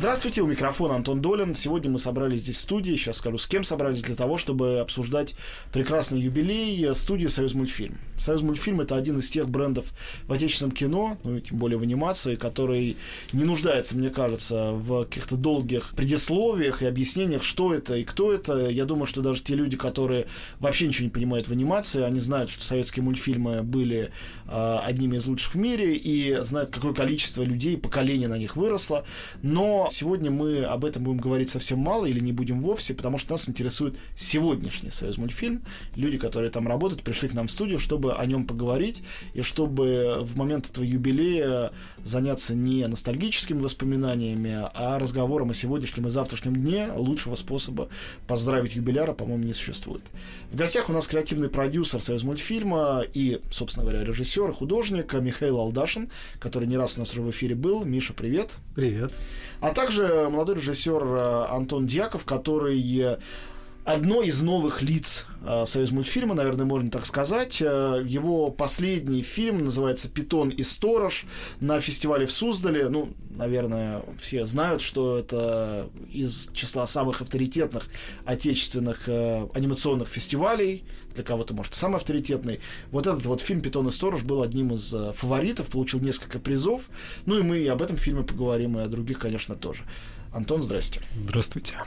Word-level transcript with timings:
Здравствуйте, 0.00 0.40
у 0.40 0.46
микрофона 0.46 0.94
Антон 0.94 1.20
Долин. 1.20 1.54
Сегодня 1.54 1.90
мы 1.90 1.98
собрались 1.98 2.40
здесь 2.40 2.56
в 2.56 2.60
студии, 2.60 2.96
сейчас 2.96 3.18
скажу, 3.18 3.36
с 3.36 3.46
кем 3.46 3.64
собрались, 3.64 4.00
для 4.00 4.14
того, 4.14 4.38
чтобы 4.38 4.78
обсуждать 4.78 5.34
прекрасный 5.74 6.18
юбилей 6.18 6.94
студии 6.94 7.26
«Союз 7.26 7.52
мультфильм». 7.52 7.98
«Союз 8.18 8.40
мультфильм»— 8.40 8.80
это 8.82 8.96
один 8.96 9.18
из 9.18 9.28
тех 9.28 9.50
брендов 9.50 9.92
в 10.26 10.32
отечественном 10.32 10.72
кино, 10.72 11.18
ну 11.22 11.36
и 11.36 11.42
тем 11.42 11.58
более 11.58 11.76
в 11.76 11.82
анимации, 11.82 12.36
который 12.36 12.96
не 13.34 13.44
нуждается, 13.44 13.94
мне 13.94 14.08
кажется, 14.08 14.72
в 14.72 15.04
каких-то 15.04 15.36
долгих 15.36 15.92
предисловиях 15.94 16.80
и 16.80 16.86
объяснениях, 16.86 17.42
что 17.42 17.74
это 17.74 17.98
и 17.98 18.04
кто 18.04 18.32
это. 18.32 18.70
Я 18.70 18.86
думаю, 18.86 19.04
что 19.04 19.20
даже 19.20 19.42
те 19.42 19.54
люди, 19.54 19.76
которые 19.76 20.28
вообще 20.60 20.86
ничего 20.86 21.04
не 21.04 21.10
понимают 21.10 21.48
в 21.48 21.52
анимации, 21.52 22.00
они 22.02 22.20
знают, 22.20 22.48
что 22.48 22.64
советские 22.64 23.02
мультфильмы 23.02 23.62
были 23.62 24.10
э, 24.48 24.78
одними 24.82 25.16
из 25.16 25.26
лучших 25.26 25.54
в 25.54 25.58
мире 25.58 25.94
и 25.94 26.40
знают, 26.40 26.70
какое 26.70 26.94
количество 26.94 27.42
людей, 27.42 27.76
поколений 27.76 28.28
на 28.28 28.38
них 28.38 28.56
выросло. 28.56 29.04
Но 29.42 29.89
сегодня 29.92 30.30
мы 30.30 30.64
об 30.64 30.84
этом 30.84 31.04
будем 31.04 31.18
говорить 31.18 31.50
совсем 31.50 31.78
мало 31.78 32.06
или 32.06 32.20
не 32.20 32.32
будем 32.32 32.62
вовсе, 32.62 32.94
потому 32.94 33.18
что 33.18 33.32
нас 33.32 33.48
интересует 33.48 33.96
сегодняшний 34.16 34.90
Союз 34.90 35.18
мультфильм. 35.18 35.62
Люди, 35.96 36.18
которые 36.18 36.50
там 36.50 36.66
работают, 36.68 37.02
пришли 37.02 37.28
к 37.28 37.34
нам 37.34 37.48
в 37.48 37.50
студию, 37.50 37.78
чтобы 37.78 38.14
о 38.14 38.26
нем 38.26 38.46
поговорить 38.46 39.02
и 39.34 39.42
чтобы 39.42 40.18
в 40.22 40.36
момент 40.36 40.68
этого 40.70 40.84
юбилея 40.84 41.72
заняться 42.04 42.54
не 42.54 42.86
ностальгическими 42.86 43.58
воспоминаниями, 43.58 44.68
а 44.74 44.98
разговором 44.98 45.50
о 45.50 45.54
сегодняшнем 45.54 46.06
и 46.06 46.10
завтрашнем 46.10 46.56
дне. 46.56 46.90
Лучшего 46.94 47.34
способа 47.34 47.88
поздравить 48.26 48.76
юбиляра, 48.76 49.12
по-моему, 49.12 49.44
не 49.44 49.52
существует. 49.52 50.02
В 50.52 50.56
гостях 50.56 50.88
у 50.88 50.92
нас 50.92 51.06
креативный 51.06 51.48
продюсер 51.48 52.02
Союз 52.02 52.22
мультфильма 52.22 53.04
и, 53.14 53.40
собственно 53.50 53.84
говоря, 53.86 54.04
режиссер 54.04 54.50
и 54.50 54.52
художник 54.52 55.12
Михаил 55.14 55.58
Алдашин, 55.58 56.10
который 56.38 56.68
не 56.68 56.76
раз 56.76 56.96
у 56.96 57.00
нас 57.00 57.12
уже 57.12 57.22
в 57.22 57.30
эфире 57.30 57.54
был. 57.54 57.84
Миша, 57.84 58.12
привет. 58.12 58.56
Привет. 58.74 59.18
А 59.60 59.72
также 59.80 60.28
молодой 60.28 60.56
режиссер 60.56 61.02
э, 61.02 61.44
Антон 61.48 61.86
Дьяков, 61.86 62.26
который 62.26 62.78
э, 63.00 63.18
одно 63.84 64.22
из 64.22 64.42
новых 64.42 64.82
лиц 64.82 65.26
э, 65.44 65.64
Союз 65.66 65.90
мультфильма, 65.90 66.34
наверное, 66.34 66.66
можно 66.66 66.90
так 66.90 67.06
сказать. 67.06 67.60
Э, 67.60 68.02
его 68.04 68.50
последний 68.50 69.22
фильм 69.22 69.64
называется 69.64 70.08
«Питон 70.08 70.50
и 70.50 70.62
сторож» 70.62 71.26
на 71.60 71.80
фестивале 71.80 72.26
в 72.26 72.32
Суздале. 72.32 72.88
Ну, 72.88 73.14
наверное, 73.30 74.02
все 74.20 74.44
знают, 74.44 74.82
что 74.82 75.18
это 75.18 75.88
из 76.12 76.50
числа 76.52 76.86
самых 76.86 77.22
авторитетных 77.22 77.86
отечественных 78.24 79.08
э, 79.08 79.48
анимационных 79.54 80.08
фестивалей. 80.08 80.84
Для 81.14 81.24
кого-то, 81.24 81.54
может, 81.54 81.74
самый 81.74 81.96
авторитетный. 81.96 82.60
Вот 82.90 83.06
этот 83.06 83.26
вот 83.26 83.40
фильм 83.40 83.60
«Питон 83.60 83.88
и 83.88 83.90
сторож» 83.90 84.22
был 84.22 84.42
одним 84.42 84.72
из 84.72 84.92
э, 84.94 85.12
фаворитов, 85.14 85.68
получил 85.68 86.00
несколько 86.00 86.38
призов. 86.38 86.82
Ну 87.26 87.38
и 87.38 87.42
мы 87.42 87.58
и 87.58 87.66
об 87.66 87.82
этом 87.82 87.96
фильме 87.96 88.22
поговорим, 88.22 88.78
и 88.78 88.82
о 88.82 88.86
других, 88.86 89.18
конечно, 89.18 89.56
тоже. 89.56 89.84
Антон, 90.32 90.62
здрасте. 90.62 91.00
Здравствуйте. 91.16 91.78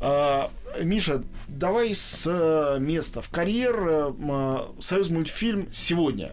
А, 0.00 0.50
Миша, 0.82 1.24
давай 1.48 1.94
с 1.94 2.26
э, 2.26 2.78
места 2.78 3.20
в 3.20 3.28
карьер. 3.30 4.14
Э, 4.20 4.58
Союз 4.80 5.10
мультфильм 5.10 5.68
сегодня. 5.72 6.32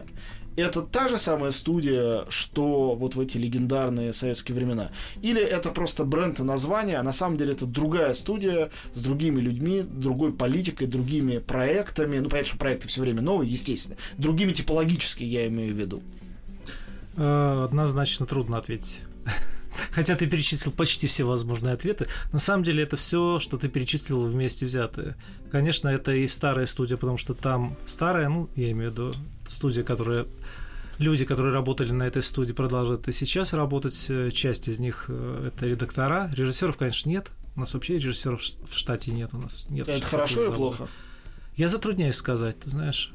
Это 0.56 0.80
та 0.80 1.06
же 1.08 1.18
самая 1.18 1.50
студия, 1.50 2.24
что 2.30 2.94
вот 2.94 3.14
в 3.14 3.20
эти 3.20 3.36
легендарные 3.36 4.14
советские 4.14 4.56
времена? 4.56 4.90
Или 5.20 5.42
это 5.42 5.70
просто 5.70 6.04
бренд 6.04 6.40
и 6.40 6.42
название, 6.42 6.96
а 6.96 7.02
на 7.02 7.12
самом 7.12 7.36
деле 7.36 7.52
это 7.52 7.66
другая 7.66 8.14
студия 8.14 8.70
с 8.94 9.02
другими 9.02 9.40
людьми, 9.40 9.82
другой 9.82 10.32
политикой, 10.32 10.86
другими 10.86 11.38
проектами. 11.38 12.18
Ну, 12.20 12.30
понятно, 12.30 12.48
что 12.48 12.58
проекты 12.58 12.88
все 12.88 13.02
время 13.02 13.20
новые, 13.20 13.50
естественно. 13.50 13.98
Другими 14.16 14.52
типологически 14.52 15.24
я 15.24 15.46
имею 15.46 15.74
в 15.74 15.76
виду. 15.76 16.02
Э, 17.16 17.64
однозначно 17.64 18.24
трудно 18.24 18.56
ответить. 18.56 19.02
Хотя 19.90 20.16
ты 20.16 20.26
перечислил 20.26 20.72
почти 20.72 21.06
все 21.06 21.24
возможные 21.24 21.74
ответы. 21.74 22.06
На 22.32 22.38
самом 22.38 22.62
деле 22.62 22.82
это 22.82 22.96
все, 22.96 23.40
что 23.40 23.58
ты 23.58 23.68
перечислил 23.68 24.26
вместе 24.26 24.66
взятые. 24.66 25.16
Конечно, 25.50 25.88
это 25.88 26.12
и 26.12 26.26
старая 26.28 26.66
студия, 26.66 26.96
потому 26.96 27.16
что 27.16 27.34
там 27.34 27.76
старая, 27.86 28.28
ну, 28.28 28.48
я 28.56 28.70
имею 28.72 28.90
в 28.90 28.94
виду 28.94 29.12
студия, 29.48 29.82
которая 29.82 30.26
люди, 30.98 31.24
которые 31.24 31.52
работали 31.52 31.92
на 31.92 32.04
этой 32.04 32.22
студии, 32.22 32.52
продолжают 32.52 33.08
и 33.08 33.12
сейчас 33.12 33.52
работать. 33.52 34.10
Часть 34.32 34.68
из 34.68 34.78
них 34.78 35.06
э, 35.08 35.48
это 35.48 35.66
редактора. 35.66 36.30
Режиссеров, 36.34 36.76
конечно, 36.76 37.08
нет. 37.08 37.30
У 37.54 37.60
нас 37.60 37.74
вообще 37.74 37.94
режиссеров 37.94 38.40
в 38.40 38.76
штате 38.76 39.12
нет. 39.12 39.30
У 39.32 39.38
нас 39.38 39.66
нет. 39.70 39.88
Это 39.88 40.06
хорошо 40.06 40.44
или 40.44 40.50
плохо? 40.50 40.88
Я 41.56 41.68
затрудняюсь 41.68 42.16
сказать, 42.16 42.60
ты 42.60 42.70
знаешь. 42.70 43.12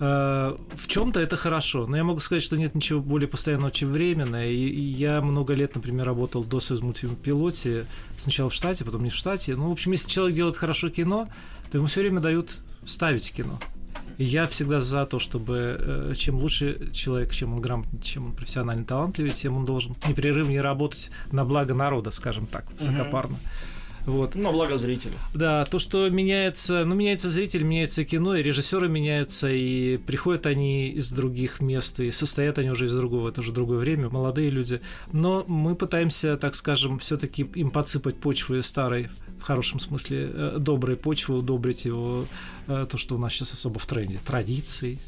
Э, 0.00 0.56
в 0.74 0.88
чем-то 0.88 1.20
это 1.20 1.36
хорошо, 1.36 1.86
но 1.86 1.96
я 1.96 2.04
могу 2.04 2.20
сказать, 2.20 2.42
что 2.42 2.56
нет 2.56 2.74
ничего 2.74 3.00
более 3.00 3.28
постоянного, 3.28 3.70
чем 3.70 3.90
временное. 3.90 4.50
И 4.50 4.80
я 4.80 5.20
много 5.20 5.54
лет, 5.54 5.74
например, 5.74 6.06
работал 6.06 6.42
до 6.44 6.60
Союз 6.60 6.82
мультфильма 6.82 7.16
пилоте, 7.16 7.86
сначала 8.18 8.50
в 8.50 8.54
штате, 8.54 8.84
потом 8.84 9.04
не 9.04 9.10
в 9.10 9.14
штате. 9.14 9.54
Ну, 9.56 9.68
в 9.68 9.72
общем, 9.72 9.92
если 9.92 10.08
человек 10.08 10.36
делает 10.36 10.56
хорошо 10.56 10.90
кино, 10.90 11.28
то 11.70 11.78
ему 11.78 11.86
все 11.86 12.00
время 12.00 12.20
дают 12.20 12.58
ставить 12.84 13.32
кино. 13.32 13.58
И 14.18 14.24
я 14.24 14.46
всегда 14.46 14.80
за 14.80 15.06
то, 15.06 15.18
чтобы 15.18 15.76
э, 15.78 16.12
чем 16.16 16.36
лучше 16.36 16.90
человек, 16.92 17.32
чем 17.32 17.54
он 17.54 17.60
грамотнее, 17.60 18.02
чем 18.02 18.26
он 18.26 18.32
профессионально 18.32 18.84
талантливее, 18.84 19.32
тем 19.32 19.56
он 19.56 19.64
должен 19.64 19.96
непрерывнее 20.06 20.60
работать 20.60 21.10
на 21.32 21.44
благо 21.44 21.74
народа, 21.74 22.10
скажем 22.10 22.46
так, 22.46 22.70
высокопарно. 22.72 23.34
Uh-huh. 23.34 23.73
Вот. 24.06 24.34
На 24.34 24.52
благо 24.52 24.76
зрителя. 24.76 25.14
Да, 25.34 25.64
то, 25.64 25.78
что 25.78 26.08
меняется, 26.08 26.84
ну, 26.84 26.94
меняется 26.94 27.28
зритель, 27.28 27.62
меняется 27.62 28.04
кино, 28.04 28.36
и 28.36 28.42
режиссеры 28.42 28.88
меняются, 28.88 29.50
и 29.50 29.96
приходят 29.96 30.46
они 30.46 30.88
из 30.90 31.10
других 31.10 31.60
мест, 31.60 32.00
и 32.00 32.10
состоят 32.10 32.58
они 32.58 32.70
уже 32.70 32.86
из 32.86 32.94
другого, 32.94 33.30
это 33.30 33.40
уже 33.40 33.52
другое 33.52 33.78
время, 33.78 34.10
молодые 34.10 34.50
люди. 34.50 34.80
Но 35.12 35.44
мы 35.46 35.74
пытаемся, 35.74 36.36
так 36.36 36.54
скажем, 36.54 36.98
все 36.98 37.16
таки 37.16 37.42
им 37.54 37.70
подсыпать 37.70 38.16
почвы 38.16 38.62
старой, 38.62 39.08
в 39.38 39.42
хорошем 39.42 39.80
смысле, 39.80 40.30
э, 40.32 40.56
доброй 40.58 40.96
почвы, 40.96 41.38
удобрить 41.38 41.84
его, 41.84 42.26
э, 42.66 42.86
то, 42.88 42.96
что 42.98 43.14
у 43.14 43.18
нас 43.18 43.32
сейчас 43.32 43.54
особо 43.54 43.78
в 43.78 43.86
тренде, 43.86 44.18
традиции, 44.24 44.98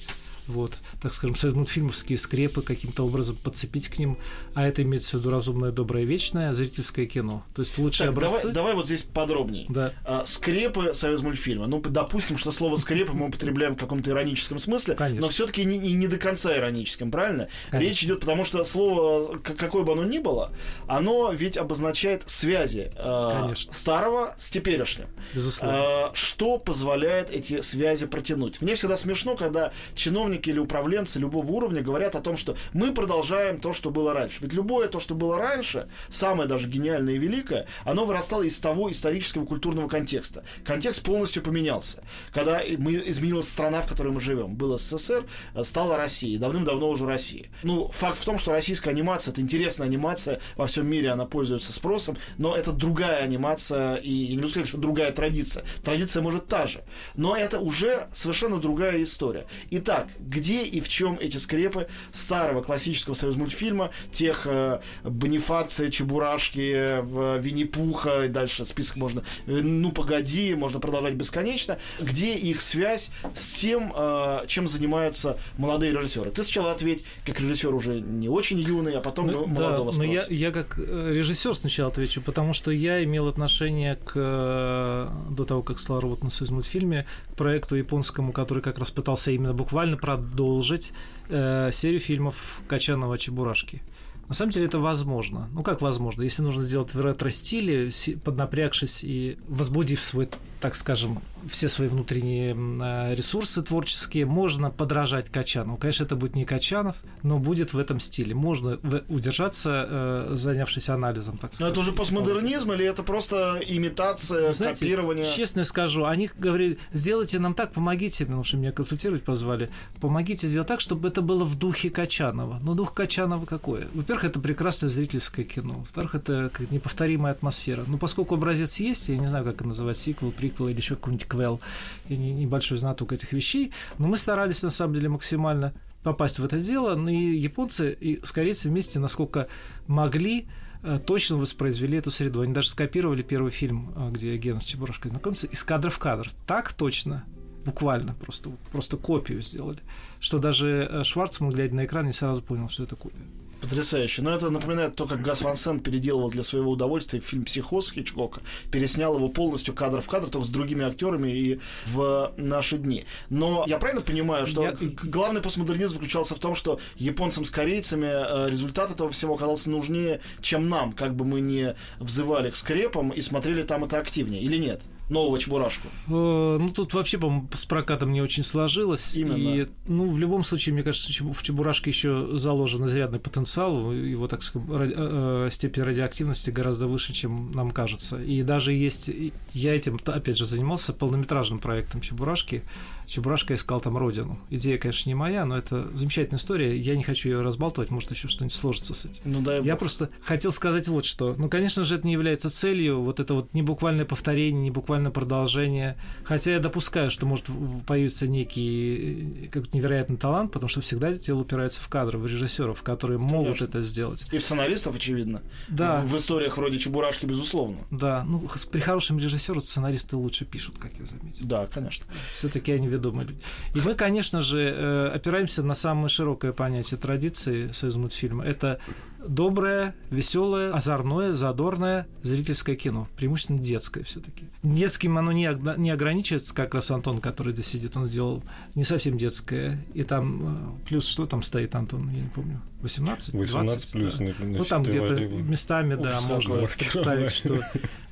вот, 0.46 0.78
так 1.02 1.12
скажем, 1.12 1.36
мультфильмовские 1.54 2.18
скрепы 2.18 2.62
каким-то 2.62 3.04
образом 3.04 3.36
подцепить 3.36 3.88
к 3.88 3.98
ним, 3.98 4.16
а 4.54 4.66
это 4.66 4.82
имеется 4.82 5.16
в 5.16 5.20
виду 5.20 5.30
разумное, 5.30 5.70
доброе, 5.70 6.04
вечное, 6.04 6.52
зрительское 6.52 7.06
кино. 7.06 7.44
То 7.54 7.62
есть 7.62 7.76
лучшие 7.78 8.08
так, 8.08 8.16
образцы... 8.16 8.42
Давай, 8.48 8.54
давай 8.54 8.74
вот 8.74 8.86
здесь 8.86 9.02
подробнее. 9.02 9.66
Да. 9.68 9.92
А, 10.04 10.24
скрепы 10.24 10.92
союз 10.94 11.22
мультфильма. 11.22 11.66
Ну, 11.66 11.80
допустим, 11.80 12.38
что 12.38 12.50
слово 12.50 12.76
скрепы 12.76 13.12
мы 13.12 13.28
употребляем 13.28 13.74
в 13.74 13.78
каком-то 13.78 14.10
ироническом 14.10 14.58
смысле, 14.58 14.94
Конечно. 14.94 15.20
но 15.20 15.28
все-таки 15.28 15.64
не, 15.64 15.78
не, 15.78 16.06
до 16.06 16.18
конца 16.18 16.56
ироническом, 16.56 17.10
правильно? 17.10 17.48
Конечно. 17.70 17.88
Речь 17.88 18.04
идет, 18.04 18.20
потому 18.20 18.44
что 18.44 18.62
слово, 18.64 19.38
какое 19.38 19.82
бы 19.82 19.92
оно 19.92 20.04
ни 20.04 20.18
было, 20.18 20.52
оно 20.86 21.32
ведь 21.32 21.56
обозначает 21.56 22.28
связи 22.28 22.92
э, 22.96 23.54
старого 23.70 24.34
с 24.38 24.50
теперешним. 24.50 25.06
Безусловно. 25.34 26.10
Э, 26.12 26.14
что 26.14 26.58
позволяет 26.58 27.30
эти 27.30 27.60
связи 27.60 28.06
протянуть? 28.06 28.60
Мне 28.60 28.74
всегда 28.74 28.96
смешно, 28.96 29.36
когда 29.36 29.72
чиновники 29.94 30.35
чиновники 30.36 30.50
или 30.50 30.58
управленцы 30.58 31.18
любого 31.18 31.50
уровня 31.50 31.82
говорят 31.82 32.14
о 32.16 32.20
том, 32.20 32.36
что 32.36 32.56
мы 32.72 32.92
продолжаем 32.92 33.60
то, 33.60 33.72
что 33.72 33.90
было 33.90 34.12
раньше. 34.12 34.38
Ведь 34.40 34.52
любое 34.52 34.88
то, 34.88 35.00
что 35.00 35.14
было 35.14 35.38
раньше, 35.38 35.88
самое 36.08 36.48
даже 36.48 36.68
гениальное 36.68 37.14
и 37.14 37.18
великое, 37.18 37.66
оно 37.84 38.04
вырастало 38.04 38.42
из 38.42 38.58
того 38.60 38.90
исторического 38.90 39.46
культурного 39.46 39.88
контекста. 39.88 40.44
Контекст 40.64 41.02
полностью 41.02 41.42
поменялся. 41.42 42.02
Когда 42.32 42.60
мы, 42.78 42.94
изменилась 43.06 43.48
страна, 43.48 43.80
в 43.80 43.88
которой 43.88 44.12
мы 44.12 44.20
живем. 44.20 44.54
Был 44.54 44.78
СССР, 44.78 45.26
стала 45.62 45.96
Россия. 45.96 46.38
Давным-давно 46.38 46.88
уже 46.88 47.06
Россия. 47.06 47.46
Ну, 47.62 47.88
факт 47.88 48.18
в 48.18 48.24
том, 48.24 48.38
что 48.38 48.52
российская 48.52 48.90
анимация, 48.90 49.32
это 49.32 49.40
интересная 49.40 49.86
анимация, 49.86 50.40
во 50.56 50.66
всем 50.66 50.86
мире 50.86 51.10
она 51.10 51.24
пользуется 51.26 51.72
спросом, 51.72 52.16
но 52.38 52.56
это 52.56 52.72
другая 52.72 53.22
анимация, 53.22 53.96
и 53.96 54.10
я 54.10 54.30
не 54.30 54.36
могу 54.36 54.48
сказать, 54.48 54.68
что 54.68 54.78
другая 54.78 55.12
традиция. 55.12 55.64
Традиция 55.82 56.22
может 56.22 56.46
та 56.46 56.66
же. 56.66 56.82
Но 57.14 57.36
это 57.36 57.60
уже 57.60 58.08
совершенно 58.12 58.58
другая 58.58 59.02
история. 59.02 59.46
Итак, 59.70 60.08
Где 60.26 60.64
и 60.64 60.80
в 60.80 60.88
чем 60.88 61.18
эти 61.20 61.36
скрепы 61.36 61.86
старого 62.12 62.62
классического 62.62 63.14
союз 63.14 63.36
мультфильма, 63.36 63.90
тех 64.10 64.42
э, 64.46 64.80
Бонифация, 65.04 65.90
Чебурашки, 65.90 66.72
э, 66.74 67.38
Винни-Пуха, 67.40 68.24
и 68.24 68.28
дальше 68.28 68.64
список 68.64 68.96
можно, 68.96 69.22
э, 69.46 69.52
ну 69.52 69.92
погоди, 69.92 70.54
можно 70.54 70.80
продолжать 70.80 71.14
бесконечно, 71.14 71.78
где 72.00 72.34
их 72.34 72.60
связь 72.60 73.10
с 73.34 73.54
тем, 73.54 73.92
э, 73.94 74.44
чем 74.46 74.68
занимаются 74.68 75.38
молодые 75.58 75.92
режиссеры? 75.92 76.30
Ты 76.30 76.42
сначала 76.42 76.72
ответь, 76.72 77.04
как 77.24 77.40
режиссер 77.40 77.74
уже 77.74 78.00
не 78.00 78.28
очень 78.28 78.58
юный, 78.60 78.94
а 78.94 79.00
потом 79.00 79.26
Ну, 79.28 79.46
молодого 79.46 79.92
да, 79.92 79.98
но 79.98 80.04
я, 80.04 80.22
спроса. 80.22 80.34
я 80.34 80.50
как 80.50 80.78
э, 80.78 81.12
режиссер 81.14 81.54
сначала 81.54 81.90
отвечу, 81.90 82.20
потому 82.20 82.52
что 82.52 82.70
я 82.70 83.02
имел 83.04 83.28
отношение 83.28 83.96
к 83.96 84.12
э, 84.16 85.08
до 85.30 85.44
того, 85.44 85.62
как 85.62 85.78
стал 85.78 86.00
работать 86.00 86.24
на 86.24 86.30
Союз 86.30 86.50
мультфильме, 86.50 87.06
к 87.32 87.36
проекту 87.36 87.76
японскому, 87.76 88.32
который 88.32 88.62
как 88.62 88.78
раз 88.78 88.90
пытался 88.90 89.30
именно 89.30 89.52
буквально 89.54 89.96
продолжить 90.16 90.92
э, 91.28 91.70
серию 91.72 92.00
фильмов 92.00 92.60
Качанова 92.68 93.18
Чебурашки. 93.18 93.82
На 94.28 94.34
самом 94.34 94.50
деле 94.50 94.66
это 94.66 94.78
возможно. 94.78 95.48
Ну 95.52 95.62
как 95.62 95.80
возможно? 95.80 96.22
Если 96.22 96.42
нужно 96.42 96.62
сделать 96.62 96.92
в 96.94 97.00
ретро-стиле, 97.00 97.90
поднапрягшись 98.24 99.04
и 99.04 99.38
возбудив 99.46 100.00
свой, 100.00 100.28
так 100.60 100.74
скажем, 100.74 101.20
все 101.50 101.68
свои 101.68 101.88
внутренние 101.88 102.54
э, 102.54 103.14
ресурсы 103.14 103.62
творческие, 103.62 104.26
можно 104.26 104.70
подражать 104.70 105.30
Качанову. 105.30 105.76
Конечно, 105.76 106.04
это 106.04 106.16
будет 106.16 106.36
не 106.36 106.44
Качанов, 106.44 106.96
но 107.22 107.38
будет 107.38 107.72
в 107.72 107.78
этом 107.78 108.00
стиле. 108.00 108.34
Можно 108.34 108.78
удержаться, 109.08 109.86
э, 109.88 110.30
занявшись 110.34 110.88
анализом, 110.88 111.38
так 111.38 111.52
Но 111.52 111.56
сказать. 111.56 111.72
это 111.72 111.80
уже 111.80 111.92
постмодернизм 111.92 112.72
или 112.72 112.84
это 112.84 113.02
просто 113.02 113.60
имитация, 113.66 114.52
Знаете, 114.52 114.80
копирование? 114.80 115.26
честно 115.26 115.64
скажу, 115.64 116.04
они 116.04 116.30
говорили, 116.38 116.78
сделайте 116.92 117.38
нам 117.38 117.54
так, 117.54 117.72
помогите, 117.72 118.24
потому 118.24 118.44
что 118.44 118.56
меня 118.56 118.72
консультировать 118.72 119.24
позвали, 119.24 119.70
помогите 120.00 120.46
сделать 120.46 120.68
так, 120.68 120.80
чтобы 120.80 121.08
это 121.08 121.22
было 121.22 121.44
в 121.44 121.56
духе 121.58 121.90
Качанова. 121.90 122.58
Но 122.62 122.74
дух 122.74 122.94
Качанова 122.94 123.44
какой? 123.46 123.86
Во-первых, 123.94 124.24
это 124.24 124.40
прекрасное 124.40 124.88
зрительское 124.88 125.44
кино. 125.44 125.80
Во-вторых, 125.80 126.14
это 126.14 126.50
как 126.52 126.70
неповторимая 126.70 127.32
атмосфера. 127.32 127.84
Но 127.86 127.98
поскольку 127.98 128.34
образец 128.34 128.76
есть, 128.80 129.08
я 129.08 129.16
не 129.18 129.26
знаю, 129.26 129.44
как 129.44 129.56
это 129.56 129.64
называть, 129.68 129.98
сиквел, 129.98 130.30
приквел 130.32 130.68
или 130.68 130.76
еще 130.76 130.94
какой-нибудь 130.96 131.26
квел, 131.36 131.60
я 132.08 132.16
не- 132.16 132.32
небольшой 132.32 132.78
знаток 132.78 133.12
этих 133.12 133.32
вещей, 133.32 133.72
но 133.98 134.08
мы 134.08 134.16
старались, 134.16 134.62
на 134.62 134.70
самом 134.70 134.94
деле, 134.94 135.08
максимально 135.08 135.72
попасть 136.02 136.38
в 136.38 136.44
это 136.44 136.60
дело, 136.60 136.94
Ну 136.94 137.08
и 137.08 137.36
японцы 137.36 137.92
и 137.92 138.24
с 138.24 138.32
корейцами 138.32 138.72
вместе, 138.72 139.00
насколько 139.00 139.48
могли, 139.86 140.46
э, 140.82 140.98
точно 141.04 141.36
воспроизвели 141.36 141.98
эту 141.98 142.10
среду. 142.10 142.40
Они 142.42 142.52
даже 142.52 142.68
скопировали 142.68 143.22
первый 143.22 143.50
фильм, 143.50 143.92
э, 143.96 144.10
где 144.12 144.36
Гена 144.36 144.60
с 144.60 144.64
Чебурашкой 144.64 145.10
знакомится, 145.10 145.48
из 145.48 145.64
кадра 145.64 145.90
в 145.90 145.98
кадр. 145.98 146.30
Так 146.46 146.72
точно, 146.72 147.24
буквально 147.64 148.14
просто, 148.14 148.50
просто 148.70 148.96
копию 148.96 149.42
сделали, 149.42 149.80
что 150.20 150.38
даже 150.38 150.88
э, 150.90 151.04
Шварцман, 151.04 151.50
глядя 151.50 151.74
на 151.74 151.84
экран, 151.84 152.06
не 152.06 152.12
сразу 152.12 152.40
понял, 152.40 152.68
что 152.68 152.84
это 152.84 152.94
копия. 152.94 153.18
Потрясающе. 153.60 154.22
Но 154.22 154.30
это 154.30 154.50
напоминает 154.50 154.96
то, 154.96 155.06
как 155.06 155.22
Гас 155.22 155.42
Ван 155.42 155.56
Сент 155.56 155.82
переделывал 155.82 156.30
для 156.30 156.42
своего 156.42 156.70
удовольствия 156.72 157.20
фильм 157.20 157.44
«Психоз» 157.44 157.90
Хичкока. 157.90 158.40
Переснял 158.70 159.16
его 159.16 159.28
полностью 159.28 159.74
кадр 159.74 160.00
в 160.00 160.08
кадр, 160.08 160.28
только 160.28 160.46
с 160.46 160.50
другими 160.50 160.84
актерами 160.84 161.30
и 161.30 161.60
в 161.86 162.32
наши 162.36 162.76
дни. 162.78 163.04
Но 163.30 163.64
я 163.66 163.78
правильно 163.78 164.02
понимаю, 164.02 164.46
что 164.46 164.62
Я- 164.62 164.76
главный 165.04 165.40
постмодернизм 165.40 165.94
заключался 165.94 166.34
в 166.34 166.38
том, 166.38 166.54
что 166.54 166.78
японцам 166.96 167.44
с 167.44 167.50
корейцами 167.50 168.06
э, 168.06 168.50
результат 168.50 168.90
этого 168.90 169.10
всего 169.10 169.34
оказался 169.34 169.70
нужнее, 169.70 170.20
чем 170.40 170.68
нам, 170.68 170.92
как 170.92 171.14
бы 171.16 171.24
мы 171.24 171.40
не 171.40 171.74
взывали 171.98 172.50
к 172.50 172.56
скрепам 172.56 173.10
и 173.10 173.20
смотрели 173.20 173.62
там 173.62 173.84
это 173.84 173.98
активнее, 173.98 174.42
или 174.42 174.58
нет? 174.58 174.82
Нового 175.08 175.38
Чебурашку. 175.38 175.88
Э, 176.08 176.58
Ну, 176.58 176.68
тут 176.70 176.94
вообще, 176.94 177.18
по-моему, 177.18 177.48
с 177.54 177.64
прокатом 177.64 178.12
не 178.12 178.20
очень 178.20 178.42
сложилось. 178.42 179.16
Именно. 179.16 179.36
И, 179.36 179.66
ну, 179.86 180.08
в 180.08 180.18
любом 180.18 180.42
случае, 180.44 180.72
мне 180.74 180.82
кажется, 180.82 181.12
в 181.24 181.42
Чебурашке 181.42 181.90
еще 181.90 182.36
заложен 182.38 182.84
изрядный 182.86 183.20
потенциал. 183.20 183.92
Его, 183.92 184.26
так 184.28 184.42
сказать, 184.42 184.68
ради- 184.68 184.94
э, 184.96 185.46
э, 185.46 185.50
степень 185.50 185.82
радиоактивности 185.84 186.50
гораздо 186.50 186.86
выше, 186.88 187.12
чем 187.12 187.52
нам 187.52 187.70
кажется. 187.70 188.20
И 188.20 188.42
даже 188.42 188.72
есть... 188.72 189.10
Я 189.52 189.74
этим, 189.74 189.98
опять 190.06 190.36
же, 190.36 190.44
занимался 190.46 190.92
полнометражным 190.92 191.58
проектом 191.60 192.00
Чебурашки. 192.00 192.62
Чебурашка 193.06 193.54
искал 193.54 193.80
там 193.80 193.96
родину. 193.96 194.38
Идея, 194.50 194.78
конечно, 194.78 195.08
не 195.08 195.14
моя, 195.14 195.44
но 195.44 195.56
это 195.56 195.88
замечательная 195.94 196.38
история. 196.38 196.76
Я 196.76 196.96
не 196.96 197.02
хочу 197.02 197.28
ее 197.28 197.40
разбалтывать, 197.40 197.90
может, 197.90 198.10
еще 198.10 198.28
что-нибудь 198.28 198.54
сложится 198.54 198.94
с 198.94 199.04
этим. 199.04 199.22
Ну 199.24 199.40
дай 199.40 199.62
Я 199.62 199.72
бог. 199.72 199.80
просто 199.80 200.10
хотел 200.22 200.52
сказать 200.52 200.88
вот 200.88 201.04
что. 201.04 201.34
Ну, 201.38 201.48
конечно 201.48 201.84
же, 201.84 201.96
это 201.96 202.06
не 202.06 202.12
является 202.14 202.50
целью, 202.50 203.00
вот 203.00 203.20
это 203.20 203.34
вот 203.34 203.54
не 203.54 203.62
буквальное 203.62 204.04
повторение, 204.04 204.62
не 204.62 204.70
буквальное 204.70 205.10
продолжение. 205.10 205.96
Хотя 206.24 206.52
я 206.52 206.58
допускаю, 206.60 207.10
что 207.10 207.26
может 207.26 207.46
появиться 207.86 208.26
некий 208.26 209.44
э, 209.44 209.48
как 209.48 209.72
невероятный 209.72 210.16
талант, 210.16 210.52
потому 210.52 210.68
что 210.68 210.80
всегда 210.80 211.12
дело 211.12 211.40
упирается 211.40 211.80
в 211.82 211.88
кадры, 211.88 212.18
в 212.18 212.26
режиссеров, 212.26 212.82
которые 212.82 213.18
могут 213.18 213.46
Конечно. 213.58 213.64
это 213.64 213.82
сделать. 213.82 214.26
И 214.32 214.38
в 214.38 214.42
сценаристов, 214.42 214.96
очевидно. 214.96 215.42
Да. 215.68 216.00
В, 216.02 216.08
в 216.12 216.16
историях 216.16 216.56
вроде 216.56 216.78
Чебурашки, 216.78 217.26
безусловно. 217.26 217.78
Да, 217.90 218.24
ну 218.24 218.46
при 218.70 218.80
хорошем 218.80 219.18
режиссере 219.18 219.60
сценаристы 219.60 220.16
лучше 220.16 220.44
пишут, 220.44 220.78
как 220.78 220.92
я 220.98 221.06
заметил. 221.06 221.46
Да, 221.46 221.66
конечно. 221.66 222.06
Все-таки 222.38 222.72
они 222.72 222.88
ведомые 222.96 223.28
люди. 223.28 223.40
И 223.74 223.80
мы, 223.80 223.94
конечно 223.94 224.40
же, 224.40 224.60
э, 224.60 225.08
опираемся 225.14 225.62
на 225.62 225.74
самое 225.74 226.08
широкое 226.08 226.52
понятие 226.52 226.98
традиции 226.98 227.68
союз 227.72 227.96
мультфильма. 227.96 228.44
Это 228.44 228.80
доброе, 229.26 229.94
веселое, 230.10 230.72
озорное, 230.72 231.32
задорное 231.32 232.06
зрительское 232.22 232.76
кино, 232.76 233.08
преимущественно 233.16 233.58
детское 233.58 234.04
все-таки. 234.04 234.44
Детским 234.62 235.18
оно 235.18 235.32
не, 235.32 235.50
не 235.78 235.90
ограничивается, 235.90 236.54
как 236.54 236.74
раз 236.74 236.90
Антон, 236.90 237.20
который 237.20 237.52
здесь 237.52 237.66
сидит, 237.66 237.96
он 237.96 238.06
сделал 238.06 238.42
не 238.74 238.84
совсем 238.84 239.18
детское. 239.18 239.84
И 239.94 240.02
там 240.02 240.78
э, 240.82 240.88
плюс 240.88 241.06
что 241.06 241.26
там 241.26 241.42
стоит, 241.42 241.74
Антон, 241.74 242.10
я 242.10 242.22
не 242.22 242.28
помню, 242.28 242.60
18? 242.86 243.34
18 243.34 243.92
20, 243.92 243.92
плюс 243.92 244.14
да. 244.18 244.24
на, 244.24 244.46
на 244.52 244.58
Ну, 244.58 244.64
там 244.64 244.82
где-то 244.82 245.14
местами, 245.14 245.94
да, 245.94 246.20
можно 246.22 246.66
представить, 246.78 247.32
что... 247.32 247.60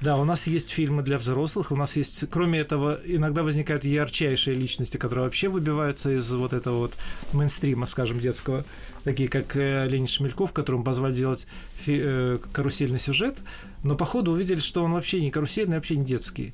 Да, 0.01 0.17
у 0.17 0.25
нас 0.25 0.47
есть 0.47 0.71
фильмы 0.71 1.03
для 1.03 1.17
взрослых, 1.17 1.73
у 1.73 1.77
нас 1.77 1.97
есть, 1.97 2.29
кроме 2.31 2.59
этого, 2.59 3.01
иногда 3.05 3.43
возникают 3.43 3.85
ярчайшие 3.85 4.57
личности, 4.57 4.97
которые 4.97 5.25
вообще 5.25 5.49
выбиваются 5.49 6.15
из 6.15 6.31
вот 6.35 6.53
этого 6.53 6.79
вот 6.79 6.95
мейнстрима, 7.33 7.87
скажем, 7.87 8.21
детского, 8.21 8.65
такие 9.05 9.29
как 9.29 9.57
э, 9.57 9.87
Ленин 9.89 10.07
Шмельков, 10.07 10.53
которому 10.53 10.85
позвали 10.85 11.15
делать 11.15 11.47
э, 11.87 12.39
карусельный 12.53 12.99
сюжет, 12.99 13.39
но 13.83 13.97
по 13.97 14.05
ходу 14.05 14.33
увидели, 14.33 14.59
что 14.59 14.83
он 14.85 14.93
вообще 14.93 15.21
не 15.21 15.31
карусельный, 15.31 15.77
вообще 15.77 15.97
не 15.97 16.05
детский. 16.05 16.53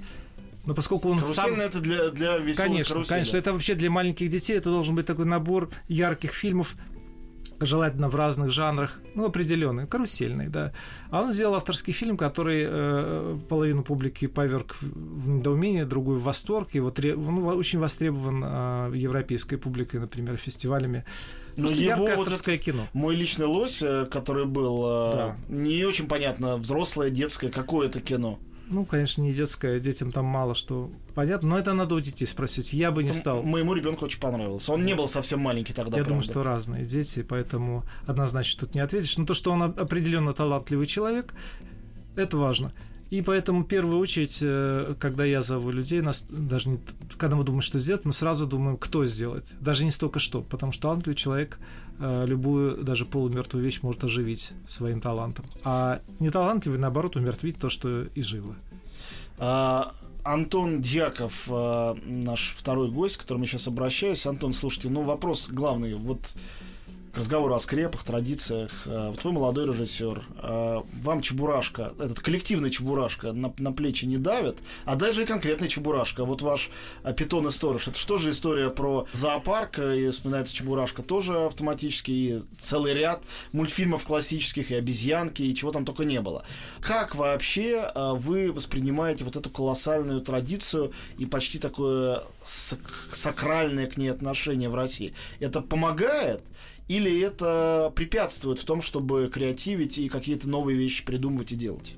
Но 0.66 0.74
поскольку 0.74 1.08
он 1.08 1.18
сам... 1.20 1.34
Карусельная 1.34 1.66
это 1.66 1.80
для, 1.80 2.08
для 2.10 2.38
веселых 2.38 2.56
Конечно, 2.56 2.94
каруселей. 2.94 3.14
конечно, 3.14 3.36
это 3.38 3.52
вообще 3.52 3.74
для 3.74 3.90
маленьких 3.90 4.28
детей, 4.28 4.58
это 4.58 4.70
должен 4.70 4.94
быть 4.94 5.06
такой 5.06 5.24
набор 5.24 5.70
ярких 5.88 6.32
фильмов, 6.32 6.76
желательно 7.60 8.08
в 8.08 8.14
разных 8.14 8.50
жанрах, 8.50 9.00
ну, 9.14 9.26
определенный, 9.26 9.86
карусельный, 9.86 10.48
да. 10.48 10.72
А 11.10 11.20
он 11.22 11.32
сделал 11.32 11.54
авторский 11.54 11.92
фильм, 11.92 12.16
который 12.16 12.64
э, 12.66 13.38
половину 13.48 13.82
публики 13.82 14.26
поверг 14.26 14.76
в- 14.80 15.28
недоумение, 15.28 15.84
другую 15.84 16.16
в 16.18 16.22
восторг, 16.22 16.68
и 16.72 16.80
вот 16.80 16.98
ну, 17.02 17.46
очень 17.48 17.78
востребован 17.78 18.42
э, 18.44 18.92
европейской 18.96 19.56
публикой, 19.56 20.00
например, 20.00 20.36
фестивалями. 20.36 21.04
Но 21.56 21.64
Просто 21.66 21.82
его 21.82 21.90
яркое 21.90 22.16
вот 22.16 22.26
авторское 22.28 22.58
кино. 22.58 22.82
Мой 22.92 23.14
личный 23.16 23.46
лось, 23.46 23.82
э, 23.82 24.06
который 24.10 24.46
был, 24.46 24.82
э, 24.84 25.12
Да. 25.12 25.36
не 25.48 25.84
очень 25.84 26.06
понятно, 26.06 26.56
взрослое, 26.56 27.10
детское, 27.10 27.50
какое 27.50 27.88
это 27.88 28.00
кино. 28.00 28.38
Ну, 28.70 28.84
конечно, 28.84 29.20
не 29.20 29.32
детское, 29.32 29.80
детям 29.80 30.12
там 30.12 30.26
мало 30.26 30.54
что 30.54 30.92
понятно, 31.16 31.48
но 31.50 31.58
это 31.58 31.74
надо 31.74 31.96
у 31.96 32.00
детей 32.00 32.24
спросить. 32.24 32.72
Я 32.72 32.92
бы 32.92 33.02
не 33.02 33.12
стал. 33.12 33.42
Моему 33.42 33.74
ребенку 33.74 34.04
очень 34.04 34.20
понравился. 34.20 34.72
Он 34.72 34.84
не 34.84 34.94
был 34.94 35.08
совсем 35.08 35.40
маленький 35.40 35.72
тогда, 35.72 35.98
Я 35.98 36.04
думаю, 36.04 36.22
правда. 36.22 36.32
что 36.32 36.42
разные 36.44 36.86
дети, 36.86 37.22
поэтому 37.22 37.84
однозначно 38.06 38.60
тут 38.60 38.76
не 38.76 38.80
ответишь. 38.80 39.18
Но 39.18 39.24
то, 39.24 39.34
что 39.34 39.50
он 39.50 39.62
определенно 39.62 40.32
талантливый 40.34 40.86
человек, 40.86 41.34
это 42.14 42.36
важно. 42.36 42.72
И 43.10 43.22
поэтому 43.22 43.64
в 43.64 43.66
первую 43.66 43.98
очередь, 43.98 44.38
э, 44.40 44.94
когда 45.00 45.24
я 45.24 45.42
зову 45.42 45.70
людей, 45.70 46.00
нас 46.00 46.24
даже 46.28 46.68
не, 46.68 46.78
когда 47.18 47.34
мы 47.34 47.42
думаем, 47.42 47.60
что 47.60 47.78
сделать, 47.80 48.04
мы 48.04 48.12
сразу 48.12 48.46
думаем, 48.46 48.76
кто 48.76 49.04
сделать. 49.04 49.52
Даже 49.60 49.84
не 49.84 49.90
столько 49.90 50.20
что, 50.20 50.42
потому 50.42 50.70
что 50.70 50.82
талантливый 50.82 51.16
человек 51.16 51.58
э, 51.98 52.22
любую, 52.24 52.84
даже 52.84 53.06
полумертвую 53.06 53.64
вещь 53.64 53.80
может 53.82 54.04
оживить 54.04 54.52
своим 54.68 55.00
талантом. 55.00 55.44
А 55.64 56.02
неталантливый, 56.20 56.78
наоборот, 56.78 57.16
умертвить 57.16 57.58
то, 57.58 57.68
что 57.68 58.04
и 58.04 58.22
живо. 58.22 58.54
А, 59.38 59.92
Антон 60.22 60.80
Дьяков, 60.80 61.48
а, 61.50 61.96
наш 62.06 62.54
второй 62.56 62.90
гость, 62.90 63.16
к 63.16 63.22
которому 63.22 63.44
я 63.44 63.48
сейчас 63.48 63.66
обращаюсь. 63.66 64.24
Антон, 64.26 64.52
слушайте, 64.52 64.88
ну 64.88 65.02
вопрос 65.02 65.50
главный. 65.50 65.94
Вот 65.94 66.34
разговору 67.14 67.54
о 67.54 67.58
скрепах, 67.58 68.04
традициях. 68.04 68.70
Э, 68.86 69.08
вот 69.10 69.24
вы 69.24 69.32
молодой 69.32 69.66
режиссер, 69.66 70.22
э, 70.42 70.80
вам 71.02 71.20
чебурашка, 71.20 71.92
этот 71.98 72.20
коллективный 72.20 72.70
чебурашка 72.70 73.32
на, 73.32 73.52
на 73.58 73.72
плечи 73.72 74.04
не 74.04 74.16
давит, 74.16 74.58
а 74.84 74.96
даже 74.96 75.22
и 75.22 75.26
конкретный 75.26 75.68
чебурашка. 75.68 76.24
Вот 76.24 76.42
ваш 76.42 76.70
э, 77.02 77.12
питон 77.12 77.46
и 77.46 77.50
сторож, 77.50 77.88
это 77.88 77.98
что 77.98 78.16
же 78.16 78.30
история 78.30 78.70
про 78.70 79.06
зоопарк, 79.12 79.78
и 79.78 80.10
вспоминается 80.10 80.54
чебурашка 80.54 81.02
тоже 81.02 81.46
автоматически, 81.46 82.10
и 82.10 82.42
целый 82.58 82.94
ряд 82.94 83.22
мультфильмов 83.52 84.04
классических, 84.04 84.70
и 84.70 84.74
обезьянки, 84.74 85.42
и 85.42 85.54
чего 85.54 85.72
там 85.72 85.84
только 85.84 86.04
не 86.04 86.20
было. 86.20 86.44
Как 86.80 87.14
вообще 87.14 87.90
вы 87.94 88.52
воспринимаете 88.52 89.24
вот 89.24 89.36
эту 89.36 89.50
колоссальную 89.50 90.20
традицию 90.20 90.92
и 91.18 91.26
почти 91.26 91.58
такое 91.58 92.22
сакральное 92.44 93.86
к 93.86 93.96
ней 93.96 94.08
отношение 94.08 94.68
в 94.68 94.74
России? 94.74 95.14
Это 95.40 95.60
помогает? 95.60 96.42
Или 96.90 97.20
это 97.20 97.92
препятствует 97.94 98.58
в 98.58 98.64
том, 98.64 98.82
чтобы 98.82 99.30
креативить 99.32 99.96
и 99.96 100.08
какие-то 100.08 100.48
новые 100.48 100.76
вещи 100.76 101.04
придумывать 101.04 101.52
и 101.52 101.54
делать? 101.54 101.94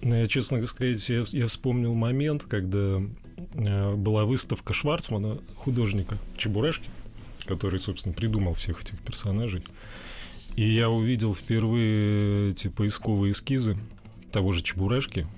Ну, 0.00 0.16
я, 0.16 0.26
честно 0.26 0.66
сказать, 0.66 1.08
я, 1.08 1.22
я 1.28 1.46
вспомнил 1.46 1.94
момент, 1.94 2.42
когда 2.42 3.00
э, 3.54 3.94
была 3.94 4.24
выставка 4.24 4.72
Шварцмана, 4.72 5.38
художника 5.54 6.18
Чебурашки, 6.36 6.90
который, 7.46 7.78
собственно, 7.78 8.16
придумал 8.16 8.54
всех 8.54 8.82
этих 8.82 8.98
персонажей. 8.98 9.62
И 10.56 10.68
я 10.68 10.90
увидел 10.90 11.36
впервые 11.36 12.50
эти 12.50 12.66
поисковые 12.66 13.30
эскизы 13.30 13.78
того 14.32 14.50
же 14.50 14.64
Чебурашки. 14.64 15.28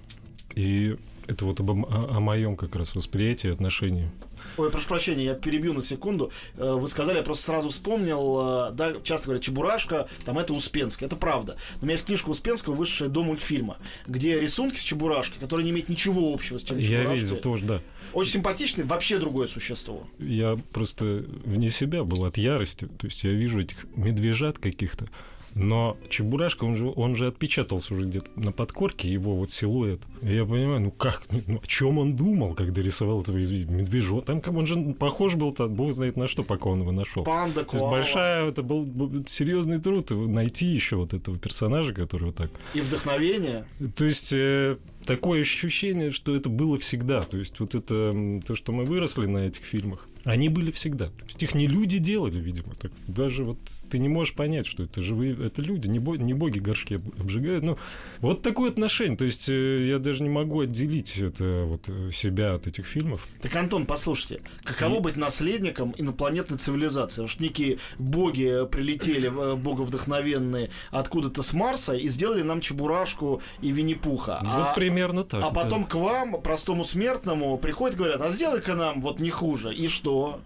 И 0.54 0.96
это 1.26 1.44
вот 1.44 1.61
об, 1.61 1.70
о, 1.73 2.16
о 2.16 2.20
моем 2.20 2.56
как 2.56 2.75
раз 2.75 2.94
восприятии, 2.94 3.52
отношении 3.52 4.11
Ой, 4.57 4.71
прошу 4.71 4.89
прощения, 4.89 5.25
я 5.25 5.35
перебью 5.35 5.73
на 5.73 5.83
секунду. 5.83 6.31
Э, 6.57 6.75
вы 6.75 6.89
сказали, 6.89 7.19
я 7.19 7.23
просто 7.23 7.45
сразу 7.45 7.69
вспомнил, 7.71 8.69
э, 8.71 8.73
да, 8.73 8.95
часто 9.03 9.27
говорят, 9.27 9.43
Чебурашка, 9.43 10.09
там 10.25 10.39
это 10.39 10.55
Успенский, 10.55 11.07
это 11.07 11.17
правда. 11.17 11.57
Но 11.77 11.83
у 11.83 11.85
меня 11.85 11.93
есть 11.93 12.07
книжка 12.07 12.29
Успенского, 12.29 12.75
вышедшая 12.75 13.09
до 13.09 13.23
мультфильма, 13.23 13.79
где 14.07 14.41
рисунки 14.41 14.77
с 14.77 14.83
Чебурашки, 14.83 15.39
которые 15.39 15.65
не 15.65 15.71
имеют 15.71 15.89
ничего 15.89 16.33
общего 16.33 16.59
с 16.59 16.65
чем 16.65 16.79
Я 16.79 17.05
видел 17.05 17.37
тоже, 17.37 17.65
да. 17.65 17.81
Очень 18.13 18.33
симпатичный, 18.33 18.85
вообще 18.85 19.19
другое 19.19 19.47
существо. 19.47 20.07
Я 20.19 20.59
просто 20.73 21.25
вне 21.45 21.71
себя 21.71 22.05
был 22.05 22.25
от 22.25 22.37
ярости. 22.37 22.87
То 22.99 23.07
есть 23.07 23.25
я 23.25 23.33
вижу 23.33 23.61
этих 23.61 23.87
медвежат 23.97 24.59
каких-то, 24.59 25.07
но 25.54 25.96
Чебурашка, 26.08 26.64
он 26.64 26.76
же, 26.76 26.92
он 26.94 27.14
же 27.14 27.26
отпечатался 27.26 27.94
уже 27.94 28.06
где-то 28.06 28.28
на 28.37 28.52
подкорке, 28.52 29.11
его 29.11 29.37
вот 29.37 29.50
силуэт. 29.50 30.00
И 30.23 30.34
я 30.34 30.44
понимаю, 30.44 30.80
ну 30.80 30.90
как, 30.90 31.23
ну, 31.30 31.40
ну 31.46 31.61
о 31.62 31.66
чем 31.66 31.99
он 31.99 32.16
думал, 32.16 32.54
когда 32.54 32.82
рисовал 32.82 33.23
этого 33.23 33.37
медвежо? 33.37 34.20
Там 34.20 34.40
как 34.40 34.54
он 34.54 34.66
же 34.66 34.76
похож 34.99 35.34
был, 35.37 35.52
там, 35.52 35.73
бог 35.75 35.92
знает 35.92 36.16
на 36.16 36.26
что, 36.26 36.42
пока 36.42 36.70
он 36.70 36.80
его 36.80 36.92
нашел. 36.92 37.25
Панда, 37.25 37.64
То 37.64 37.73
есть 37.73 37.84
большая, 37.84 38.49
это 38.49 38.62
был 38.62 39.25
серьезный 39.26 39.78
труд 39.78 40.11
найти 40.11 40.66
еще 40.66 40.96
вот 40.96 41.14
этого 41.14 41.38
персонажа, 41.38 41.94
который 41.94 42.25
вот 42.25 42.37
так. 42.37 42.50
И 42.75 42.80
вдохновение. 42.80 43.64
То 43.96 44.04
есть 44.04 44.32
э, 44.32 44.76
такое 45.04 45.42
ощущение, 45.42 46.11
что 46.11 46.34
это 46.34 46.49
было 46.49 46.78
всегда. 46.78 47.23
То 47.23 47.38
есть 47.38 47.61
вот 47.61 47.75
это 47.75 48.40
то, 48.46 48.54
что 48.54 48.73
мы 48.73 48.84
выросли 48.84 49.26
на 49.26 49.38
этих 49.38 49.64
фильмах, 49.64 50.08
они 50.25 50.49
были 50.49 50.70
всегда. 50.70 51.06
То 51.06 51.25
есть 51.26 51.42
их 51.42 51.54
не 51.54 51.66
люди 51.66 51.99
делали, 51.99 52.38
видимо. 52.38 52.75
Так, 52.75 52.92
даже 53.06 53.44
вот 53.44 53.58
ты 53.90 53.99
не 53.99 54.08
можешь 54.08 54.34
понять, 54.34 54.66
что 54.66 54.82
это 54.82 55.02
живые, 55.02 55.37
это 55.46 55.61
люди, 55.61 55.88
не, 55.88 55.99
бо, 55.99 56.16
не 56.16 56.32
боги 56.32 56.58
горшки 56.58 56.94
обжигают. 56.94 57.64
Ну, 57.64 57.78
вот 58.20 58.42
такое 58.42 58.70
отношение. 58.70 59.16
То 59.16 59.25
есть 59.25 59.49
э, 59.49 59.87
я 59.87 59.99
даже 59.99 60.23
не 60.23 60.30
могу 60.30 60.61
отделить 60.61 61.18
это, 61.18 61.64
вот, 61.66 61.88
э, 61.88 62.11
себя 62.11 62.54
от 62.54 62.66
этих 62.66 62.87
фильмов. 62.87 63.26
Так, 63.42 63.54
Антон, 63.56 63.84
послушайте, 63.84 64.40
каково 64.62 64.96
и... 64.96 65.00
быть 65.00 65.16
наследником 65.16 65.94
инопланетной 65.96 66.58
цивилизации? 66.58 67.23
Уж 67.23 67.38
некие 67.38 67.78
боги 67.99 68.66
прилетели, 68.70 69.28
э, 69.28 69.56
боговдохновенные, 69.56 70.70
откуда-то 70.90 71.42
с 71.42 71.52
Марса 71.52 71.92
и 71.92 72.08
сделали 72.08 72.42
нам 72.42 72.61
Чебурашку 72.61 73.42
и 73.61 73.70
Винни-Пуха. 73.70 74.40
Вот 74.42 74.52
а, 74.52 74.75
примерно 74.95 75.25
так. 75.25 75.43
А 75.43 75.51
потом 75.51 75.83
да. 75.83 75.89
к 75.89 75.95
вам, 75.95 76.41
простому 76.41 76.85
смертному, 76.85 77.59
приходят 77.59 77.97
и 77.97 77.99
говорят, 77.99 78.21
а 78.21 78.29
сделай-ка 78.29 78.75
нам 78.75 79.01
вот 79.01 79.21
не 79.21 79.31
хуже. 79.31 79.75
И 79.75 79.89
что? 79.89 80.41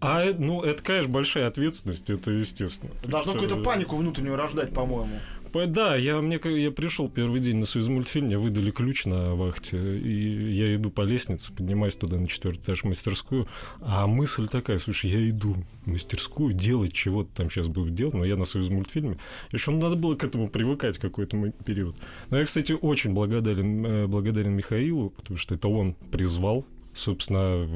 А, 0.00 0.24
ну, 0.38 0.62
это, 0.62 0.82
конечно, 0.82 1.10
большая 1.10 1.48
ответственность, 1.48 2.08
это 2.10 2.30
естественно. 2.30 2.92
Должно 3.04 3.32
какую-то 3.32 3.56
панику 3.56 3.96
внутреннюю 3.96 4.36
рождать, 4.36 4.72
по-моему. 4.72 5.18
Да, 5.66 5.96
я, 5.96 6.20
мне, 6.20 6.38
я 6.44 6.70
пришел 6.70 7.08
первый 7.08 7.40
день 7.40 7.56
на 7.56 7.64
Союз 7.64 7.88
мультфильм, 7.88 8.26
мне 8.26 8.36
выдали 8.36 8.70
ключ 8.70 9.06
на 9.06 9.34
вахте, 9.34 9.78
и 9.98 10.52
я 10.52 10.74
иду 10.74 10.90
по 10.90 11.02
лестнице, 11.02 11.52
поднимаюсь 11.52 11.96
туда 11.96 12.18
на 12.18 12.26
четвертый 12.26 12.62
этаж 12.62 12.82
в 12.82 12.84
мастерскую, 12.84 13.48
а 13.80 14.06
мысль 14.06 14.48
такая, 14.48 14.78
слушай, 14.78 15.10
я 15.10 15.28
иду 15.28 15.56
в 15.84 15.90
мастерскую 15.90 16.52
делать 16.52 16.92
чего-то 16.92 17.30
там 17.34 17.50
сейчас 17.50 17.68
буду 17.68 17.90
делать, 17.90 18.14
но 18.14 18.24
я 18.24 18.36
на 18.36 18.44
Союз 18.44 18.68
мультфильме. 18.68 19.18
Еще 19.52 19.70
надо 19.70 19.96
было 19.96 20.14
к 20.14 20.24
этому 20.24 20.48
привыкать 20.48 20.98
какой-то 20.98 21.52
период. 21.64 21.96
Но 22.30 22.38
я, 22.38 22.44
кстати, 22.44 22.72
очень 22.72 23.12
благодарен, 23.12 23.86
э, 23.86 24.06
благодарен 24.06 24.52
Михаилу, 24.52 25.10
потому 25.10 25.38
что 25.38 25.54
это 25.54 25.68
он 25.68 25.94
призвал 26.10 26.66
собственно, 26.96 27.68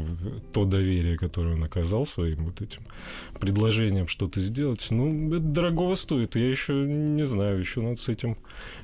то 0.52 0.64
доверие, 0.64 1.16
которое 1.16 1.54
он 1.54 1.64
оказал 1.64 2.06
своим 2.06 2.46
вот 2.46 2.60
этим 2.60 2.82
предложением 3.38 4.06
что-то 4.06 4.40
сделать, 4.40 4.86
ну, 4.90 5.34
это 5.34 5.44
дорогого 5.44 5.94
стоит. 5.94 6.36
Я 6.36 6.48
еще 6.48 6.72
не 6.74 7.24
знаю, 7.24 7.60
еще 7.60 7.80
надо 7.80 7.96
с 7.96 8.08
этим 8.08 8.36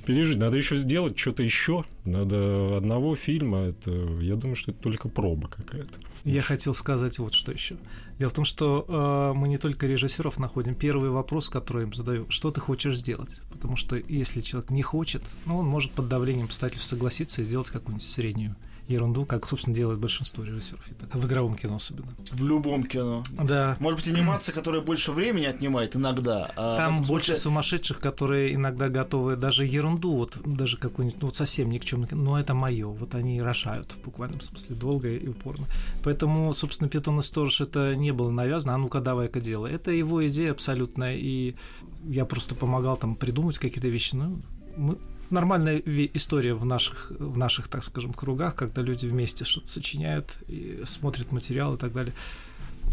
пережить. 0.05 0.39
Надо 0.39 0.57
еще 0.57 0.77
сделать 0.77 1.19
что-то 1.19 1.43
еще. 1.43 1.85
Надо 2.05 2.77
одного 2.77 3.17
фильма. 3.17 3.67
Это, 3.67 3.91
я 4.21 4.35
думаю, 4.35 4.57
что 4.57 4.71
это 4.71 4.81
только 4.81 5.09
проба 5.09 5.49
какая-то. 5.49 5.99
Я 6.25 6.43
хотел 6.43 6.75
сказать 6.75 7.19
вот 7.19 7.35
что 7.35 7.53
еще. 7.53 7.77
Дело 8.19 8.31
в 8.31 8.35
том, 8.35 8.45
что 8.45 8.85
э, 8.89 9.39
мы 9.39 9.49
не 9.49 9.59
только 9.59 9.87
режиссеров 9.87 10.39
находим. 10.39 10.75
Первый 10.75 11.11
вопрос, 11.11 11.49
который 11.49 11.85
им 11.85 11.95
задаю, 11.95 12.31
что 12.31 12.51
ты 12.51 12.61
хочешь 12.61 12.99
сделать? 12.99 13.41
Потому 13.51 13.77
что 13.77 13.97
если 13.97 14.41
человек 14.41 14.71
не 14.71 14.83
хочет, 14.83 15.23
ну, 15.45 15.59
он 15.59 15.67
может 15.67 15.93
под 15.93 16.09
давлением 16.09 16.47
обстоятельств 16.47 16.89
согласиться 16.89 17.43
и 17.43 17.45
сделать 17.45 17.69
какую-нибудь 17.69 18.07
среднюю 18.07 18.57
ерунду, 18.89 19.25
как, 19.25 19.47
собственно, 19.47 19.75
делает 19.75 19.99
большинство 19.99 20.45
режиссеров. 20.45 20.81
В 21.13 21.27
игровом 21.27 21.57
кино 21.57 21.77
особенно. 21.77 22.15
В 22.31 22.45
любом 22.45 22.85
кино. 22.85 23.23
Да. 23.33 23.77
Может 23.81 24.01
быть, 24.01 24.09
анимация, 24.09 24.53
которая 24.53 24.81
больше 24.81 25.13
времени 25.13 25.45
отнимает 25.45 25.97
иногда. 25.97 26.51
А 26.57 26.77
Там 26.77 27.03
больше 27.03 27.37
сумасшедших, 27.37 27.99
которые 27.99 28.55
иногда 28.55 28.89
готовы 28.89 29.37
даже 29.37 29.65
ерунду, 29.65 30.13
вот 30.13 30.39
даже 30.45 30.77
какую-нибудь, 30.77 31.21
ну, 31.21 31.29
вот 31.29 31.37
совсем 31.37 31.71
никчемную, 31.71 32.09
но 32.13 32.39
это 32.39 32.55
мое. 32.55 32.87
Вот 32.87 33.15
они 33.15 33.41
рожают 33.43 33.93
в 33.93 34.05
буквальном 34.05 34.41
смысле 34.41 34.77
долго 34.77 35.09
и 35.09 35.29
упорно. 35.29 35.67
Поэтому, 36.05 36.53
собственно, 36.55 36.89
Питон 36.89 37.19
и 37.19 37.23
Сторож 37.23 37.61
это 37.61 37.97
не 37.97 38.13
было 38.13 38.31
навязано, 38.31 38.75
а 38.75 38.79
ну-ка 38.79 39.01
давай-ка 39.01 39.41
делай. 39.41 39.73
Это 39.73 39.91
его 39.91 40.27
идея 40.27 40.53
абсолютно, 40.53 41.15
и 41.17 41.57
я 42.05 42.25
просто 42.25 42.55
помогал 42.55 42.97
там 42.97 43.17
придумать 43.17 43.59
какие-то 43.59 43.89
вещи. 43.89 44.15
Ну, 44.15 44.41
мы 44.77 44.99
нормальная 45.31 45.83
история 46.15 46.55
в 46.55 46.65
наших, 46.65 47.11
в 47.19 47.37
наших, 47.37 47.69
так 47.69 47.85
скажем, 47.85 48.13
кругах, 48.13 48.55
когда 48.55 48.83
люди 48.83 49.07
вместе 49.07 49.45
что-то 49.45 49.69
сочиняют 49.69 50.39
и 50.49 50.83
смотрят 50.87 51.33
материал 51.33 51.75
и 51.75 51.79
так 51.79 51.93
далее. 51.93 52.15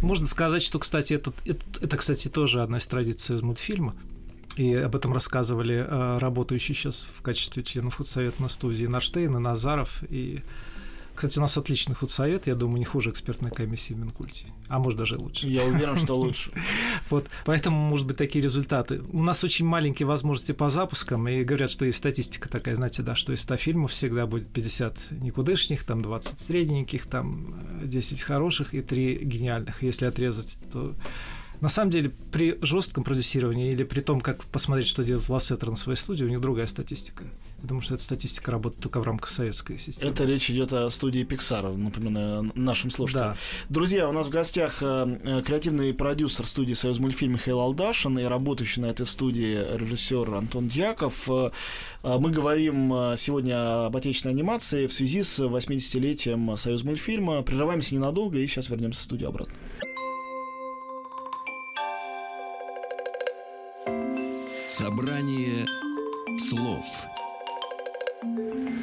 Можно 0.01 0.27
сказать, 0.27 0.61
что, 0.61 0.79
кстати, 0.79 1.13
это, 1.13 1.33
это, 1.45 1.63
это 1.81 1.97
кстати, 1.97 2.27
тоже 2.27 2.61
одна 2.61 2.77
из 2.77 2.85
традиций 2.85 3.35
из 3.35 3.41
мультфильма. 3.41 3.95
И 4.57 4.73
об 4.73 4.95
этом 4.95 5.13
рассказывали 5.13 5.85
э, 5.87 6.17
работающие 6.19 6.75
сейчас 6.75 7.07
в 7.17 7.21
качестве 7.21 7.63
членов 7.63 7.95
худсовета 7.95 8.41
на 8.41 8.49
студии 8.49 8.85
Наштейн 8.85 9.35
и 9.35 9.39
Назаров 9.39 10.03
и 10.09 10.43
кстати, 11.15 11.37
у 11.37 11.41
нас 11.41 11.57
отличный 11.57 11.95
худсовет, 11.95 12.47
я 12.47 12.55
думаю, 12.55 12.79
не 12.79 12.85
хуже 12.85 13.11
экспертной 13.11 13.51
комиссии 13.51 13.93
в 13.93 13.99
Минкульте. 13.99 14.47
А 14.67 14.79
может, 14.79 14.97
даже 14.97 15.17
лучше. 15.17 15.47
Я 15.47 15.63
уверен, 15.63 15.97
что 15.97 16.13
лучше. 16.17 16.51
Вот, 17.09 17.29
поэтому, 17.45 17.77
может 17.77 18.07
быть, 18.07 18.17
такие 18.17 18.43
результаты. 18.43 19.01
У 19.11 19.21
нас 19.21 19.43
очень 19.43 19.65
маленькие 19.65 20.07
возможности 20.07 20.51
по 20.51 20.69
запускам, 20.69 21.27
и 21.27 21.43
говорят, 21.43 21.69
что 21.69 21.85
есть 21.85 21.97
статистика 21.99 22.49
такая, 22.49 22.75
знаете, 22.75 23.03
да, 23.03 23.15
что 23.15 23.33
из 23.33 23.41
100 23.41 23.57
фильмов 23.57 23.91
всегда 23.91 24.25
будет 24.25 24.49
50 24.49 25.11
никудышних, 25.21 25.83
там 25.83 26.01
20 26.01 26.39
средненьких, 26.39 27.05
там 27.05 27.59
10 27.83 28.21
хороших 28.21 28.73
и 28.73 28.81
3 28.81 29.23
гениальных. 29.23 29.83
Если 29.83 30.05
отрезать, 30.05 30.57
то 30.71 30.95
на 31.63 31.69
самом 31.69 31.91
деле, 31.91 32.09
при 32.09 32.57
жестком 32.61 33.05
продюсировании 33.05 33.71
или 33.71 33.85
при 33.85 34.01
том, 34.01 34.19
как 34.19 34.43
посмотреть, 34.43 34.87
что 34.87 35.01
делает 35.01 35.29
Лассетер 35.29 35.69
на 35.69 35.77
своей 35.77 35.95
студии, 35.95 36.25
у 36.25 36.27
них 36.27 36.41
другая 36.41 36.65
статистика. 36.65 37.23
Думаю, 37.63 37.81
что 37.81 37.95
эта 37.95 38.03
статистика 38.03 38.51
работает 38.51 38.83
только 38.83 38.99
в 38.99 39.03
рамках 39.05 39.29
советской 39.29 39.79
системы. 39.79 40.11
Это 40.11 40.25
речь 40.25 40.51
идет 40.51 40.73
о 40.73 40.89
студии 40.89 41.23
Pixar, 41.23 41.77
напоминаю 41.77 42.51
нашим 42.55 42.91
слушателям. 42.91 43.31
Да. 43.31 43.37
Друзья, 43.69 44.09
у 44.09 44.11
нас 44.11 44.27
в 44.27 44.29
гостях 44.29 44.79
э, 44.81 45.17
э, 45.23 45.41
креативный 45.43 45.93
продюсер 45.93 46.45
студии 46.45 46.73
Союз 46.73 46.99
мультфильм 46.99 47.33
Михаил 47.33 47.61
Алдашин 47.61 48.19
и 48.19 48.23
работающий 48.23 48.81
на 48.81 48.87
этой 48.87 49.05
студии 49.05 49.65
режиссер 49.77 50.35
Антон 50.35 50.67
Дьяков. 50.67 51.29
Э, 51.29 51.51
мы 52.03 52.31
говорим 52.31 53.15
сегодня 53.15 53.85
об 53.85 53.95
отечественной 53.95 54.35
анимации 54.35 54.87
в 54.87 54.91
связи 54.91 55.23
с 55.23 55.39
80-летием 55.39 56.57
Союз 56.57 56.83
мультфильма. 56.83 57.43
Прерываемся 57.43 57.95
ненадолго 57.95 58.39
и 58.39 58.45
сейчас 58.45 58.67
вернемся 58.67 58.99
в 58.99 59.03
студию 59.03 59.29
обратно. 59.29 59.53
Собрание 64.67 65.65
слов 66.37 67.05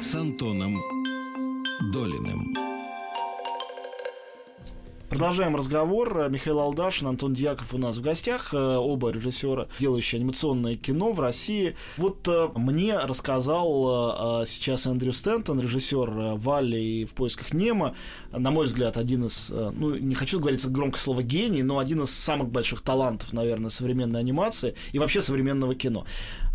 с 0.01 0.15
Антоном 0.15 0.81
Долиным. 1.91 2.70
Продолжаем 5.11 5.57
разговор. 5.57 6.29
Михаил 6.29 6.61
Алдашин, 6.61 7.05
Антон 7.05 7.33
Дьяков 7.33 7.73
у 7.73 7.77
нас 7.77 7.97
в 7.97 8.01
гостях. 8.01 8.53
Э, 8.53 8.77
оба 8.77 9.09
режиссера, 9.09 9.67
делающие 9.77 10.17
анимационное 10.19 10.77
кино 10.77 11.11
в 11.11 11.19
России. 11.19 11.75
Вот 11.97 12.25
э, 12.29 12.47
мне 12.55 12.97
рассказал 12.97 14.43
э, 14.43 14.45
сейчас 14.45 14.87
Эндрю 14.87 15.11
Стентон, 15.11 15.59
режиссер 15.59 16.35
Валли 16.37 16.77
и 16.77 17.03
в 17.03 17.11
поисках 17.13 17.53
Немо. 17.53 17.93
На 18.31 18.51
мой 18.51 18.67
взгляд, 18.67 18.95
один 18.95 19.25
из, 19.25 19.49
ну, 19.49 19.95
не 19.95 20.15
хочу 20.15 20.39
говорить 20.39 20.65
громко 20.69 20.97
слово 20.97 21.23
гений, 21.23 21.61
но 21.61 21.79
один 21.79 22.03
из 22.03 22.11
самых 22.11 22.49
больших 22.49 22.79
талантов, 22.79 23.33
наверное, 23.33 23.69
современной 23.69 24.21
анимации 24.21 24.75
и 24.93 24.99
вообще 24.99 25.19
современного 25.19 25.75
кино. 25.75 26.05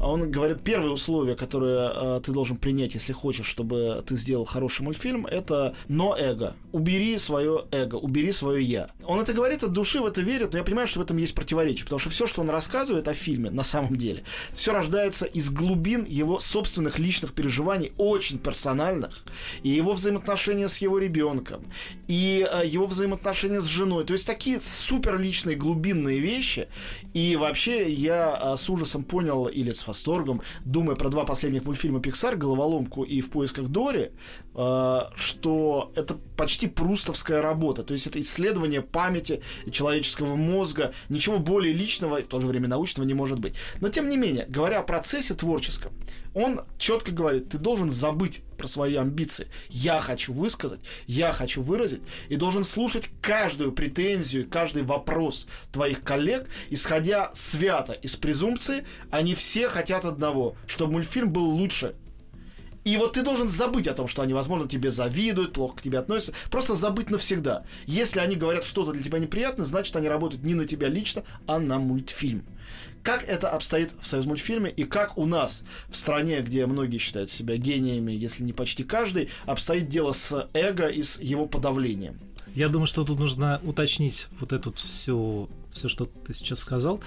Он 0.00 0.30
говорит, 0.30 0.62
первое 0.62 0.92
условие, 0.92 1.36
которое 1.36 2.20
ты 2.20 2.32
должен 2.32 2.56
принять, 2.56 2.94
если 2.94 3.12
хочешь, 3.12 3.46
чтобы 3.46 4.02
ты 4.06 4.16
сделал 4.16 4.46
хороший 4.46 4.80
мультфильм, 4.80 5.26
это 5.26 5.74
но 5.88 6.16
эго. 6.16 6.54
Убери 6.72 7.18
свое 7.18 7.66
эго, 7.70 7.96
убери 7.96 8.32
свое 8.32 8.45
я. 8.54 8.90
Он 9.04 9.20
это 9.20 9.32
говорит 9.32 9.64
от 9.64 9.72
души, 9.72 10.00
в 10.00 10.06
это 10.06 10.20
верит, 10.20 10.52
но 10.52 10.58
я 10.58 10.64
понимаю, 10.64 10.88
что 10.88 11.00
в 11.00 11.02
этом 11.02 11.16
есть 11.16 11.34
противоречие, 11.34 11.84
потому 11.84 12.00
что 12.00 12.10
все, 12.10 12.26
что 12.26 12.42
он 12.42 12.50
рассказывает 12.50 13.08
о 13.08 13.14
фильме, 13.14 13.50
на 13.50 13.62
самом 13.62 13.96
деле, 13.96 14.22
все 14.52 14.72
рождается 14.72 15.26
из 15.26 15.50
глубин 15.50 16.04
его 16.04 16.38
собственных 16.38 16.98
личных 16.98 17.32
переживаний, 17.32 17.92
очень 17.96 18.38
персональных, 18.38 19.24
и 19.62 19.68
его 19.68 19.92
взаимоотношения 19.92 20.68
с 20.68 20.78
его 20.78 20.98
ребенком, 20.98 21.64
и 22.08 22.46
э, 22.50 22.66
его 22.66 22.86
взаимоотношения 22.86 23.60
с 23.60 23.66
женой. 23.66 24.04
То 24.04 24.12
есть 24.12 24.26
такие 24.26 24.60
супер 24.60 25.18
личные 25.18 25.56
глубинные 25.56 26.18
вещи. 26.18 26.68
И 27.14 27.36
вообще 27.36 27.90
я 27.92 28.38
э, 28.40 28.56
с 28.56 28.68
ужасом 28.70 29.04
понял, 29.04 29.46
или 29.46 29.72
с 29.72 29.86
восторгом, 29.86 30.42
думая 30.64 30.96
про 30.96 31.08
два 31.08 31.24
последних 31.24 31.64
мультфильма 31.64 32.00
Pixar, 32.00 32.36
«Головоломку» 32.36 33.02
и 33.04 33.20
«В 33.20 33.30
поисках 33.30 33.68
Дори», 33.68 34.10
э, 34.54 35.00
что 35.16 35.92
это 35.94 36.14
почти 36.36 36.66
прустовская 36.66 37.42
работа. 37.42 37.82
То 37.82 37.94
есть 37.94 38.06
это 38.06 38.20
исследование 38.36 38.82
памяти 38.82 39.42
человеческого 39.70 40.36
мозга. 40.36 40.92
Ничего 41.08 41.38
более 41.38 41.72
личного 41.72 42.18
и 42.18 42.22
в 42.22 42.28
то 42.28 42.40
же 42.40 42.46
время 42.46 42.68
научного 42.68 43.06
не 43.06 43.14
может 43.14 43.38
быть. 43.38 43.54
Но 43.80 43.88
тем 43.88 44.08
не 44.08 44.16
менее, 44.16 44.46
говоря 44.48 44.80
о 44.80 44.82
процессе 44.82 45.34
творческом, 45.34 45.92
он 46.34 46.60
четко 46.76 47.12
говорит, 47.12 47.48
ты 47.48 47.58
должен 47.58 47.90
забыть 47.90 48.42
про 48.58 48.66
свои 48.66 48.96
амбиции. 48.96 49.48
Я 49.70 50.00
хочу 50.00 50.34
высказать, 50.34 50.80
я 51.06 51.32
хочу 51.32 51.62
выразить, 51.62 52.02
и 52.28 52.36
должен 52.36 52.62
слушать 52.62 53.08
каждую 53.22 53.72
претензию, 53.72 54.46
каждый 54.48 54.82
вопрос 54.82 55.46
твоих 55.72 56.02
коллег, 56.02 56.46
исходя 56.68 57.30
свято 57.34 57.94
из 57.94 58.16
презумпции, 58.16 58.84
они 59.10 59.34
все 59.34 59.68
хотят 59.68 60.04
одного, 60.04 60.56
чтобы 60.66 60.92
мультфильм 60.92 61.30
был 61.30 61.44
лучше, 61.44 61.94
и 62.86 62.96
вот 62.98 63.14
ты 63.14 63.22
должен 63.22 63.48
забыть 63.48 63.88
о 63.88 63.94
том, 63.94 64.06
что 64.06 64.22
они, 64.22 64.32
возможно, 64.32 64.68
тебе 64.68 64.92
завидуют, 64.92 65.54
плохо 65.54 65.78
к 65.78 65.82
тебе 65.82 65.98
относятся. 65.98 66.34
Просто 66.52 66.76
забыть 66.76 67.10
навсегда. 67.10 67.64
Если 67.86 68.20
они 68.20 68.36
говорят 68.36 68.64
что-то 68.64 68.92
для 68.92 69.02
тебя 69.02 69.18
неприятное, 69.18 69.66
значит, 69.66 69.96
они 69.96 70.06
работают 70.06 70.44
не 70.44 70.54
на 70.54 70.66
тебя 70.66 70.88
лично, 70.88 71.24
а 71.48 71.58
на 71.58 71.80
мультфильм. 71.80 72.44
Как 73.02 73.24
это 73.24 73.48
обстоит 73.48 73.92
в 74.00 74.06
союз 74.06 74.26
мультфильме 74.26 74.70
и 74.70 74.84
как 74.84 75.18
у 75.18 75.26
нас 75.26 75.64
в 75.88 75.96
стране, 75.96 76.40
где 76.42 76.64
многие 76.66 76.98
считают 76.98 77.28
себя 77.28 77.56
гениями, 77.56 78.12
если 78.12 78.44
не 78.44 78.52
почти 78.52 78.84
каждый, 78.84 79.30
обстоит 79.46 79.88
дело 79.88 80.12
с 80.12 80.48
эго 80.52 80.86
и 80.86 81.02
с 81.02 81.18
его 81.18 81.46
подавлением? 81.46 82.20
Я 82.54 82.68
думаю, 82.68 82.86
что 82.86 83.02
тут 83.02 83.18
нужно 83.18 83.60
уточнить 83.64 84.28
вот 84.38 84.52
эту 84.52 84.72
всю, 84.74 85.50
все, 85.72 85.88
что 85.88 86.04
ты 86.04 86.32
сейчас 86.34 86.60
сказал. 86.60 87.00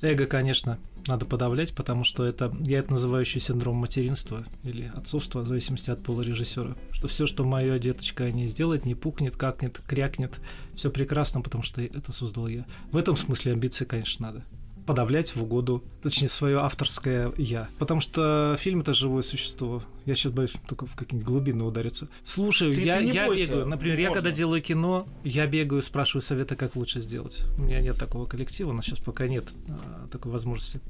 Эго, 0.00 0.24
конечно, 0.24 0.78
надо 1.06 1.26
подавлять, 1.26 1.74
потому 1.74 2.04
что 2.04 2.24
это, 2.24 2.54
я 2.60 2.78
это 2.78 2.92
называю 2.92 3.22
еще 3.22 3.40
синдром 3.40 3.76
материнства 3.76 4.44
или 4.62 4.90
отцовства, 4.94 5.40
в 5.40 5.46
зависимости 5.46 5.90
от 5.90 6.02
пола 6.02 6.22
режиссера. 6.22 6.74
Что 6.92 7.08
все, 7.08 7.26
что 7.26 7.44
моя 7.44 7.78
деточка 7.78 8.30
не 8.30 8.48
сделает, 8.48 8.84
не 8.84 8.94
пукнет, 8.94 9.36
какнет, 9.36 9.80
крякнет, 9.86 10.40
все 10.74 10.90
прекрасно, 10.90 11.40
потому 11.40 11.62
что 11.62 11.82
это 11.82 12.12
создал 12.12 12.46
я. 12.46 12.64
В 12.90 12.96
этом 12.96 13.16
смысле 13.16 13.52
амбиции, 13.52 13.84
конечно, 13.84 14.28
надо 14.28 14.44
подавлять 14.86 15.34
в 15.34 15.42
угоду, 15.42 15.82
точнее, 16.02 16.28
свое 16.28 16.60
авторское 16.60 17.32
я. 17.36 17.68
Потому 17.78 18.00
что 18.00 18.56
фильм 18.58 18.80
это 18.80 18.92
живое 18.92 19.22
существо. 19.22 19.82
Я 20.04 20.14
сейчас 20.14 20.32
боюсь 20.32 20.52
только 20.68 20.86
в 20.86 20.94
какие-нибудь 20.94 21.26
глубины 21.26 21.64
удариться. 21.64 22.08
Слушаю, 22.24 22.72
ты, 22.72 22.82
я, 22.82 22.98
ты 22.98 23.04
я 23.04 23.28
бегаю. 23.28 23.66
Например, 23.66 23.96
Можно. 23.96 24.08
я 24.08 24.14
когда 24.14 24.30
делаю 24.30 24.62
кино, 24.62 25.06
я 25.22 25.46
бегаю, 25.46 25.82
спрашиваю 25.82 26.22
совета, 26.22 26.56
как 26.56 26.76
лучше 26.76 27.00
сделать. 27.00 27.42
У 27.58 27.62
меня 27.62 27.80
нет 27.80 27.98
такого 27.98 28.26
коллектива, 28.26 28.72
но 28.72 28.82
сейчас 28.82 28.98
пока 28.98 29.26
нет 29.26 29.46
а, 29.68 30.08
такой 30.10 30.32
возможности 30.32 30.80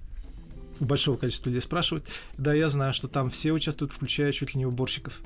большого 0.81 1.17
количества 1.17 1.51
людей 1.51 1.61
спрашивать. 1.61 2.05
Да, 2.37 2.53
я 2.53 2.69
знаю, 2.69 2.93
что 2.93 3.09
там 3.09 3.31
все 3.31 3.53
участвуют, 3.53 3.93
включая 3.93 4.33
чуть 4.33 4.55
ли 4.55 4.59
не 4.59 4.67
уборщиков. 4.67 5.21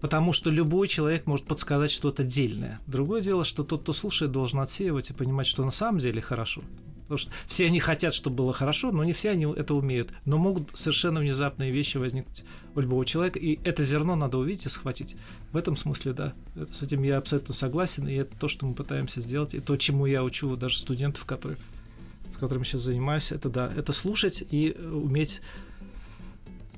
Потому 0.00 0.32
что 0.32 0.50
любой 0.50 0.88
человек 0.88 1.26
может 1.26 1.46
подсказать 1.46 1.90
что-то 1.90 2.22
дельное. 2.22 2.80
Другое 2.86 3.22
дело, 3.22 3.44
что 3.44 3.64
тот, 3.64 3.82
кто 3.82 3.92
слушает, 3.92 4.30
должен 4.30 4.60
отсеивать 4.60 5.10
и 5.10 5.14
понимать, 5.14 5.46
что 5.46 5.64
на 5.64 5.70
самом 5.70 5.98
деле 5.98 6.20
хорошо. 6.20 6.62
Потому 7.06 7.18
что 7.18 7.30
все 7.46 7.66
они 7.66 7.78
хотят, 7.78 8.12
чтобы 8.12 8.36
было 8.36 8.52
хорошо, 8.52 8.90
но 8.90 9.04
не 9.04 9.12
все 9.12 9.30
они 9.30 9.46
это 9.46 9.74
умеют. 9.74 10.12
Но 10.24 10.38
могут 10.38 10.70
совершенно 10.76 11.20
внезапные 11.20 11.70
вещи 11.70 11.98
возникнуть 11.98 12.44
у 12.74 12.80
любого 12.80 13.04
человека, 13.04 13.38
и 13.38 13.60
это 13.62 13.82
зерно 13.82 14.16
надо 14.16 14.38
увидеть 14.38 14.66
и 14.66 14.68
схватить. 14.68 15.16
В 15.52 15.56
этом 15.56 15.76
смысле, 15.76 16.12
да, 16.12 16.34
с 16.72 16.82
этим 16.82 17.04
я 17.04 17.18
абсолютно 17.18 17.54
согласен, 17.54 18.08
и 18.08 18.14
это 18.14 18.36
то, 18.36 18.48
что 18.48 18.66
мы 18.66 18.74
пытаемся 18.74 19.20
сделать, 19.20 19.54
и 19.54 19.60
то, 19.60 19.76
чему 19.76 20.06
я 20.06 20.24
учу 20.24 20.56
даже 20.56 20.78
студентов, 20.78 21.24
которые, 21.26 21.58
с 22.34 22.38
которыми 22.38 22.64
сейчас 22.64 22.82
занимаюсь, 22.82 23.30
это 23.30 23.48
да, 23.48 23.72
это 23.74 23.92
слушать 23.92 24.42
и 24.50 24.72
уметь 24.72 25.42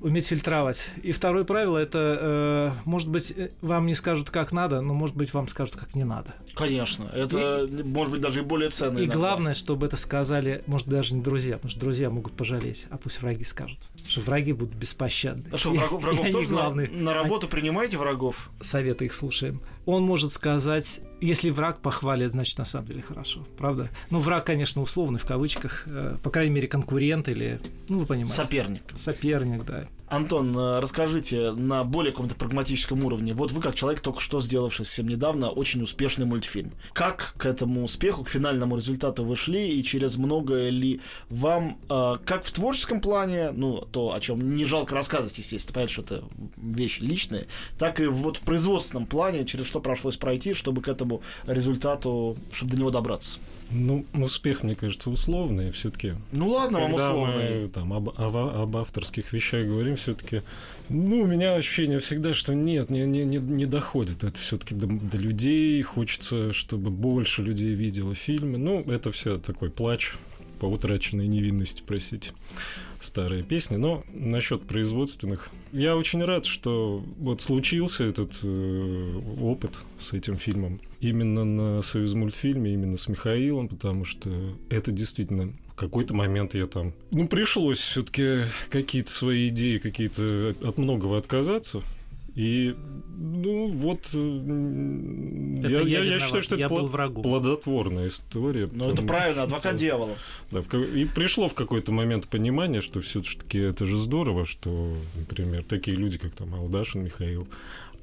уметь 0.01 0.27
фильтровать. 0.27 0.89
И 1.03 1.13
второе 1.13 1.45
правило 1.45 1.79
это, 1.79 2.19
э, 2.21 2.71
может 2.85 3.09
быть, 3.09 3.33
э, 3.37 3.51
вам 3.61 3.87
не 3.87 3.95
скажут, 3.95 4.31
как 4.31 4.53
надо, 4.53 4.81
но, 4.81 4.95
может 4.95 5.17
быть, 5.17 5.33
вам 5.35 5.49
скажут, 5.49 5.77
как 5.77 5.95
не 5.95 6.05
надо. 6.05 6.35
Конечно. 6.55 7.11
Это, 7.13 7.65
и, 7.65 7.83
может 7.83 8.13
быть, 8.13 8.21
даже 8.21 8.41
и 8.41 8.43
более 8.43 8.71
ценно. 8.71 8.99
И 8.99 9.05
иногда. 9.05 9.15
главное, 9.15 9.55
чтобы 9.55 9.87
это 9.87 9.97
сказали, 9.97 10.63
может, 10.67 10.89
даже 10.89 11.15
не 11.15 11.23
друзья, 11.23 11.57
потому 11.57 11.71
что 11.71 11.81
друзья 11.81 12.11
могут 12.11 12.33
пожалеть, 12.35 12.87
а 12.91 12.99
пусть 12.99 13.21
враги 13.21 13.45
скажут. 13.45 13.79
Потому 13.93 14.11
что 14.11 14.21
враги 14.23 14.53
будут 14.53 14.75
беспощадны. 14.75 15.45
А 15.53 15.57
что, 15.57 15.71
врагов, 15.75 16.03
врагов 16.03 16.31
тоже 16.31 16.49
главные. 16.49 16.89
На, 16.89 17.05
на 17.05 17.15
работу 17.15 17.47
они... 17.47 17.61
принимаете 17.61 17.99
врагов? 17.99 18.51
Советы 18.61 19.07
их 19.07 19.13
слушаем. 19.13 19.61
Он 19.89 20.03
может 20.03 20.33
сказать, 20.33 21.01
если 21.23 21.49
враг 21.49 21.81
похвалит, 21.81 22.33
значит, 22.33 22.59
на 22.59 22.67
самом 22.67 22.89
деле 22.89 23.01
хорошо. 23.01 23.47
Правда? 23.57 23.89
Ну, 24.11 24.19
враг, 24.19 24.45
конечно, 24.45 24.83
условный, 24.83 25.19
в 25.19 25.25
кавычках. 25.25 25.85
Э, 25.87 26.19
по 26.23 26.29
крайней 26.29 26.53
мере, 26.53 26.69
конкурент 26.69 27.27
или, 27.29 27.59
ну, 27.89 28.01
вы 28.01 28.05
понимаете. 28.05 28.35
Соперник. 28.35 28.83
Соперник, 29.03 29.65
да. 29.65 29.87
Антон, 30.09 30.57
э, 30.57 30.81
расскажите 30.81 31.53
на 31.53 31.85
более 31.85 32.13
каком-то 32.13 32.35
прагматическом 32.35 33.05
уровне. 33.05 33.35
Вот 33.35 33.53
вы, 33.53 33.61
как 33.61 33.75
человек, 33.75 34.01
только 34.01 34.21
что 34.21 34.41
сделавший 34.41 34.85
совсем 34.85 35.09
недавно 35.09 35.51
очень 35.51 35.83
успешный 35.83 36.25
мультфильм. 36.25 36.73
Как 36.93 37.35
к 37.37 37.47
этому 37.47 37.85
успеху, 37.85 38.25
к 38.25 38.29
финальному 38.29 38.77
результату 38.77 39.25
вы 39.25 39.37
шли, 39.37 39.69
и 39.79 39.83
через 39.83 40.17
многое 40.17 40.71
ли 40.71 41.01
вам, 41.29 41.79
э, 41.91 42.17
как 42.25 42.45
в 42.45 42.53
творческом 42.53 43.01
плане, 43.01 43.51
ну, 43.51 43.87
то, 43.91 44.15
о 44.15 44.21
чем 44.21 44.55
не 44.55 44.65
жалко 44.65 44.95
рассказывать, 44.95 45.37
естественно, 45.37 45.75
понятно, 45.75 45.93
что 45.93 46.03
это 46.03 46.25
вещи 46.57 47.03
личные, 47.03 47.47
так 47.79 48.01
и 48.01 48.07
вот 48.07 48.39
в 48.39 48.41
производственном 48.43 49.07
плане, 49.07 49.45
через 49.45 49.67
что 49.67 49.78
пришлось 49.81 50.17
пройти, 50.17 50.55
чтобы 50.55 50.83
к 50.83 50.89
этому 50.89 51.23
результату, 51.47 52.37
чтобы 52.53 52.73
до 52.73 52.79
него 52.79 52.91
добраться? 52.91 53.39
Ну, 53.71 54.07
успех, 54.15 54.63
мне 54.63 54.75
кажется, 54.75 55.11
условный 55.11 55.71
все-таки. 55.73 56.15
Ну 56.33 56.49
ладно, 56.49 56.81
вам 56.81 56.95
условный. 56.95 57.63
мы 57.63 57.69
там, 57.69 57.93
об, 57.93 58.09
об, 58.09 58.37
об 58.37 58.77
авторских 58.77 59.33
вещах 59.33 59.67
говорим, 59.67 59.97
все-таки. 59.97 60.43
Ну, 60.89 61.21
у 61.23 61.27
меня 61.27 61.55
ощущение 61.55 61.99
всегда, 61.99 62.33
что 62.33 62.55
нет, 62.55 62.89
не, 62.89 63.05
не, 63.05 63.25
не, 63.25 63.37
не 63.37 63.67
доходит. 63.67 64.25
Это 64.25 64.39
все-таки 64.39 64.75
до, 64.75 64.87
до 64.87 65.19
людей. 65.19 65.83
Хочется, 65.83 66.53
чтобы 66.55 66.91
больше 66.91 67.43
людей 67.43 67.75
видело 67.75 68.15
фильмы. 68.15 68.57
Ну, 68.57 68.81
это 68.81 69.13
все 69.13 69.37
такой 69.37 69.69
плач 69.69 70.15
по 70.61 70.67
утраченной 70.67 71.29
невинности, 71.29 71.83
простите 71.87 72.33
старые 73.01 73.43
песни. 73.43 73.77
Но 73.77 74.05
насчет 74.13 74.63
производственных, 74.63 75.51
я 75.73 75.97
очень 75.97 76.25
рад, 76.25 76.45
что 76.45 77.03
вот 77.19 77.41
случился 77.41 78.05
этот 78.05 78.39
э, 78.43 79.21
опыт 79.41 79.73
с 79.99 80.13
этим 80.13 80.37
фильмом 80.37 80.81
именно 81.01 81.45
на 81.45 81.83
Союз 81.83 82.15
мультфильме, 82.15 82.75
именно 82.75 82.97
с 82.97 83.09
Михаилом, 83.09 83.69
потому 83.69 84.05
что 84.05 84.31
это 84.69 84.91
действительно 84.91 85.55
какой-то 85.79 86.13
момент 86.13 86.55
я 86.55 86.67
там... 86.67 86.93
Ну, 87.11 87.29
пришлось 87.29 87.79
все-таки 87.79 88.41
какие-то 88.69 89.11
свои 89.11 89.49
идеи, 89.49 89.79
какие-то 89.79 90.55
от 90.63 90.77
многого 90.77 91.17
отказаться. 91.17 91.83
И, 92.39 92.77
ну, 93.17 93.69
вот, 93.73 94.11
э, 94.15 95.59
это 95.59 95.69
я, 95.69 95.81
я, 95.81 96.05
я 96.05 96.21
считаю, 96.21 96.41
что 96.41 96.55
я 96.55 96.67
это 96.67 96.75
был 96.77 96.89
плодотворная 97.21 98.07
история. 98.07 98.71
Ну, 98.73 98.93
это 98.93 99.03
правильно, 99.03 99.43
адвокат 99.43 99.73
что, 99.73 99.79
дьявола. 99.81 100.17
Да, 100.53 100.63
в, 100.63 100.73
и 100.73 101.05
пришло 101.05 101.49
в 101.49 101.55
какой-то 101.55 101.91
момент 101.91 102.29
понимание, 102.29 102.81
что 102.81 103.01
все-таки 103.01 103.59
это 103.59 103.87
же 103.87 103.97
здорово, 103.97 104.47
что, 104.47 104.95
например, 105.17 105.65
такие 105.65 105.97
люди, 105.97 106.17
как 106.17 106.31
там 106.31 106.55
Алдашин 106.55 107.03
Михаил, 107.03 107.49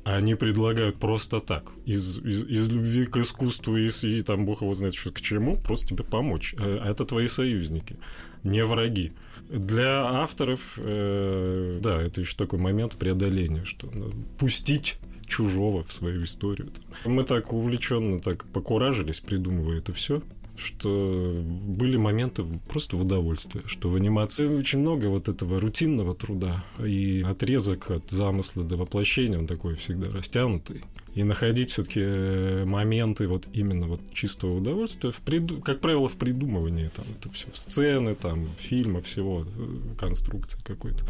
они 0.03 0.35
предлагают 0.35 0.97
просто 0.97 1.39
так, 1.39 1.71
из, 1.85 2.19
из, 2.19 2.43
из 2.43 2.67
любви 2.67 3.05
к 3.05 3.15
искусству 3.15 3.77
и, 3.77 3.87
и 3.87 4.21
там 4.21 4.45
бог 4.45 4.63
его 4.63 4.73
знает, 4.73 4.95
что 4.95 5.11
к 5.11 5.21
чему, 5.21 5.55
просто 5.55 5.87
тебе 5.87 6.03
помочь. 6.03 6.55
А 6.59 6.91
это 6.91 7.05
твои 7.05 7.27
союзники, 7.27 7.95
не 8.43 8.65
враги. 8.65 9.13
Для 9.49 10.05
авторов, 10.21 10.77
э, 10.77 11.79
да, 11.81 12.01
это 12.01 12.21
еще 12.21 12.35
такой 12.35 12.59
момент 12.59 12.95
преодоления, 12.95 13.63
что 13.63 13.87
пустить 14.39 14.97
чужого 15.27 15.83
в 15.83 15.91
свою 15.91 16.23
историю. 16.23 16.71
Мы 17.05 17.23
так 17.23 17.53
увлеченно 17.53 18.19
так 18.19 18.45
покуражились, 18.45 19.19
придумывая 19.19 19.79
это 19.79 19.93
все, 19.93 20.21
что 20.57 21.43
были 21.43 21.97
моменты 21.97 22.43
просто 22.67 22.97
в 22.97 23.01
удовольствие, 23.01 23.63
что 23.67 23.89
в 23.89 23.95
анимации 23.95 24.45
очень 24.45 24.79
много 24.79 25.07
вот 25.07 25.27
этого 25.27 25.59
рутинного 25.59 26.15
труда, 26.15 26.63
и 26.83 27.23
отрезок 27.25 27.91
от 27.91 28.09
замысла 28.09 28.63
до 28.63 28.77
воплощения, 28.77 29.37
он 29.37 29.47
такой 29.47 29.75
всегда 29.75 30.09
растянутый. 30.09 30.83
И 31.15 31.23
находить 31.23 31.71
все-таки 31.71 32.01
э, 32.03 32.65
моменты 32.65 33.27
вот 33.27 33.47
именно 33.53 33.87
вот 33.87 34.01
чистого 34.13 34.57
удовольствия, 34.57 35.11
в 35.11 35.17
приду... 35.21 35.61
как 35.61 35.79
правило, 35.79 36.09
в 36.09 36.17
придумывании 36.17 36.91
там 36.93 37.05
это 37.17 37.31
все, 37.31 37.47
сцены, 37.53 38.15
там, 38.15 38.49
фильма, 38.57 39.01
всего, 39.01 39.45
э, 39.45 39.97
конструкции 39.97 40.59
какой-то. 40.63 41.05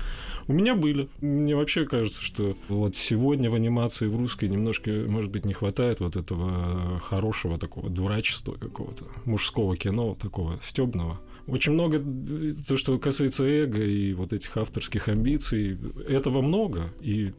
У 0.47 0.53
меня 0.53 0.75
были. 0.75 1.09
Мне 1.21 1.55
вообще 1.55 1.85
кажется, 1.85 2.21
что 2.21 2.55
вот 2.69 2.95
сегодня 2.95 3.49
в 3.49 3.55
анимации 3.55 4.05
в 4.05 4.15
русской 4.15 4.47
немножко, 4.47 4.91
может 4.91 5.31
быть, 5.31 5.43
не 5.45 5.53
хватает 5.53 5.99
вот 5.99 6.15
этого 6.15 6.99
хорошего 6.99 7.57
такого 7.57 7.89
дурачества 7.89 8.53
какого-то, 8.53 9.05
мужского 9.25 9.75
кино, 9.75 10.15
такого 10.21 10.59
стебного. 10.61 11.19
Очень 11.47 11.73
много, 11.73 12.03
то, 12.67 12.75
что 12.75 12.97
касается 12.97 13.43
эго 13.43 13.83
и 13.83 14.13
вот 14.13 14.33
этих 14.33 14.57
авторских 14.57 15.07
амбиций, 15.09 15.77
этого 16.07 16.41
много. 16.41 16.91
И 17.01 17.33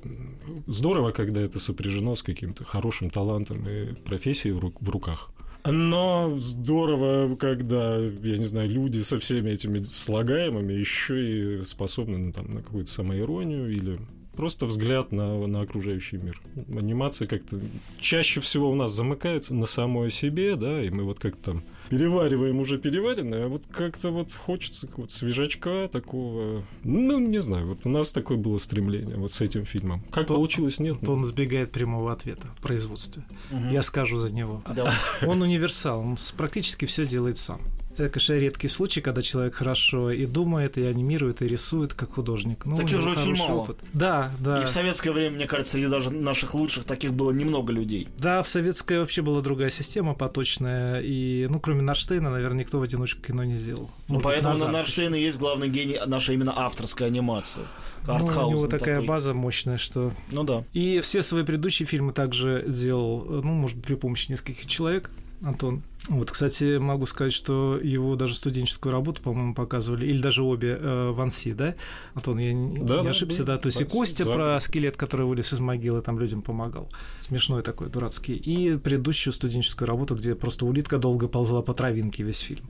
здорово, 0.66 1.10
когда 1.10 1.40
это 1.40 1.58
сопряжено 1.58 2.14
с 2.14 2.22
каким-то 2.22 2.64
хорошим 2.64 3.10
талантом 3.10 3.68
и 3.68 3.94
профессией 3.94 4.54
в 4.54 4.88
руках. 4.88 5.32
Но 5.68 6.38
здорово, 6.38 7.34
когда, 7.34 7.98
я 7.98 8.36
не 8.38 8.44
знаю, 8.44 8.70
люди 8.70 9.00
со 9.00 9.18
всеми 9.18 9.50
этими 9.50 9.78
слагаемыми 9.78 10.72
еще 10.72 11.58
и 11.58 11.62
способны 11.62 12.18
ну, 12.18 12.32
там, 12.32 12.54
на 12.54 12.62
какую-то 12.62 12.90
самоиронию 12.90 13.68
или 13.72 13.98
просто 14.36 14.66
взгляд 14.66 15.10
на, 15.10 15.44
на 15.46 15.62
окружающий 15.62 16.18
мир. 16.18 16.40
Анимация 16.68 17.26
как-то 17.26 17.58
чаще 17.98 18.40
всего 18.40 18.70
у 18.70 18.74
нас 18.74 18.92
замыкается 18.92 19.54
на 19.54 19.66
самой 19.66 20.10
себе, 20.10 20.54
да, 20.54 20.82
и 20.82 20.90
мы 20.90 21.02
вот 21.02 21.18
как-то 21.18 21.52
там 21.52 21.64
перевариваем 21.88 22.58
уже 22.60 22.78
переваренное, 22.78 23.46
а 23.46 23.48
вот 23.48 23.62
как-то 23.70 24.10
вот 24.10 24.32
хочется 24.32 24.88
вот 24.96 25.10
свежачка 25.10 25.88
такого. 25.90 26.62
Ну, 26.84 27.18
не 27.18 27.40
знаю, 27.40 27.68
вот 27.68 27.78
у 27.84 27.88
нас 27.88 28.12
такое 28.12 28.36
было 28.36 28.58
стремление 28.58 29.16
вот 29.16 29.30
с 29.32 29.40
этим 29.40 29.64
фильмом. 29.64 30.02
Как 30.10 30.26
то, 30.26 30.34
получилось, 30.34 30.78
нет? 30.78 31.00
То 31.00 31.12
он 31.12 31.24
избегает 31.24 31.72
прямого 31.72 32.12
ответа 32.12 32.48
в 32.56 32.62
производстве. 32.62 33.24
Угу. 33.50 33.72
Я 33.72 33.82
скажу 33.82 34.16
за 34.16 34.32
него. 34.32 34.62
Да. 34.74 34.92
Он 35.26 35.42
универсал, 35.42 36.00
он 36.00 36.16
практически 36.36 36.86
все 36.86 37.04
делает 37.04 37.38
сам. 37.38 37.60
Это, 37.98 38.10
конечно, 38.10 38.34
редкий 38.34 38.68
случай, 38.68 39.00
когда 39.00 39.22
человек 39.22 39.54
хорошо 39.54 40.10
и 40.10 40.26
думает, 40.26 40.76
и 40.76 40.84
анимирует, 40.84 41.40
и 41.40 41.48
рисует, 41.48 41.94
как 41.94 42.12
художник. 42.12 42.66
Ну, 42.66 42.76
таких 42.76 43.00
же 43.00 43.10
очень 43.10 43.34
мало. 43.36 43.62
Опыт. 43.62 43.78
Да, 43.94 44.32
да. 44.38 44.62
И 44.62 44.64
в 44.66 44.68
советское 44.68 45.12
время, 45.12 45.36
мне 45.36 45.46
кажется, 45.46 45.72
среди 45.72 45.88
даже 45.88 46.10
наших 46.10 46.54
лучших 46.54 46.84
таких 46.84 47.14
было 47.14 47.30
немного 47.30 47.72
людей. 47.72 48.08
Да, 48.18 48.42
в 48.42 48.48
советское 48.48 49.00
вообще 49.00 49.22
была 49.22 49.40
другая 49.40 49.70
система 49.70 50.14
поточная, 50.14 51.00
и, 51.00 51.46
ну, 51.48 51.58
кроме 51.58 51.82
Нарштейна, 51.82 52.30
наверное, 52.30 52.60
никто 52.60 52.78
в 52.78 52.82
одиночку 52.82 53.22
кино 53.22 53.44
не 53.44 53.56
сделал. 53.56 53.90
Ну, 54.08 54.20
поэтому 54.20 54.56
на 54.56 54.68
Нарштейна 54.68 55.14
есть 55.14 55.38
главный 55.38 55.68
гений 55.68 55.98
нашей 56.06 56.34
именно 56.34 56.52
авторской 56.54 57.06
анимации. 57.06 57.62
Ну, 58.06 58.14
у 58.14 58.50
него 58.50 58.66
такая 58.68 58.96
такой. 58.96 59.08
база 59.08 59.34
мощная, 59.34 59.78
что... 59.78 60.12
Ну 60.30 60.44
да. 60.44 60.64
И 60.72 61.00
все 61.00 61.22
свои 61.22 61.44
предыдущие 61.44 61.86
фильмы 61.86 62.12
также 62.12 62.64
сделал, 62.68 63.24
ну, 63.24 63.52
может, 63.52 63.82
при 63.82 63.94
помощи 63.94 64.30
нескольких 64.30 64.66
человек. 64.66 65.10
Антон. 65.42 65.82
Вот, 66.08 66.30
кстати, 66.30 66.78
могу 66.78 67.06
сказать, 67.06 67.32
что 67.32 67.78
его 67.82 68.14
даже 68.14 68.34
студенческую 68.34 68.92
работу, 68.92 69.22
по-моему, 69.22 69.54
показывали, 69.54 70.06
или 70.06 70.20
даже 70.20 70.42
обе 70.44 70.78
э, 70.80 71.10
Ванси, 71.10 71.52
да? 71.52 71.74
Антон, 72.14 72.38
я 72.38 72.52
не, 72.52 72.78
да, 72.78 72.98
не 72.98 73.04
да, 73.04 73.10
ошибся, 73.10 73.44
да? 73.44 73.54
да? 73.54 73.58
То 73.58 73.66
есть 73.66 73.80
и 73.80 73.84
Костя 73.84 74.24
да. 74.24 74.32
про 74.32 74.60
скелет, 74.60 74.96
который 74.96 75.26
вылез 75.26 75.52
из 75.52 75.58
могилы, 75.58 76.02
там 76.02 76.18
людям 76.20 76.42
помогал. 76.42 76.88
Смешной 77.20 77.62
такой, 77.62 77.88
дурацкий. 77.88 78.34
И 78.34 78.76
предыдущую 78.76 79.32
студенческую 79.32 79.88
работу, 79.88 80.14
где 80.14 80.34
просто 80.34 80.64
улитка 80.64 80.98
долго 80.98 81.26
ползла 81.26 81.62
по 81.62 81.74
травинке 81.74 82.22
весь 82.22 82.38
фильм 82.38 82.66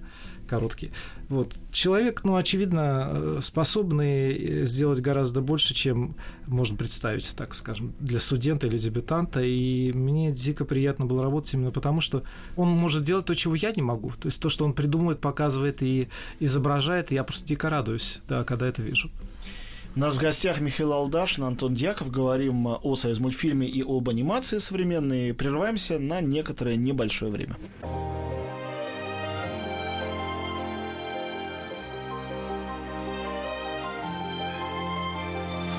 короткий. 0.47 0.93
Вот. 1.29 1.55
Человек, 1.73 2.23
ну, 2.25 2.37
очевидно, 2.37 3.11
э, 3.13 3.39
способный 3.43 4.63
э, 4.63 4.65
сделать 4.65 5.01
гораздо 5.01 5.41
больше, 5.41 5.75
чем 5.75 6.17
можно 6.47 6.77
представить, 6.77 7.29
так 7.37 7.55
скажем, 7.55 7.95
для 7.99 8.19
студента 8.19 8.67
или 8.67 8.79
дебютанта. 8.79 9.43
И 9.43 9.93
мне 9.93 10.33
дико 10.33 10.65
приятно 10.65 11.05
было 11.05 11.23
работать 11.23 11.53
именно 11.55 11.73
потому, 11.73 12.01
что 12.01 12.23
он 12.55 12.69
может 12.69 13.03
делать 13.03 13.26
то, 13.27 13.35
чего 13.35 13.55
я 13.55 13.73
не 13.73 13.83
могу. 13.83 14.11
То 14.11 14.27
есть 14.27 14.41
то, 14.41 14.49
что 14.49 14.65
он 14.65 14.73
придумывает, 14.73 15.21
показывает 15.21 15.83
и 15.83 16.09
изображает, 16.41 17.13
и 17.13 17.15
я 17.15 17.25
просто 17.25 17.45
дико 17.45 17.69
радуюсь, 17.69 18.21
да, 18.29 18.45
когда 18.45 18.67
это 18.67 18.83
вижу. 18.83 19.11
У 19.97 19.99
нас 19.99 20.15
в 20.15 20.21
гостях 20.21 20.61
Михаил 20.61 20.93
Алдашин, 20.93 21.45
Антон 21.45 21.73
Дьяков. 21.73 22.11
Говорим 22.11 22.67
о 22.67 22.95
союз 22.97 23.19
мультфильме 23.19 23.67
и 23.67 23.83
об 23.83 24.11
анимации 24.11 24.59
современной. 24.59 25.33
Прерываемся 25.33 25.99
на 25.99 26.21
некоторое 26.21 26.77
небольшое 26.77 27.33
время. 27.33 27.57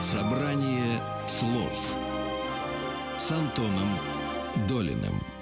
Собрание 0.02 1.00
слов 1.28 1.96
с 3.18 3.32
Антоном 3.32 3.90
Долиным. 4.68 5.37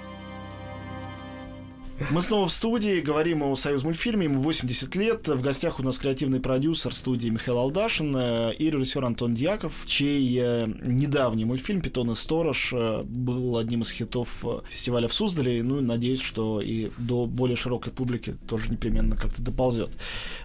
Мы 2.10 2.20
снова 2.20 2.46
в 2.46 2.52
студии, 2.52 3.00
говорим 3.00 3.42
о 3.42 3.56
«Союз 3.56 3.82
мультфильме», 3.82 4.24
ему 4.24 4.42
80 4.42 4.94
лет. 4.96 5.28
В 5.28 5.40
гостях 5.40 5.80
у 5.80 5.82
нас 5.82 5.98
креативный 5.98 6.40
продюсер 6.40 6.94
студии 6.94 7.28
Михаил 7.28 7.58
Алдашин 7.58 8.14
э, 8.14 8.54
и 8.54 8.70
режиссер 8.70 9.02
Антон 9.02 9.34
Дьяков, 9.34 9.72
чей 9.86 10.38
э, 10.38 10.66
недавний 10.84 11.46
мультфильм 11.46 11.80
«Питон 11.80 12.10
и 12.10 12.14
сторож» 12.14 12.70
э, 12.74 13.02
был 13.02 13.56
одним 13.56 13.80
из 13.80 13.90
хитов 13.90 14.28
фестиваля 14.68 15.08
в 15.08 15.14
Суздале. 15.14 15.62
Ну, 15.62 15.80
надеюсь, 15.80 16.20
что 16.20 16.60
и 16.60 16.90
до 16.98 17.24
более 17.24 17.56
широкой 17.56 17.94
публики 17.94 18.34
тоже 18.46 18.70
непременно 18.70 19.16
как-то 19.16 19.42
доползет. 19.42 19.90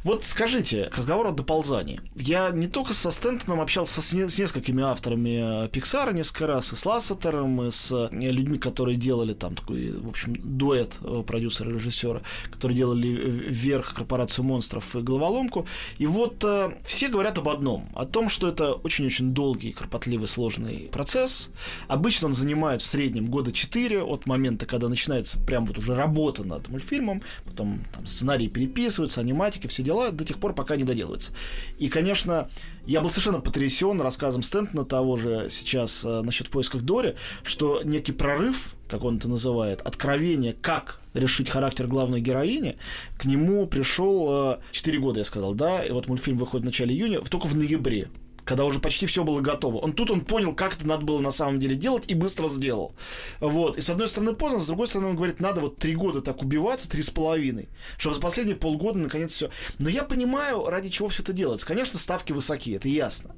Вот 0.05 0.23
скажите, 0.23 0.89
разговор 0.95 1.27
о 1.27 1.31
доползании. 1.31 1.99
Я 2.15 2.51
не 2.51 2.67
только 2.67 2.93
со 2.93 3.11
Стентоном 3.11 3.59
общался 3.59 4.01
с, 4.01 4.13
не, 4.13 4.29
с 4.29 4.39
несколькими 4.39 4.83
авторами 4.83 5.67
Пиксара 5.67 6.13
несколько 6.13 6.47
раз, 6.47 6.71
и 6.71 6.77
с 6.77 6.85
Лассетером, 6.85 7.61
и 7.63 7.71
с 7.71 8.09
людьми, 8.11 8.57
которые 8.57 8.95
делали 8.95 9.33
там 9.33 9.55
такой, 9.55 9.91
в 9.91 10.07
общем, 10.07 10.33
дуэт 10.41 10.97
про 11.27 11.40
продюсера, 11.41 11.69
режиссера, 11.69 12.21
которые 12.51 12.77
делали 12.77 13.08
вверх 13.08 13.93
корпорацию 13.95 14.45
монстров 14.45 14.95
и 14.95 15.01
головоломку. 15.01 15.65
И 15.97 16.06
вот 16.06 16.43
э, 16.43 16.71
все 16.86 17.08
говорят 17.08 17.38
об 17.39 17.49
одном, 17.49 17.89
о 17.95 18.06
том, 18.06 18.30
что 18.30 18.47
это 18.47 18.73
очень-очень 18.73 19.34
долгий, 19.34 19.71
кропотливый, 19.71 20.27
сложный 20.27 20.89
процесс. 20.91 21.49
Обычно 21.88 22.27
он 22.27 22.34
занимает 22.36 22.82
в 22.82 22.86
среднем 22.86 23.25
года 23.25 23.51
4 23.51 24.04
от 24.04 24.27
момента, 24.27 24.65
когда 24.65 24.88
начинается 24.88 25.39
прям 25.39 25.65
вот 25.65 25.77
уже 25.77 25.95
работа 25.95 26.43
над 26.43 26.69
мультфильмом, 26.69 27.21
потом 27.45 27.80
там 27.93 28.06
сценарии 28.06 28.47
переписываются, 28.47 29.21
аниматики, 29.21 29.67
все 29.67 29.84
дела, 29.84 30.12
до 30.12 30.23
тех 30.23 30.38
пор, 30.38 30.54
пока 30.54 30.75
не 30.75 30.84
доделывается. 30.84 31.34
И, 31.80 31.89
конечно, 31.89 32.49
я 32.86 33.01
был 33.01 33.10
совершенно 33.10 33.39
потрясен 33.39 33.99
рассказом 34.01 34.43
Стентона 34.43 34.86
того 34.86 35.15
же 35.15 35.47
сейчас 35.49 36.04
э, 36.06 36.21
насчет 36.21 36.47
в 36.47 36.51
поисках 36.51 36.82
Дори, 36.82 37.15
что 37.43 37.82
некий 37.84 38.12
прорыв 38.12 38.75
как 38.91 39.06
он 39.06 39.17
это 39.17 39.30
называет, 39.30 39.82
откровение, 39.82 40.54
как 40.54 40.99
решить 41.13 41.49
характер 41.49 41.88
главной 41.88 42.21
героини, 42.21 42.75
к 43.17 43.25
нему 43.25 43.65
пришел 43.65 44.60
4 44.71 44.97
э, 44.97 45.01
года, 45.01 45.19
я 45.19 45.25
сказал, 45.25 45.54
да, 45.54 45.84
и 45.84 45.91
вот 45.91 46.08
мультфильм 46.08 46.38
выходит 46.38 46.63
в 46.63 46.65
начале 46.65 46.93
июня, 46.93 47.21
только 47.21 47.47
в 47.47 47.56
ноябре 47.56 48.10
когда 48.43 48.65
уже 48.65 48.80
почти 48.80 49.06
все 49.06 49.23
было 49.23 49.39
готово. 49.39 49.77
Он 49.77 49.93
тут 49.93 50.12
он 50.12 50.21
понял, 50.21 50.54
как 50.54 50.75
это 50.75 50.86
надо 50.86 51.06
было 51.06 51.19
на 51.21 51.32
самом 51.32 51.60
деле 51.60 51.75
делать, 51.75 52.06
и 52.08 52.15
быстро 52.15 52.49
сделал. 52.49 52.95
Вот. 53.39 53.77
И 53.77 53.82
с 53.82 53.89
одной 53.89 54.08
стороны 54.08 54.34
поздно, 54.34 54.60
с 54.60 54.67
другой 54.67 54.88
стороны 54.88 55.10
он 55.10 55.15
говорит, 55.15 55.39
надо 55.39 55.62
вот 55.62 55.77
три 55.77 55.95
года 55.95 56.21
так 56.21 56.41
убиваться, 56.41 56.89
три 56.89 57.01
с 57.04 57.12
половиной, 57.12 57.69
чтобы 57.97 58.15
за 58.15 58.19
последние 58.19 58.58
полгода 58.58 58.99
наконец 58.99 59.32
все. 59.32 59.51
Но 59.80 59.89
я 59.89 60.04
понимаю, 60.04 60.65
ради 60.65 60.89
чего 60.89 61.08
все 61.08 61.21
это 61.23 61.34
делается. 61.34 61.67
Конечно, 61.67 61.99
ставки 61.99 62.34
высокие, 62.34 62.75
это 62.75 62.89
ясно. 62.89 63.36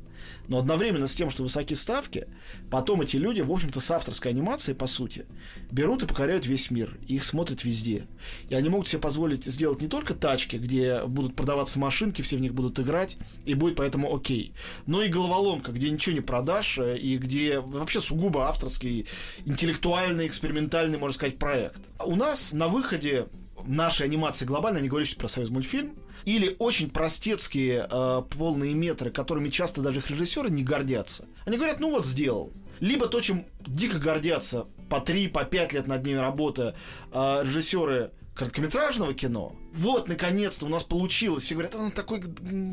Но 0.47 0.57
одновременно 0.57 1.07
с 1.07 1.15
тем, 1.15 1.29
что 1.29 1.43
высокие 1.43 1.77
ставки, 1.77 2.27
потом 2.69 3.01
эти 3.01 3.17
люди, 3.17 3.41
в 3.41 3.51
общем-то, 3.51 3.79
с 3.79 3.91
авторской 3.91 4.31
анимацией, 4.31 4.75
по 4.75 4.87
сути, 4.87 5.25
берут 5.71 6.03
и 6.03 6.05
покоряют 6.05 6.45
весь 6.45 6.71
мир. 6.71 6.97
Их 7.07 7.23
смотрят 7.23 7.63
везде. 7.63 8.07
И 8.49 8.55
они 8.55 8.69
могут 8.69 8.87
себе 8.87 9.01
позволить 9.01 9.45
сделать 9.45 9.81
не 9.81 9.87
только 9.87 10.13
тачки, 10.13 10.57
где 10.57 11.03
будут 11.05 11.35
продаваться 11.35 11.79
машинки, 11.79 12.21
все 12.21 12.37
в 12.37 12.41
них 12.41 12.53
будут 12.53 12.79
играть, 12.79 13.17
и 13.45 13.53
будет 13.53 13.75
поэтому 13.75 14.13
окей. 14.13 14.53
Но 14.85 15.01
и 15.01 15.09
головоломка, 15.09 15.71
где 15.71 15.89
ничего 15.89 16.15
не 16.15 16.21
продашь, 16.21 16.77
э, 16.77 16.97
и 16.97 17.17
где 17.17 17.59
вообще 17.59 18.01
сугубо 18.01 18.47
авторский, 18.47 19.07
интеллектуальный, 19.45 20.27
экспериментальный, 20.27 20.97
можно 20.97 21.13
сказать, 21.13 21.37
проект. 21.37 21.81
У 22.03 22.15
нас 22.15 22.53
на 22.53 22.67
выходе 22.67 23.27
нашей 23.65 24.05
анимации 24.05 24.45
глобально, 24.45 24.79
не 24.79 24.89
говорю 24.89 25.05
про 25.17 25.27
союз 25.27 25.49
мультфильм, 25.49 25.95
или 26.25 26.55
очень 26.59 26.89
простецкие 26.89 27.87
э, 27.89 28.21
полные 28.37 28.73
метры, 28.73 29.11
которыми 29.11 29.49
часто 29.49 29.81
даже 29.81 29.99
их 29.99 30.09
режиссеры 30.09 30.49
не 30.49 30.63
гордятся. 30.63 31.25
Они 31.45 31.57
говорят, 31.57 31.79
ну 31.79 31.91
вот 31.91 32.05
сделал. 32.05 32.51
Либо 32.79 33.07
то, 33.07 33.21
чем 33.21 33.45
дико 33.65 33.99
гордятся 33.99 34.67
по 34.89 34.99
3, 34.99 35.27
по 35.29 35.43
5 35.43 35.73
лет 35.73 35.87
над 35.87 36.05
ними 36.05 36.17
работая 36.17 36.75
э, 37.11 37.41
режиссеры 37.43 38.11
короткометражного 38.35 39.13
кино. 39.13 39.55
Вот, 39.73 40.07
наконец-то 40.07 40.65
у 40.65 40.69
нас 40.69 40.83
получилось. 40.83 41.43
Все 41.43 41.55
говорят, 41.55 41.75
он 41.75 41.91
такой 41.91 42.23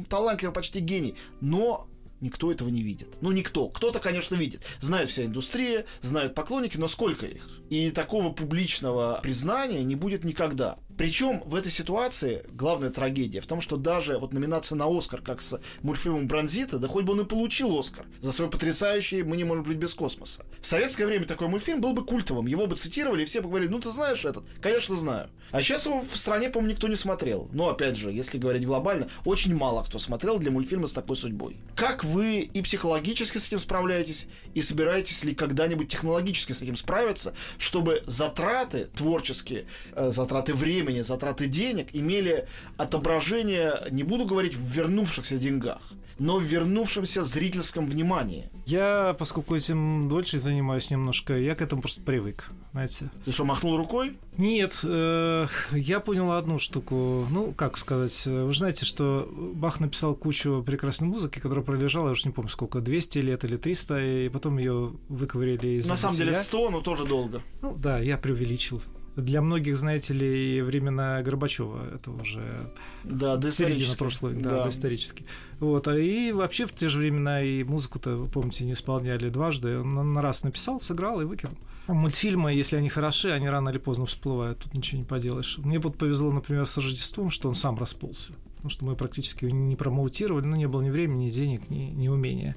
талантливый, 0.08 0.54
почти 0.54 0.80
гений. 0.80 1.16
Но 1.40 1.88
никто 2.20 2.50
этого 2.50 2.68
не 2.68 2.82
видит. 2.82 3.16
Ну, 3.20 3.30
никто. 3.30 3.68
Кто-то, 3.68 3.98
конечно, 3.98 4.34
видит. 4.34 4.62
Знает 4.80 5.08
вся 5.08 5.24
индустрия, 5.24 5.84
знают 6.00 6.34
поклонники, 6.34 6.76
но 6.76 6.86
сколько 6.86 7.26
их? 7.26 7.59
И 7.70 7.90
такого 7.92 8.32
публичного 8.32 9.20
признания 9.22 9.84
не 9.84 9.94
будет 9.94 10.24
никогда. 10.24 10.76
Причем 11.00 11.40
в 11.46 11.54
этой 11.54 11.72
ситуации 11.72 12.44
главная 12.52 12.90
трагедия 12.90 13.40
в 13.40 13.46
том, 13.46 13.62
что 13.62 13.78
даже 13.78 14.18
вот 14.18 14.34
номинация 14.34 14.76
на 14.76 14.86
Оскар, 14.86 15.22
как 15.22 15.40
с 15.40 15.58
мультфильмом 15.80 16.28
Бронзита, 16.28 16.78
да 16.78 16.88
хоть 16.88 17.06
бы 17.06 17.14
он 17.14 17.20
и 17.20 17.24
получил 17.24 17.78
Оскар 17.78 18.04
за 18.20 18.32
свой 18.32 18.50
потрясающий 18.50 19.22
«Мы 19.22 19.38
не 19.38 19.44
можем 19.44 19.64
быть 19.64 19.78
без 19.78 19.94
космоса». 19.94 20.44
В 20.60 20.66
советское 20.66 21.06
время 21.06 21.24
такой 21.24 21.48
мультфильм 21.48 21.80
был 21.80 21.94
бы 21.94 22.04
культовым, 22.04 22.46
его 22.46 22.66
бы 22.66 22.76
цитировали, 22.76 23.22
и 23.22 23.24
все 23.24 23.40
бы 23.40 23.48
говорили, 23.48 23.70
ну 23.70 23.78
ты 23.78 23.88
знаешь 23.88 24.26
этот? 24.26 24.44
Конечно, 24.60 24.94
знаю. 24.94 25.30
А 25.52 25.62
сейчас 25.62 25.86
его 25.86 26.02
в 26.02 26.16
стране, 26.18 26.50
по-моему, 26.50 26.72
никто 26.72 26.86
не 26.86 26.96
смотрел. 26.96 27.48
Но, 27.52 27.70
опять 27.70 27.96
же, 27.96 28.10
если 28.10 28.36
говорить 28.36 28.66
глобально, 28.66 29.08
очень 29.24 29.54
мало 29.54 29.82
кто 29.84 29.98
смотрел 29.98 30.38
для 30.38 30.50
мультфильма 30.50 30.86
с 30.86 30.92
такой 30.92 31.16
судьбой. 31.16 31.56
Как 31.76 32.04
вы 32.04 32.40
и 32.40 32.60
психологически 32.60 33.38
с 33.38 33.46
этим 33.46 33.58
справляетесь, 33.58 34.26
и 34.54 34.60
собираетесь 34.60 35.24
ли 35.24 35.34
когда-нибудь 35.34 35.88
технологически 35.88 36.52
с 36.52 36.60
этим 36.60 36.76
справиться, 36.76 37.34
чтобы 37.60 38.02
затраты 38.06 38.86
творческие, 38.86 39.66
э, 39.92 40.10
затраты 40.10 40.54
времени, 40.54 41.02
затраты 41.02 41.46
денег 41.46 41.88
имели 41.92 42.46
отображение, 42.78 43.74
не 43.90 44.02
буду 44.02 44.24
говорить 44.24 44.54
в 44.54 44.64
вернувшихся 44.64 45.36
деньгах, 45.36 45.82
но 46.18 46.38
в 46.38 46.42
вернувшемся 46.42 47.22
зрительском 47.22 47.86
внимании. 47.86 48.50
Я, 48.66 49.14
поскольку 49.18 49.54
этим 49.54 50.08
дольше 50.08 50.40
занимаюсь 50.40 50.90
немножко, 50.90 51.36
я 51.36 51.54
к 51.54 51.62
этому 51.62 51.82
просто 51.82 52.00
привык, 52.00 52.50
знаете. 52.72 53.10
Ты 53.24 53.32
что, 53.32 53.44
махнул 53.44 53.76
рукой? 53.76 54.16
Нет, 54.38 54.80
э, 54.82 55.46
я 55.72 56.00
понял 56.00 56.32
одну 56.32 56.58
штуку. 56.58 57.26
Ну, 57.30 57.52
как 57.52 57.76
сказать, 57.76 58.24
вы 58.26 58.52
знаете, 58.54 58.86
что 58.86 59.28
Бах 59.30 59.80
написал 59.80 60.14
кучу 60.14 60.62
прекрасной 60.64 61.08
музыки, 61.08 61.40
которая 61.40 61.64
пролежала, 61.64 62.06
я 62.06 62.12
уже 62.12 62.26
не 62.26 62.32
помню 62.32 62.50
сколько, 62.50 62.80
200 62.80 63.18
лет 63.18 63.44
или 63.44 63.58
300, 63.58 64.00
и 64.00 64.28
потом 64.30 64.56
ее 64.56 64.92
выковыряли 65.08 65.78
из 65.78 65.86
На 65.86 65.96
самом 65.96 66.16
деле 66.16 66.32
100, 66.32 66.70
но 66.70 66.80
тоже 66.80 67.04
долго. 67.04 67.42
Ну 67.62 67.76
да, 67.76 67.98
я 67.98 68.16
преувеличил. 68.16 68.82
Для 69.16 69.42
многих, 69.42 69.76
знаете 69.76 70.14
ли, 70.14 70.62
времена 70.62 71.20
Горбачева 71.22 71.94
это 71.94 72.10
уже 72.12 72.70
да, 73.04 73.40
середина 73.50 73.96
прошлой, 73.96 74.34
да, 74.34 74.62
да. 74.62 74.68
исторически. 74.68 75.24
Вот, 75.58 75.88
а 75.88 75.98
и 75.98 76.32
вообще 76.32 76.64
в 76.64 76.72
те 76.72 76.88
же 76.88 76.98
времена 76.98 77.42
и 77.42 77.64
музыку-то, 77.64 78.16
вы 78.16 78.26
помните, 78.28 78.64
не 78.64 78.72
исполняли 78.72 79.28
дважды. 79.28 79.80
Он 79.80 80.12
на 80.12 80.22
раз 80.22 80.44
написал, 80.44 80.80
сыграл 80.80 81.20
и 81.20 81.24
выкинул. 81.24 81.56
Мультфильмы, 81.88 82.54
если 82.54 82.76
они 82.76 82.88
хороши, 82.88 83.30
они 83.30 83.48
рано 83.48 83.70
или 83.70 83.78
поздно 83.78 84.06
всплывают, 84.06 84.60
тут 84.60 84.74
ничего 84.74 84.98
не 84.98 85.04
поделаешь. 85.04 85.58
Мне 85.58 85.80
вот 85.80 85.98
повезло, 85.98 86.30
например, 86.30 86.66
с 86.66 86.76
Рождеством, 86.76 87.30
что 87.30 87.48
он 87.48 87.54
сам 87.54 87.76
расползся. 87.76 88.34
Потому 88.56 88.70
что 88.70 88.84
мы 88.84 88.94
практически 88.94 89.46
не 89.46 89.74
промоутировали, 89.74 90.46
но 90.46 90.54
не 90.54 90.68
было 90.68 90.82
ни 90.82 90.90
времени, 90.90 91.24
ни 91.24 91.30
денег, 91.30 91.68
ни, 91.68 91.90
ни 91.90 92.08
умения. 92.08 92.56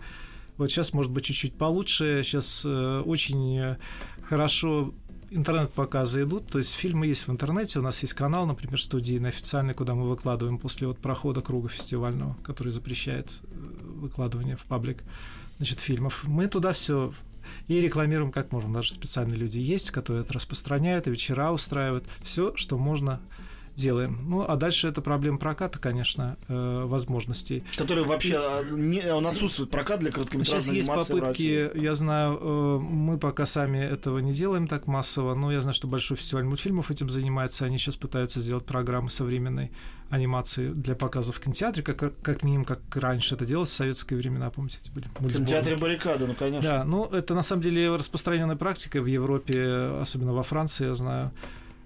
Вот 0.57 0.69
сейчас, 0.69 0.93
может 0.93 1.11
быть, 1.11 1.23
чуть-чуть 1.25 1.55
получше. 1.55 2.21
Сейчас 2.23 2.63
э, 2.65 3.01
очень 3.05 3.77
хорошо 4.27 4.93
интернет-показы 5.29 6.23
идут, 6.23 6.47
то 6.47 6.59
есть 6.59 6.73
фильмы 6.73 7.07
есть 7.07 7.27
в 7.27 7.31
интернете, 7.31 7.79
у 7.79 7.81
нас 7.81 8.01
есть 8.03 8.13
канал, 8.13 8.45
например, 8.45 8.79
студийный, 8.79 9.29
официальный, 9.29 9.73
куда 9.73 9.95
мы 9.95 10.03
выкладываем 10.03 10.59
после 10.59 10.87
вот 10.87 10.99
прохода 10.99 11.41
круга 11.41 11.69
фестивального, 11.69 12.35
который 12.43 12.71
запрещает 12.71 13.41
э, 13.43 13.47
выкладывание 13.95 14.55
в 14.55 14.63
паблик 14.65 15.03
значит, 15.57 15.79
фильмов. 15.79 16.23
Мы 16.27 16.47
туда 16.47 16.71
все 16.71 17.13
и 17.67 17.79
рекламируем 17.79 18.31
как 18.31 18.51
можем. 18.51 18.73
Даже 18.73 18.93
специальные 18.93 19.37
люди 19.37 19.57
есть, 19.57 19.91
которые 19.91 20.23
это 20.23 20.33
распространяют, 20.33 21.07
и 21.07 21.11
вечера 21.11 21.51
устраивают. 21.51 22.05
Все, 22.21 22.55
что 22.55 22.77
можно 22.77 23.19
делаем. 23.75 24.19
Ну, 24.27 24.45
а 24.47 24.55
дальше 24.55 24.87
это 24.87 25.01
проблема 25.01 25.37
проката, 25.37 25.79
конечно, 25.79 26.37
э, 26.47 26.83
возможностей. 26.85 27.63
Который 27.77 28.03
вообще, 28.03 28.37
а, 28.37 28.63
не, 28.63 29.01
он 29.11 29.25
отсутствует 29.25 29.69
прокат 29.69 29.99
для 29.99 30.11
короткометражной 30.11 30.61
Сейчас 30.61 30.73
есть 30.73 31.09
попытки, 31.09 31.71
я 31.77 31.95
знаю, 31.95 32.37
э, 32.39 32.77
мы 32.79 33.17
пока 33.17 33.45
сами 33.45 33.79
этого 33.79 34.19
не 34.19 34.33
делаем 34.33 34.67
так 34.67 34.87
массово, 34.87 35.35
но 35.35 35.51
я 35.51 35.61
знаю, 35.61 35.73
что 35.73 35.87
большой 35.87 36.17
фестиваль 36.17 36.43
мультфильмов 36.43 36.91
этим 36.91 37.09
занимается, 37.09 37.65
они 37.65 37.77
сейчас 37.77 37.95
пытаются 37.95 38.39
сделать 38.41 38.65
программы 38.65 39.09
современной 39.09 39.71
анимации 40.09 40.69
для 40.69 40.95
показа 40.95 41.31
в 41.31 41.39
кинотеатре, 41.39 41.81
как, 41.81 42.21
как 42.21 42.43
минимум, 42.43 42.65
как 42.65 42.79
раньше 42.95 43.33
это 43.33 43.45
делалось 43.45 43.69
в 43.69 43.73
советские 43.73 44.19
времена, 44.19 44.49
помните, 44.51 44.77
эти 44.83 44.91
были 44.91 45.07
В 45.19 45.33
кинотеатре 45.33 45.75
баррикады, 45.75 46.27
ну, 46.27 46.35
конечно. 46.35 46.69
Да, 46.69 46.83
ну, 46.83 47.05
это 47.05 47.33
на 47.33 47.41
самом 47.41 47.63
деле 47.63 47.95
распространенная 47.95 48.55
практика 48.55 49.01
в 49.01 49.07
Европе, 49.07 49.97
особенно 49.99 50.33
во 50.33 50.43
Франции, 50.43 50.85
я 50.85 50.93
знаю, 50.93 51.31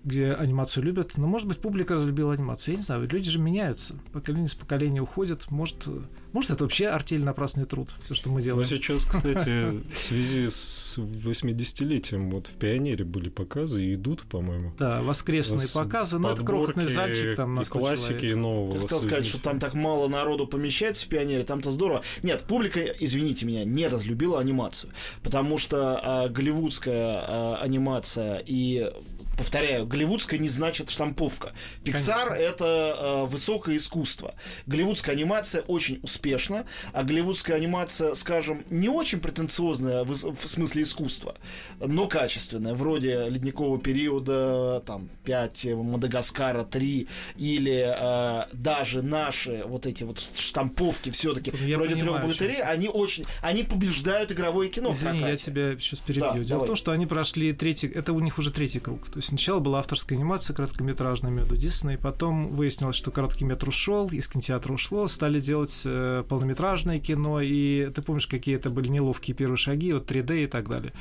где 0.07 0.31
анимацию 0.31 0.83
любят. 0.83 1.17
Но, 1.17 1.27
может 1.27 1.47
быть, 1.47 1.59
публика 1.59 1.95
разлюбила 1.95 2.33
анимацию. 2.33 2.73
Я 2.73 2.77
не 2.77 2.83
знаю, 2.83 3.07
люди 3.09 3.29
же 3.29 3.39
меняются. 3.39 3.95
Поколение 4.13 4.47
с 4.47 4.55
поколения 4.55 5.01
уходят. 5.01 5.51
Может, 5.51 5.87
может 6.31 6.51
это 6.51 6.63
вообще 6.63 6.87
артель 6.87 7.23
напрасный 7.23 7.65
труд, 7.65 7.89
все, 8.03 8.13
что 8.13 8.29
мы 8.29 8.41
делаем. 8.41 8.61
Но 8.61 8.67
сейчас, 8.67 9.03
кстати, 9.03 9.81
в 9.93 9.97
связи 9.97 10.47
с 10.49 10.97
80-летием 10.97 12.31
вот 12.31 12.47
в 12.47 12.53
«Пионере» 12.53 13.03
были 13.03 13.29
показы 13.29 13.83
и 13.83 13.95
идут, 13.95 14.23
по-моему. 14.23 14.73
Да, 14.79 15.01
воскресные 15.01 15.67
показы. 15.73 16.19
Но 16.19 16.29
ну, 16.29 16.33
это 16.33 16.43
крохотный 16.43 16.85
зальчик 16.85 17.35
там 17.35 17.53
на 17.53 17.65
классики, 17.65 18.25
и 18.25 18.33
нового. 18.33 18.75
Ты 18.75 18.81
хотел 18.81 19.01
сказать, 19.01 19.25
что 19.25 19.41
там 19.41 19.59
так 19.59 19.73
мало 19.73 20.07
народу 20.07 20.47
помещается 20.47 21.05
в 21.05 21.09
«Пионере», 21.09 21.43
там-то 21.43 21.71
здорово. 21.71 22.01
Нет, 22.23 22.45
публика, 22.47 22.79
извините 22.79 23.45
меня, 23.45 23.65
не 23.65 23.87
разлюбила 23.87 24.39
анимацию. 24.39 24.91
Потому 25.21 25.57
что 25.57 25.99
а, 26.01 26.29
голливудская 26.29 27.23
а, 27.27 27.59
анимация 27.61 28.41
и 28.45 28.89
повторяю, 29.37 29.85
голливудская 29.85 30.39
не 30.39 30.49
значит 30.49 30.89
штамповка. 30.89 31.53
Pixar 31.83 32.33
это 32.33 33.25
э, 33.25 33.25
высокое 33.27 33.77
искусство. 33.77 34.33
Голливудская 34.65 35.15
анимация 35.15 35.61
очень 35.61 35.99
успешна, 36.03 36.65
а 36.93 37.03
голливудская 37.03 37.57
анимация, 37.57 38.13
скажем, 38.15 38.65
не 38.69 38.89
очень 38.89 39.19
претенциозная 39.19 40.03
в, 40.03 40.11
в 40.11 40.47
смысле 40.47 40.83
искусства, 40.83 41.35
но 41.79 42.07
качественная, 42.07 42.73
вроде 42.73 43.29
ледникового 43.29 43.79
периода, 43.79 44.83
там, 44.85 45.09
5, 45.25 45.65
Мадагаскара 45.75 46.63
3, 46.63 47.07
или 47.37 47.95
э, 47.97 48.47
даже 48.53 49.01
наши 49.01 49.63
вот 49.65 49.85
эти 49.85 50.03
вот 50.03 50.19
штамповки 50.35 51.11
все-таки, 51.11 51.51
вроде 51.75 51.95
трех 51.95 52.21
богатырей, 52.21 52.61
они 52.61 52.89
очень, 52.89 53.23
они 53.41 53.63
побеждают 53.63 54.31
игровое 54.31 54.69
кино. 54.69 54.93
Извини, 54.93 55.19
я 55.19 55.35
тебя 55.35 55.77
сейчас 55.79 55.99
перебью. 55.99 56.21
Да, 56.23 56.33
Дело 56.33 56.47
давай. 56.47 56.63
в 56.63 56.67
том, 56.67 56.75
что 56.75 56.91
они 56.91 57.05
прошли 57.05 57.53
третий, 57.53 57.87
это 57.87 58.13
у 58.13 58.19
них 58.19 58.37
уже 58.39 58.51
третий 58.51 58.79
круг. 58.79 59.09
То 59.09 59.17
есть 59.17 59.26
сначала 59.27 59.59
была 59.59 59.79
авторская 59.79 60.17
анимация 60.17 60.55
короткометражная 60.55 61.31
между 61.31 61.57
Дисней, 61.57 61.97
потом 61.97 62.53
выяснилось, 62.53 62.95
что 62.95 63.11
короткий 63.11 63.45
метр 63.45 63.69
ушел, 63.69 64.07
из 64.07 64.27
кинотеатра 64.27 64.73
ушло, 64.73 65.07
стали 65.07 65.39
делать 65.39 65.83
э, 65.85 66.23
полнометражное 66.27 66.99
кино, 66.99 67.41
и 67.41 67.89
ты 67.91 68.01
помнишь, 68.01 68.27
какие 68.27 68.55
это 68.55 68.69
были 68.69 68.87
неловкие 68.87 69.35
первые 69.35 69.57
шаги, 69.57 69.93
вот 69.93 70.09
3D 70.09 70.45
и 70.45 70.47
так 70.47 70.69
далее. 70.69 70.93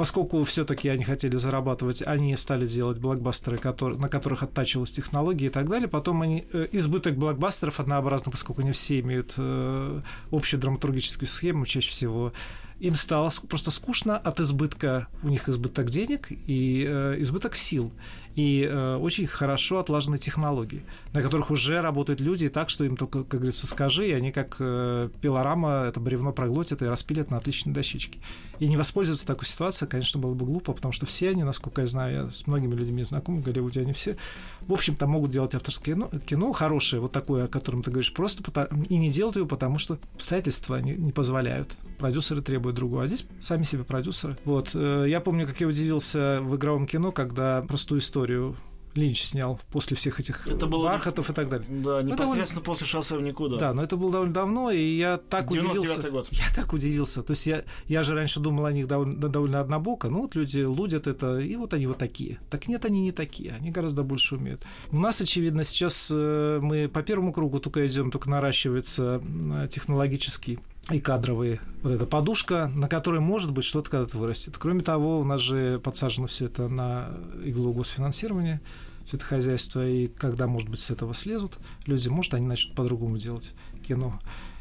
Поскольку 0.00 0.42
все-таки 0.44 0.88
они 0.88 1.04
хотели 1.04 1.36
зарабатывать, 1.36 2.00
они 2.00 2.34
стали 2.38 2.66
делать 2.66 2.96
блокбастеры, 2.96 3.58
которые, 3.58 3.98
на 3.98 4.08
которых 4.08 4.42
оттачивалась 4.42 4.90
технология 4.90 5.48
и 5.48 5.50
так 5.50 5.68
далее. 5.68 5.88
Потом 5.88 6.22
они 6.22 6.46
э, 6.54 6.68
избыток 6.72 7.18
блокбастеров 7.18 7.80
однообразно, 7.80 8.32
поскольку 8.32 8.62
не 8.62 8.72
все 8.72 9.00
имеют 9.00 9.34
э, 9.36 10.00
общую 10.32 10.58
драматургическую 10.58 11.28
схему, 11.28 11.66
чаще 11.66 11.90
всего 11.90 12.32
им 12.78 12.96
стало 12.96 13.30
просто 13.46 13.70
скучно 13.70 14.16
от 14.16 14.40
избытка, 14.40 15.08
у 15.22 15.28
них 15.28 15.50
избыток 15.50 15.90
денег 15.90 16.28
и 16.30 16.86
э, 16.88 17.16
избыток 17.18 17.54
сил 17.54 17.92
и 18.40 18.64
э, 18.64 18.96
очень 18.96 19.26
хорошо 19.26 19.80
отлажены 19.80 20.16
технологии, 20.16 20.82
на 21.12 21.20
которых 21.20 21.50
уже 21.50 21.82
работают 21.82 22.20
люди 22.20 22.48
так, 22.48 22.70
что 22.70 22.84
им 22.84 22.96
только, 22.96 23.22
как 23.22 23.40
говорится, 23.40 23.66
скажи, 23.66 24.08
и 24.08 24.12
они 24.12 24.32
как 24.32 24.56
э, 24.60 25.10
пилорама 25.20 25.84
это 25.88 26.00
бревно 26.00 26.32
проглотят 26.32 26.80
и 26.80 26.86
распилят 26.86 27.30
на 27.30 27.36
отличные 27.36 27.74
дощечки. 27.74 28.20
И 28.58 28.68
не 28.68 28.76
воспользоваться 28.76 29.26
такой 29.26 29.46
ситуацией, 29.46 29.90
конечно, 29.90 30.20
было 30.20 30.32
бы 30.32 30.46
глупо, 30.46 30.72
потому 30.72 30.92
что 30.92 31.04
все 31.04 31.30
они, 31.30 31.44
насколько 31.44 31.82
я 31.82 31.86
знаю, 31.86 32.14
я 32.14 32.30
с 32.30 32.46
многими 32.46 32.74
людьми 32.74 33.02
знаком 33.02 33.36
в 33.36 33.42
Голливуде, 33.42 33.80
они 33.80 33.92
все, 33.92 34.16
в 34.62 34.72
общем-то, 34.72 35.06
могут 35.06 35.30
делать 35.30 35.54
авторское 35.54 35.94
кино, 35.94 36.10
кино 36.26 36.52
хорошее, 36.52 37.02
вот 37.02 37.12
такое, 37.12 37.44
о 37.44 37.48
котором 37.48 37.82
ты 37.82 37.90
говоришь, 37.90 38.12
просто 38.14 38.42
потому, 38.42 38.82
и 38.84 38.96
не 38.96 39.10
делают 39.10 39.36
его, 39.36 39.46
потому 39.46 39.78
что 39.78 39.98
обстоятельства 40.14 40.80
не, 40.80 40.92
не 40.92 41.12
позволяют. 41.12 41.76
Продюсеры 41.98 42.40
требуют 42.40 42.76
другого, 42.76 43.04
а 43.04 43.06
здесь 43.06 43.26
сами 43.40 43.64
себе 43.64 43.84
продюсеры. 43.84 44.38
Вот. 44.44 44.70
Э, 44.74 45.04
я 45.06 45.20
помню, 45.20 45.46
как 45.46 45.60
я 45.60 45.66
удивился 45.66 46.40
в 46.42 46.56
игровом 46.56 46.86
кино, 46.86 47.12
когда 47.12 47.62
простую 47.62 48.00
историю 48.00 48.29
историю 48.30 48.56
Линч 48.96 49.22
снял 49.22 49.60
после 49.70 49.96
всех 49.96 50.18
этих 50.18 50.48
это 50.48 50.66
было 50.66 50.88
бархатов 50.88 51.30
и 51.30 51.32
так 51.32 51.48
далее. 51.48 51.64
Да, 51.68 52.02
ну, 52.02 52.08
непосредственно 52.08 52.44
довольно... 52.46 52.60
после 52.62 52.86
шоссе 52.88 53.16
в 53.16 53.22
никуда. 53.22 53.56
Да, 53.56 53.72
но 53.72 53.84
это 53.84 53.96
было 53.96 54.10
довольно 54.10 54.34
давно, 54.34 54.72
и 54.72 54.96
я 54.96 55.16
так 55.16 55.48
удивился. 55.48 56.10
год. 56.10 56.28
Я 56.32 56.46
так 56.56 56.72
удивился. 56.72 57.22
То 57.22 57.30
есть 57.30 57.46
я, 57.46 57.62
я 57.86 58.02
же 58.02 58.16
раньше 58.16 58.40
думал 58.40 58.64
о 58.66 58.72
них 58.72 58.88
довольно, 58.88 59.28
довольно 59.28 59.60
однобоко. 59.60 60.08
Ну 60.08 60.22
вот 60.22 60.34
люди 60.34 60.62
лудят 60.62 61.06
это, 61.06 61.38
и 61.38 61.54
вот 61.54 61.72
они 61.72 61.86
вот 61.86 61.98
такие. 61.98 62.40
Так 62.50 62.66
нет, 62.66 62.84
они 62.84 63.00
не 63.00 63.12
такие, 63.12 63.52
они 63.52 63.70
гораздо 63.70 64.02
больше 64.02 64.34
умеют. 64.34 64.64
У 64.90 64.98
нас, 64.98 65.20
очевидно, 65.20 65.62
сейчас 65.62 66.10
э, 66.12 66.58
мы 66.60 66.88
по 66.88 67.04
первому 67.04 67.32
кругу 67.32 67.60
только 67.60 67.86
идем, 67.86 68.10
только 68.10 68.28
наращивается 68.28 69.22
технологический 69.70 70.58
и 70.90 71.00
кадровые. 71.00 71.60
Вот 71.82 71.92
эта 71.92 72.06
подушка, 72.06 72.70
на 72.74 72.88
которой, 72.88 73.20
может 73.20 73.52
быть, 73.52 73.64
что-то 73.64 73.90
когда-то 73.90 74.18
вырастет. 74.18 74.56
Кроме 74.58 74.80
того, 74.80 75.20
у 75.20 75.24
нас 75.24 75.40
же 75.40 75.80
подсажено 75.82 76.26
все 76.26 76.46
это 76.46 76.68
на 76.68 77.10
иглу 77.44 77.72
госфинансирования, 77.72 78.60
все 79.06 79.16
это 79.16 79.26
хозяйство, 79.26 79.86
и 79.86 80.06
когда, 80.06 80.46
может 80.46 80.68
быть, 80.68 80.80
с 80.80 80.90
этого 80.90 81.14
слезут 81.14 81.58
люди, 81.86 82.08
может, 82.08 82.34
они 82.34 82.46
начнут 82.46 82.74
по-другому 82.74 83.18
делать 83.18 83.54
кино. 83.86 84.20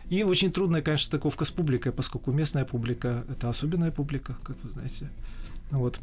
И 0.10 0.24
очень 0.24 0.52
трудная, 0.52 0.82
конечно, 0.82 1.06
стыковка 1.06 1.46
с 1.46 1.52
публикой, 1.52 1.92
поскольку 1.92 2.32
местная 2.32 2.66
публика– 2.66 3.26
это 3.30 3.50
особенная 3.50 3.92
публика, 3.92 4.36
как 4.44 4.58
вы 4.64 4.72
знаете. 4.72 5.12
Вот. 5.70 6.00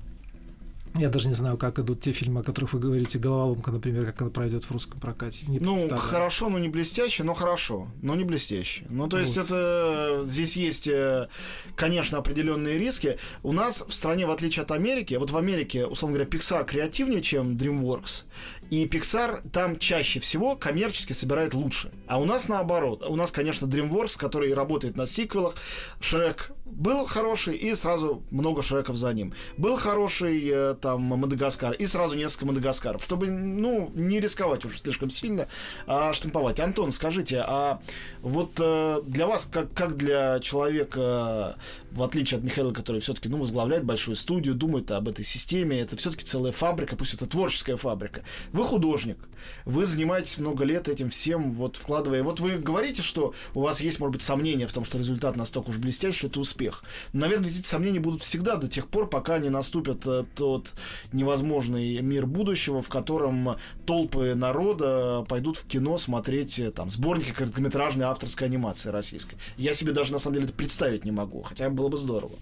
Я 0.98 1.08
даже 1.08 1.28
не 1.28 1.34
знаю, 1.34 1.56
как 1.56 1.78
идут 1.78 2.00
те 2.00 2.12
фильмы, 2.12 2.40
о 2.40 2.42
которых 2.42 2.72
вы 2.72 2.80
говорите. 2.80 3.18
Головоломка, 3.18 3.70
например, 3.70 4.06
как 4.06 4.22
она 4.22 4.30
пройдет 4.30 4.64
в 4.64 4.70
русском 4.70 5.00
прокате. 5.00 5.46
Не 5.46 5.58
ну, 5.58 5.88
хорошо, 5.96 6.48
но 6.48 6.58
не 6.58 6.68
блестяще, 6.68 7.22
но 7.24 7.34
хорошо, 7.34 7.88
но 8.02 8.14
не 8.14 8.24
блестяще. 8.24 8.84
Ну, 8.88 9.08
то 9.08 9.18
есть 9.18 9.36
вот. 9.36 9.46
это 9.46 10.20
здесь 10.22 10.56
есть, 10.56 10.88
э, 10.88 11.28
конечно, 11.74 12.18
определенные 12.18 12.78
риски. 12.78 13.18
У 13.42 13.52
нас 13.52 13.84
в 13.86 13.92
стране, 13.92 14.26
в 14.26 14.30
отличие 14.30 14.62
от 14.62 14.70
Америки, 14.70 15.14
вот 15.14 15.30
в 15.30 15.36
Америке, 15.36 15.86
условно 15.86 16.16
говоря, 16.16 16.30
Pixar 16.30 16.64
креативнее, 16.64 17.22
чем 17.22 17.56
DreamWorks. 17.56 18.24
И 18.70 18.86
Pixar 18.86 19.48
там 19.50 19.78
чаще 19.78 20.20
всего 20.20 20.56
коммерчески 20.56 21.12
собирает 21.12 21.54
лучше. 21.54 21.92
А 22.06 22.20
у 22.20 22.24
нас 22.24 22.48
наоборот. 22.48 23.04
У 23.06 23.16
нас, 23.16 23.30
конечно, 23.30 23.66
DreamWorks, 23.66 24.18
который 24.18 24.52
работает 24.54 24.96
на 24.96 25.06
сиквелах. 25.06 25.54
Шрек 26.00 26.50
был 26.64 27.06
хороший, 27.06 27.56
и 27.56 27.74
сразу 27.74 28.22
много 28.30 28.62
Шреков 28.62 28.96
за 28.96 29.12
ним. 29.12 29.32
Был 29.56 29.76
хороший 29.76 30.48
э, 30.48 30.74
там 30.74 31.02
Мадагаскар, 31.02 31.72
и 31.74 31.86
сразу 31.86 32.18
несколько 32.18 32.46
Мадагаскаров. 32.46 33.02
Чтобы, 33.04 33.28
ну, 33.28 33.90
не 33.94 34.20
рисковать 34.20 34.64
уже 34.64 34.78
слишком 34.78 35.10
сильно, 35.10 35.46
а 35.86 36.12
штамповать. 36.12 36.58
Антон, 36.58 36.90
скажите, 36.90 37.44
а 37.46 37.80
вот 38.20 38.58
э, 38.58 39.00
для 39.06 39.26
вас, 39.28 39.48
как, 39.50 39.72
как 39.74 39.96
для 39.96 40.40
человека, 40.40 41.56
в 41.92 42.02
отличие 42.02 42.38
от 42.38 42.44
Михаила, 42.44 42.72
который 42.72 43.00
все-таки, 43.00 43.28
ну, 43.28 43.38
возглавляет 43.38 43.84
большую 43.84 44.16
студию, 44.16 44.54
думает 44.54 44.90
об 44.90 45.08
этой 45.08 45.24
системе, 45.24 45.80
это 45.80 45.96
все-таки 45.96 46.24
целая 46.24 46.52
фабрика, 46.52 46.96
пусть 46.96 47.14
это 47.14 47.26
творческая 47.26 47.76
фабрика. 47.76 48.22
Вы 48.56 48.64
художник, 48.64 49.18
вы 49.66 49.84
занимаетесь 49.84 50.38
много 50.38 50.64
лет 50.64 50.88
этим 50.88 51.10
всем, 51.10 51.52
вот 51.52 51.76
вкладывая. 51.76 52.22
Вот 52.22 52.40
вы 52.40 52.56
говорите, 52.56 53.02
что 53.02 53.34
у 53.52 53.60
вас 53.60 53.82
есть, 53.82 54.00
может 54.00 54.14
быть, 54.14 54.22
сомнения 54.22 54.66
в 54.66 54.72
том, 54.72 54.82
что 54.82 54.96
результат 54.96 55.36
настолько 55.36 55.68
уж 55.68 55.76
блестящий, 55.76 56.28
это 56.28 56.40
успех. 56.40 56.82
Но, 57.12 57.20
наверное, 57.20 57.50
эти 57.50 57.66
сомнения 57.66 58.00
будут 58.00 58.22
всегда 58.22 58.56
до 58.56 58.66
тех 58.66 58.88
пор, 58.88 59.10
пока 59.10 59.36
не 59.36 59.50
наступит 59.50 60.06
э, 60.06 60.24
тот 60.34 60.72
невозможный 61.12 62.00
мир 62.00 62.24
будущего, 62.24 62.80
в 62.80 62.88
котором 62.88 63.56
толпы 63.84 64.34
народа 64.34 65.26
пойдут 65.28 65.58
в 65.58 65.66
кино 65.66 65.98
смотреть 65.98 66.58
э, 66.58 66.70
там 66.70 66.88
сборники 66.88 67.32
короткометражной 67.32 68.06
авторской 68.06 68.48
анимации 68.48 68.88
российской. 68.88 69.36
Я 69.58 69.74
себе 69.74 69.92
даже 69.92 70.14
на 70.14 70.18
самом 70.18 70.36
деле 70.36 70.46
это 70.46 70.54
представить 70.54 71.04
не 71.04 71.10
могу, 71.10 71.42
хотя 71.42 71.68
было 71.68 71.90
бы 71.90 71.98
здорово. 71.98 72.36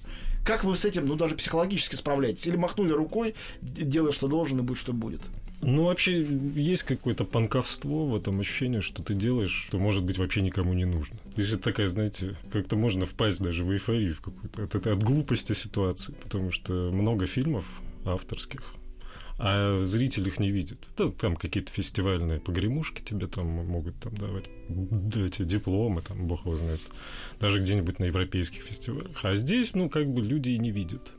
Как 0.46 0.62
вы 0.62 0.76
с 0.76 0.84
этим, 0.84 1.06
ну, 1.06 1.16
даже 1.16 1.34
психологически 1.34 1.96
справляетесь? 1.96 2.46
Или 2.46 2.54
махнули 2.54 2.92
рукой, 2.92 3.34
делай, 3.62 4.12
что 4.12 4.28
должен, 4.28 4.60
и 4.60 4.62
будет, 4.62 4.78
что 4.78 4.92
будет? 4.92 5.22
Ну, 5.66 5.84
вообще, 5.84 6.22
есть 6.22 6.82
какое-то 6.82 7.24
панковство 7.24 8.04
в 8.04 8.14
этом 8.14 8.40
ощущении, 8.40 8.80
что 8.80 9.02
ты 9.02 9.14
делаешь, 9.14 9.66
что, 9.68 9.78
может 9.78 10.04
быть, 10.04 10.18
вообще 10.18 10.42
никому 10.42 10.74
не 10.74 10.84
нужно. 10.84 11.16
То 11.34 11.40
есть 11.40 11.54
это 11.54 11.62
такая, 11.62 11.88
знаете, 11.88 12.36
как-то 12.52 12.76
можно 12.76 13.06
впасть 13.06 13.40
даже 13.40 13.64
в 13.64 13.72
эйфорию 13.72 14.14
в 14.14 14.20
какую-то 14.20 14.64
от, 14.64 14.74
от, 14.74 14.86
от 14.86 15.02
глупости 15.02 15.54
ситуации, 15.54 16.14
потому 16.22 16.50
что 16.50 16.90
много 16.92 17.26
фильмов 17.26 17.64
авторских, 18.04 18.60
а 19.38 19.82
зритель 19.84 20.28
их 20.28 20.38
не 20.38 20.50
видит. 20.50 20.78
Да, 20.98 21.10
там 21.10 21.34
какие-то 21.34 21.72
фестивальные 21.72 22.40
погремушки 22.40 23.02
тебе 23.02 23.26
там 23.26 23.46
могут 23.46 23.96
там 23.96 24.14
давать 24.14 24.50
эти 24.68 25.44
дипломы, 25.44 26.02
там, 26.02 26.26
бог 26.26 26.44
его 26.44 26.56
знает, 26.56 26.80
даже 27.40 27.60
где-нибудь 27.60 27.98
на 27.98 28.04
европейских 28.04 28.62
фестивалях. 28.62 29.18
А 29.22 29.34
здесь, 29.34 29.74
ну, 29.74 29.88
как 29.88 30.08
бы 30.08 30.20
люди 30.22 30.50
и 30.50 30.58
не 30.58 30.70
видят. 30.70 31.14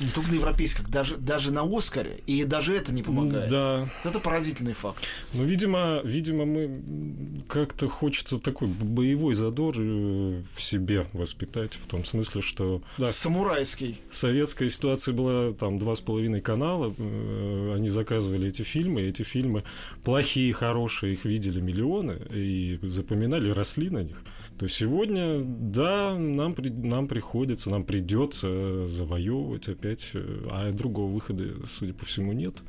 Не 0.00 0.08
только 0.08 0.30
на 0.30 0.34
европейских, 0.36 0.88
даже, 0.88 1.16
даже 1.16 1.52
на 1.52 1.62
Оскаре. 1.62 2.20
И 2.26 2.44
даже 2.44 2.74
это 2.74 2.92
не 2.92 3.02
помогает. 3.02 3.50
Да. 3.50 3.88
Это 4.04 4.18
поразительный 4.18 4.72
факт. 4.72 5.04
Ну, 5.34 5.44
видимо, 5.44 6.00
видимо, 6.04 6.44
мы 6.44 7.42
как-то 7.48 7.88
хочется 7.88 8.38
такой 8.38 8.68
боевой 8.68 9.34
задор 9.34 9.74
э, 9.78 10.42
в 10.52 10.62
себе 10.62 11.06
воспитать, 11.12 11.74
в 11.74 11.86
том 11.86 12.04
смысле, 12.04 12.40
что... 12.40 12.82
Да, 12.98 13.06
Самурайский. 13.06 14.00
Советская 14.10 14.70
ситуация 14.70 15.14
была 15.14 15.52
там 15.52 15.78
два 15.78 15.94
с 15.94 16.00
половиной 16.00 16.40
канала, 16.40 16.94
э, 16.96 17.74
они 17.76 17.88
заказывали 17.88 18.48
эти 18.48 18.62
фильмы, 18.62 19.02
эти 19.02 19.22
фильмы 19.22 19.64
плохие, 20.02 20.52
хорошие, 20.52 21.14
их 21.14 21.24
видели 21.24 21.60
миллионы 21.60 22.18
и 22.30 22.78
запоминали, 22.82 23.50
росли 23.50 23.90
на 23.90 24.02
них 24.02 24.22
то 24.60 24.68
сегодня, 24.68 25.40
да, 25.42 26.18
нам, 26.18 26.54
нам 26.58 27.06
приходится, 27.06 27.70
нам 27.70 27.82
придется 27.82 28.86
завоевывать 28.86 29.70
опять, 29.70 30.10
э, 30.12 30.48
а 30.50 30.70
другого 30.70 31.10
выхода, 31.10 31.46
судя 31.78 31.94
по 31.94 32.04
всему, 32.04 32.34
нет. 32.34 32.62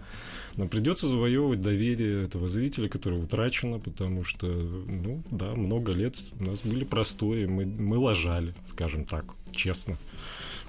Нам 0.56 0.70
придется 0.70 1.08
завоевывать 1.08 1.60
доверие 1.60 2.24
этого 2.24 2.48
зрителя, 2.48 2.88
которое 2.88 3.22
утрачено, 3.22 3.78
потому 3.78 4.24
что, 4.24 4.48
ну, 4.48 5.22
да, 5.32 5.54
много 5.54 5.92
лет 5.92 6.16
у 6.40 6.46
нас 6.46 6.62
были 6.62 6.86
простои, 6.86 7.44
мы, 7.44 7.66
мы 7.66 7.98
лажали, 7.98 8.56
скажем 8.68 9.04
так, 9.04 9.26
честно 9.54 9.98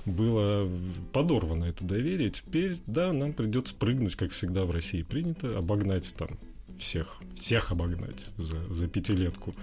было 0.04 0.68
подорвано 1.12 1.66
это 1.66 1.84
доверие. 1.84 2.30
Теперь, 2.30 2.78
да, 2.88 3.12
нам 3.12 3.32
придется 3.32 3.76
прыгнуть, 3.76 4.16
как 4.16 4.32
всегда 4.32 4.64
в 4.64 4.72
России 4.72 5.02
принято, 5.02 5.56
обогнать 5.56 6.12
там 6.16 6.30
всех, 6.76 7.18
всех 7.36 7.70
обогнать 7.70 8.24
за, 8.38 8.58
за 8.74 8.88
пятилетку. 8.88 9.54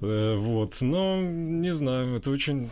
Э, 0.00 0.34
вот, 0.36 0.78
но 0.80 1.20
не 1.20 1.72
знаю, 1.72 2.16
это 2.16 2.30
очень 2.30 2.70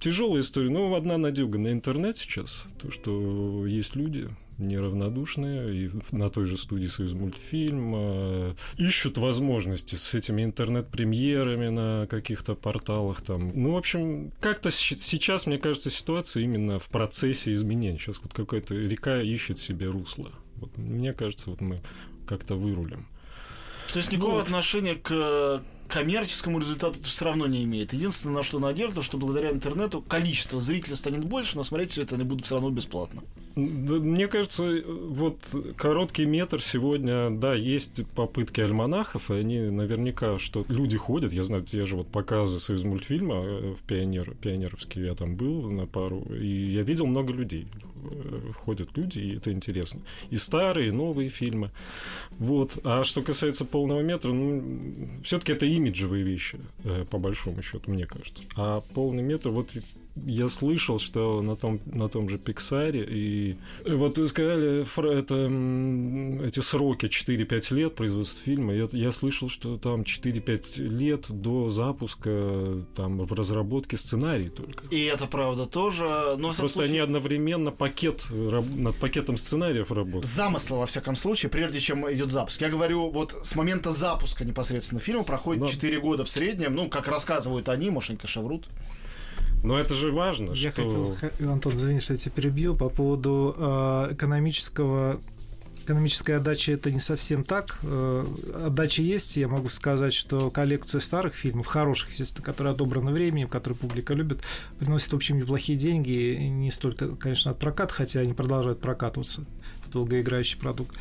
тяжелая 0.00 0.40
история. 0.40 0.70
Ну, 0.70 0.94
одна 0.94 1.18
надега 1.18 1.58
на 1.58 1.72
интернет 1.72 2.16
сейчас, 2.16 2.66
то, 2.80 2.90
что 2.90 3.66
есть 3.66 3.96
люди, 3.96 4.28
неравнодушные, 4.58 5.86
и 5.86 5.90
на 6.12 6.28
той 6.28 6.46
же 6.46 6.56
студии 6.56 6.86
«Союз 6.86 7.12
мультфильм» 7.12 7.92
э, 7.96 8.54
ищут 8.78 9.18
возможности 9.18 9.96
с 9.96 10.14
этими 10.14 10.44
интернет-премьерами 10.44 11.68
на 11.68 12.06
каких-то 12.06 12.54
порталах 12.54 13.20
там. 13.20 13.50
Ну, 13.54 13.72
в 13.72 13.76
общем, 13.76 14.32
как-то 14.40 14.70
сейчас, 14.70 15.46
мне 15.46 15.58
кажется, 15.58 15.90
ситуация 15.90 16.44
именно 16.44 16.78
в 16.78 16.88
процессе 16.88 17.52
изменений. 17.52 17.98
Сейчас 17.98 18.20
вот 18.22 18.32
какая-то 18.32 18.74
река 18.74 19.20
ищет 19.20 19.58
себе 19.58 19.86
русло. 19.86 20.30
Вот, 20.56 20.76
мне 20.78 21.12
кажется, 21.12 21.50
вот 21.50 21.60
мы 21.60 21.82
как-то 22.26 22.54
вырулим. 22.54 23.06
То 23.92 23.98
есть 23.98 24.12
никакого 24.12 24.34
вот. 24.34 24.42
отношения 24.44 24.94
к 24.94 25.62
коммерческому 25.88 26.58
результату 26.58 26.98
это 27.00 27.08
все 27.08 27.24
равно 27.24 27.46
не 27.46 27.64
имеет. 27.64 27.92
Единственное, 27.92 28.36
на 28.36 28.42
что 28.42 28.58
надежда, 28.58 29.02
что 29.02 29.18
благодаря 29.18 29.50
интернету 29.50 30.02
количество 30.02 30.60
зрителей 30.60 30.96
станет 30.96 31.24
больше, 31.24 31.56
но 31.56 31.62
смотреть 31.62 31.92
все 31.92 32.02
это 32.02 32.14
они 32.14 32.24
будут 32.24 32.46
все 32.46 32.56
равно 32.56 32.70
бесплатно. 32.70 33.22
Мне 33.56 34.26
кажется, 34.26 34.82
вот 34.84 35.54
короткий 35.76 36.26
метр 36.26 36.60
сегодня, 36.60 37.30
да, 37.30 37.54
есть 37.54 38.04
попытки 38.14 38.60
альманахов, 38.60 39.30
и 39.30 39.34
они 39.34 39.60
наверняка, 39.60 40.38
что 40.38 40.64
люди 40.68 40.96
ходят, 40.96 41.32
я 41.32 41.44
знаю, 41.44 41.62
те 41.62 41.84
же 41.84 41.96
вот 41.96 42.08
показы 42.08 42.58
Союз 42.58 42.82
мультфильма 42.82 43.36
э, 43.36 43.74
в 43.74 43.86
Пионер, 43.86 44.34
Пионеровске 44.40 45.04
я 45.04 45.14
там 45.14 45.36
был 45.36 45.70
на 45.70 45.86
пару, 45.86 46.22
и 46.34 46.72
я 46.72 46.82
видел 46.82 47.06
много 47.06 47.32
людей. 47.32 47.68
Э, 48.10 48.52
ходят 48.64 48.96
люди, 48.96 49.18
и 49.18 49.36
это 49.36 49.52
интересно. 49.52 50.00
И 50.30 50.36
старые, 50.36 50.88
и 50.88 50.92
новые 50.92 51.28
фильмы. 51.28 51.70
Вот. 52.38 52.78
А 52.84 53.04
что 53.04 53.22
касается 53.22 53.64
полного 53.64 54.00
метра, 54.00 54.32
ну, 54.32 55.08
все-таки 55.22 55.52
это 55.52 55.66
имиджевые 55.66 56.24
вещи, 56.24 56.58
э, 56.84 57.04
по 57.10 57.18
большому 57.18 57.62
счету, 57.62 57.90
мне 57.90 58.06
кажется. 58.06 58.42
А 58.56 58.80
полный 58.94 59.22
метр, 59.22 59.50
вот 59.50 59.70
я 60.16 60.48
слышал, 60.48 60.98
что 60.98 61.42
на 61.42 61.56
том, 61.56 61.80
на 61.86 62.08
том 62.08 62.28
же 62.28 62.38
Пиксаре, 62.38 63.04
и 63.04 63.56
вот 63.84 64.16
вы 64.16 64.26
сказали, 64.28 64.82
это, 65.18 66.46
эти 66.46 66.60
сроки 66.60 67.06
4-5 67.06 67.74
лет 67.74 67.94
производства 67.94 68.42
фильма, 68.44 68.74
я, 68.74 68.88
я 68.92 69.10
слышал, 69.10 69.48
что 69.48 69.76
там 69.76 70.02
4-5 70.02 70.78
лет 70.78 71.26
до 71.30 71.68
запуска 71.68 72.84
там 72.94 73.18
в 73.18 73.32
разработке 73.32 73.96
сценарий 73.96 74.50
только. 74.50 74.86
И 74.94 75.02
это 75.04 75.26
правда 75.26 75.66
тоже, 75.66 76.04
но 76.38 76.52
Просто 76.52 76.68
случае... 76.68 76.84
они 76.84 76.98
одновременно 76.98 77.72
пакет, 77.72 78.26
над 78.30 78.96
пакетом 78.96 79.36
сценариев 79.36 79.90
работают. 79.90 80.26
Замысла, 80.26 80.76
во 80.76 80.86
всяком 80.86 81.16
случае, 81.16 81.50
прежде 81.50 81.80
чем 81.80 82.10
идет 82.12 82.30
запуск. 82.30 82.60
Я 82.60 82.68
говорю, 82.68 83.10
вот 83.10 83.36
с 83.42 83.56
момента 83.56 83.90
запуска 83.90 84.44
непосредственно 84.44 85.00
фильма 85.00 85.24
проходит 85.24 85.62
да. 85.62 85.68
4 85.68 86.00
года 86.00 86.24
в 86.24 86.28
среднем, 86.28 86.74
ну, 86.74 86.88
как 86.88 87.08
рассказывают 87.08 87.68
они, 87.68 87.90
может, 87.90 88.10
они, 88.10 88.18
конечно, 88.18 88.42
врут. 88.42 88.68
Но 89.64 89.78
это 89.78 89.94
же 89.94 90.12
важно, 90.12 90.52
Я 90.52 90.72
что... 90.72 91.14
хотел, 91.14 91.50
Антон, 91.50 91.74
извини, 91.74 91.98
что 91.98 92.12
я 92.12 92.18
тебя 92.18 92.32
перебью, 92.32 92.76
по 92.76 92.90
поводу 92.90 93.54
э, 93.56 94.08
экономического 94.12 95.20
экономическая 95.84 96.36
отдача 96.36 96.72
это 96.72 96.90
не 96.90 97.00
совсем 97.00 97.44
так. 97.44 97.78
Э, 97.82 98.24
отдача 98.66 99.02
есть. 99.02 99.36
Я 99.36 99.48
могу 99.48 99.68
сказать, 99.68 100.12
что 100.12 100.50
коллекция 100.50 101.00
старых 101.00 101.34
фильмов, 101.34 101.66
хороших, 101.66 102.10
естественно, 102.10 102.44
которые 102.44 102.74
отобраны 102.74 103.12
временем, 103.12 103.48
которые 103.48 103.78
публика 103.78 104.14
любит, 104.14 104.42
приносит, 104.78 105.12
в 105.12 105.16
общем, 105.16 105.38
неплохие 105.38 105.78
деньги. 105.78 106.38
Не 106.48 106.70
столько, 106.70 107.16
конечно, 107.16 107.50
от 107.50 107.58
проката, 107.58 107.92
хотя 107.92 108.20
они 108.20 108.32
продолжают 108.32 108.80
прокатываться. 108.80 109.44
Долгоиграющий 109.92 110.58
продукт 110.58 110.96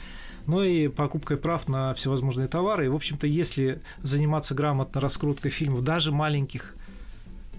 но 0.46 0.62
и 0.62 0.90
покупкой 0.90 1.38
прав 1.38 1.70
на 1.70 1.94
всевозможные 1.94 2.50
товары. 2.50 2.86
И, 2.86 2.90
в 2.90 2.96
общем-то, 2.96 3.26
если 3.26 3.82
заниматься 4.02 4.54
грамотно 4.54 5.00
раскруткой 5.00 5.52
фильмов, 5.52 5.86
даже 5.86 6.12
маленьких 6.12 6.76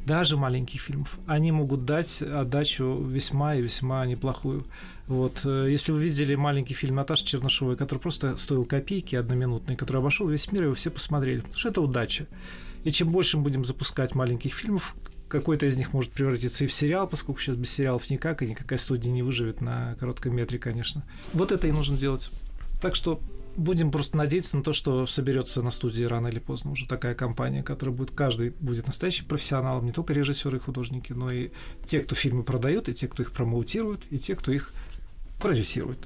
даже 0.06 0.36
маленьких 0.36 0.80
фильмов, 0.80 1.18
они 1.26 1.52
могут 1.52 1.84
дать 1.84 2.22
отдачу 2.22 3.02
весьма 3.02 3.56
и 3.56 3.62
весьма 3.62 4.06
неплохую. 4.06 4.66
Вот, 5.06 5.42
э, 5.44 5.68
если 5.70 5.92
вы 5.92 6.02
видели 6.02 6.34
маленький 6.34 6.74
фильм 6.74 6.96
Наташи 6.96 7.24
Чернышовой, 7.24 7.76
который 7.76 7.98
просто 7.98 8.36
стоил 8.36 8.64
копейки 8.64 9.16
одноминутный, 9.16 9.76
который 9.76 9.98
обошел 9.98 10.28
весь 10.28 10.50
мир, 10.52 10.68
вы 10.68 10.74
все 10.74 10.90
посмотрели, 10.90 11.40
потому 11.40 11.56
что 11.56 11.68
это 11.68 11.80
удача. 11.80 12.26
И 12.84 12.90
чем 12.90 13.10
больше 13.10 13.36
мы 13.36 13.44
будем 13.44 13.64
запускать 13.64 14.14
маленьких 14.14 14.54
фильмов, 14.54 14.94
какой-то 15.28 15.66
из 15.66 15.76
них 15.76 15.92
может 15.92 16.10
превратиться 16.12 16.64
и 16.64 16.66
в 16.66 16.72
сериал, 16.72 17.08
поскольку 17.08 17.40
сейчас 17.40 17.56
без 17.56 17.70
сериалов 17.70 18.08
никак, 18.10 18.42
и 18.42 18.46
никакая 18.46 18.78
студия 18.78 19.10
не 19.10 19.22
выживет 19.22 19.60
на 19.60 19.96
коротком 19.96 20.36
метре, 20.36 20.58
конечно. 20.58 21.02
Вот 21.32 21.50
это 21.50 21.66
и 21.66 21.72
нужно 21.72 21.96
делать. 21.96 22.30
Так 22.80 22.94
что 22.94 23.20
будем 23.56 23.90
просто 23.90 24.16
надеяться 24.16 24.56
на 24.56 24.62
то, 24.62 24.72
что 24.72 25.06
соберется 25.06 25.62
на 25.62 25.70
студии 25.70 26.04
рано 26.04 26.28
или 26.28 26.38
поздно 26.38 26.72
уже 26.72 26.86
такая 26.86 27.14
компания, 27.14 27.62
которая 27.62 27.94
будет, 27.94 28.10
каждый 28.10 28.50
будет 28.50 28.86
настоящим 28.86 29.26
профессионалом, 29.26 29.84
не 29.86 29.92
только 29.92 30.12
режиссеры 30.12 30.58
и 30.58 30.60
художники, 30.60 31.12
но 31.12 31.30
и 31.30 31.50
те, 31.86 32.00
кто 32.00 32.14
фильмы 32.14 32.42
продают, 32.42 32.88
и 32.88 32.94
те, 32.94 33.08
кто 33.08 33.22
их 33.22 33.32
промоутирует, 33.32 34.10
и 34.10 34.18
те, 34.18 34.34
кто 34.36 34.52
их 34.52 34.72
продюсирует. 35.40 35.98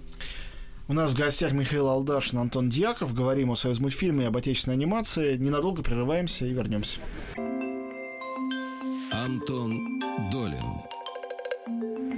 У 0.88 0.94
нас 0.94 1.10
в 1.10 1.16
гостях 1.16 1.52
Михаил 1.52 1.88
Алдашин, 1.88 2.38
Антон 2.38 2.70
Дьяков. 2.70 3.12
Говорим 3.12 3.50
о 3.50 3.56
союз 3.56 3.78
мультфильме 3.78 4.24
и 4.24 4.26
об 4.26 4.36
отечественной 4.38 4.76
анимации. 4.76 5.36
Ненадолго 5.36 5.82
прерываемся 5.82 6.46
и 6.46 6.52
вернемся. 6.52 7.00
Антон 9.12 10.00
Долин 10.32 10.64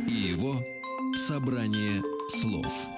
и 0.08 0.12
его 0.12 0.54
собрание 1.16 2.00
слов. 2.28 2.88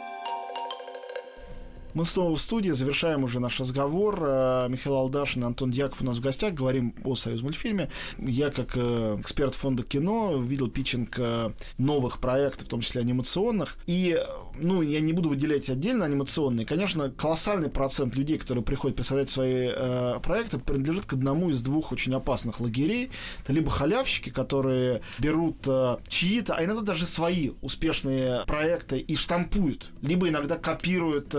Мы 1.94 2.06
снова 2.06 2.34
в 2.34 2.40
студии, 2.40 2.70
завершаем 2.70 3.22
уже 3.22 3.38
наш 3.38 3.60
разговор. 3.60 4.18
Э, 4.22 4.66
Михаил 4.70 4.96
Алдашин 4.96 5.44
Антон 5.44 5.70
Дьяков 5.70 6.00
у 6.00 6.06
нас 6.06 6.16
в 6.16 6.20
гостях. 6.20 6.54
Говорим 6.54 6.94
о 7.04 7.14
«Союз 7.14 7.42
мультфильме». 7.42 7.90
Я, 8.18 8.50
как 8.50 8.70
э, 8.76 9.18
эксперт 9.20 9.54
фонда 9.54 9.82
кино, 9.82 10.40
видел 10.40 10.68
питчинг 10.68 11.18
э, 11.18 11.50
новых 11.76 12.18
проектов, 12.18 12.66
в 12.66 12.70
том 12.70 12.80
числе 12.80 13.02
анимационных. 13.02 13.76
И, 13.86 14.18
ну, 14.58 14.80
я 14.80 15.00
не 15.00 15.12
буду 15.12 15.28
выделять 15.28 15.68
отдельно 15.68 16.06
анимационные. 16.06 16.64
Конечно, 16.64 17.10
колоссальный 17.10 17.68
процент 17.68 18.16
людей, 18.16 18.38
которые 18.38 18.64
приходят 18.64 18.96
представлять 18.96 19.28
свои 19.28 19.70
проекты, 20.22 20.58
принадлежит 20.58 21.04
к 21.04 21.12
одному 21.12 21.50
из 21.50 21.60
двух 21.60 21.92
очень 21.92 22.14
опасных 22.14 22.60
лагерей. 22.60 23.10
Это 23.42 23.52
либо 23.52 23.70
халявщики, 23.70 24.30
которые 24.30 25.02
берут 25.18 25.66
чьи-то, 26.08 26.54
а 26.54 26.64
иногда 26.64 26.82
даже 26.82 27.06
свои 27.06 27.50
успешные 27.60 28.44
проекты 28.46 28.98
и 28.98 29.14
штампуют, 29.14 29.90
либо 30.00 30.28
иногда 30.28 30.56
копируют 30.56 31.34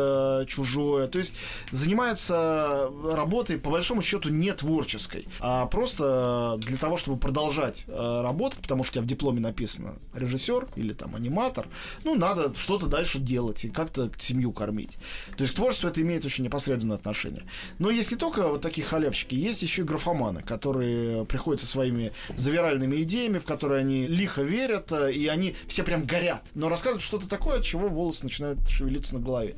чужое. 0.45 1.07
То 1.07 1.17
есть 1.17 1.33
занимаются 1.71 2.89
работой, 3.11 3.57
по 3.57 3.69
большому 3.69 4.01
счету, 4.01 4.29
не 4.29 4.51
творческой, 4.53 5.27
а 5.39 5.65
просто 5.65 6.57
для 6.59 6.77
того, 6.77 6.97
чтобы 6.97 7.17
продолжать 7.17 7.83
э, 7.87 8.21
работать, 8.21 8.59
потому 8.59 8.83
что 8.83 8.91
у 8.91 8.93
тебя 8.95 9.03
в 9.03 9.07
дипломе 9.07 9.39
написано 9.39 9.95
режиссер 10.13 10.67
или 10.75 10.93
там 10.93 11.15
аниматор, 11.15 11.67
ну, 12.03 12.15
надо 12.15 12.53
что-то 12.55 12.87
дальше 12.87 13.19
делать 13.19 13.65
и 13.65 13.69
как-то 13.69 14.11
семью 14.17 14.51
кормить. 14.51 14.97
То 15.37 15.43
есть 15.43 15.53
к 15.53 15.55
творчеству 15.55 15.89
это 15.89 16.01
имеет 16.01 16.25
очень 16.25 16.43
непосредственное 16.43 16.97
отношение. 16.97 17.43
Но 17.79 17.89
есть 17.89 18.11
не 18.11 18.17
только 18.17 18.47
вот 18.47 18.61
такие 18.61 18.85
халявщики, 18.85 19.35
есть 19.35 19.61
еще 19.63 19.81
и 19.81 19.85
графоманы, 19.85 20.41
которые 20.41 21.25
приходят 21.25 21.61
со 21.61 21.67
своими 21.67 22.11
завиральными 22.35 23.01
идеями, 23.03 23.37
в 23.37 23.45
которые 23.45 23.79
они 23.79 24.07
лихо 24.07 24.43
верят, 24.43 24.91
э, 24.91 25.13
и 25.13 25.27
они 25.27 25.55
все 25.67 25.83
прям 25.83 26.03
горят, 26.03 26.43
но 26.55 26.69
рассказывают 26.69 27.03
что-то 27.03 27.27
такое, 27.27 27.57
от 27.57 27.63
чего 27.63 27.87
волосы 27.87 28.25
начинают 28.25 28.59
шевелиться 28.67 29.15
на 29.15 29.21
голове. 29.21 29.55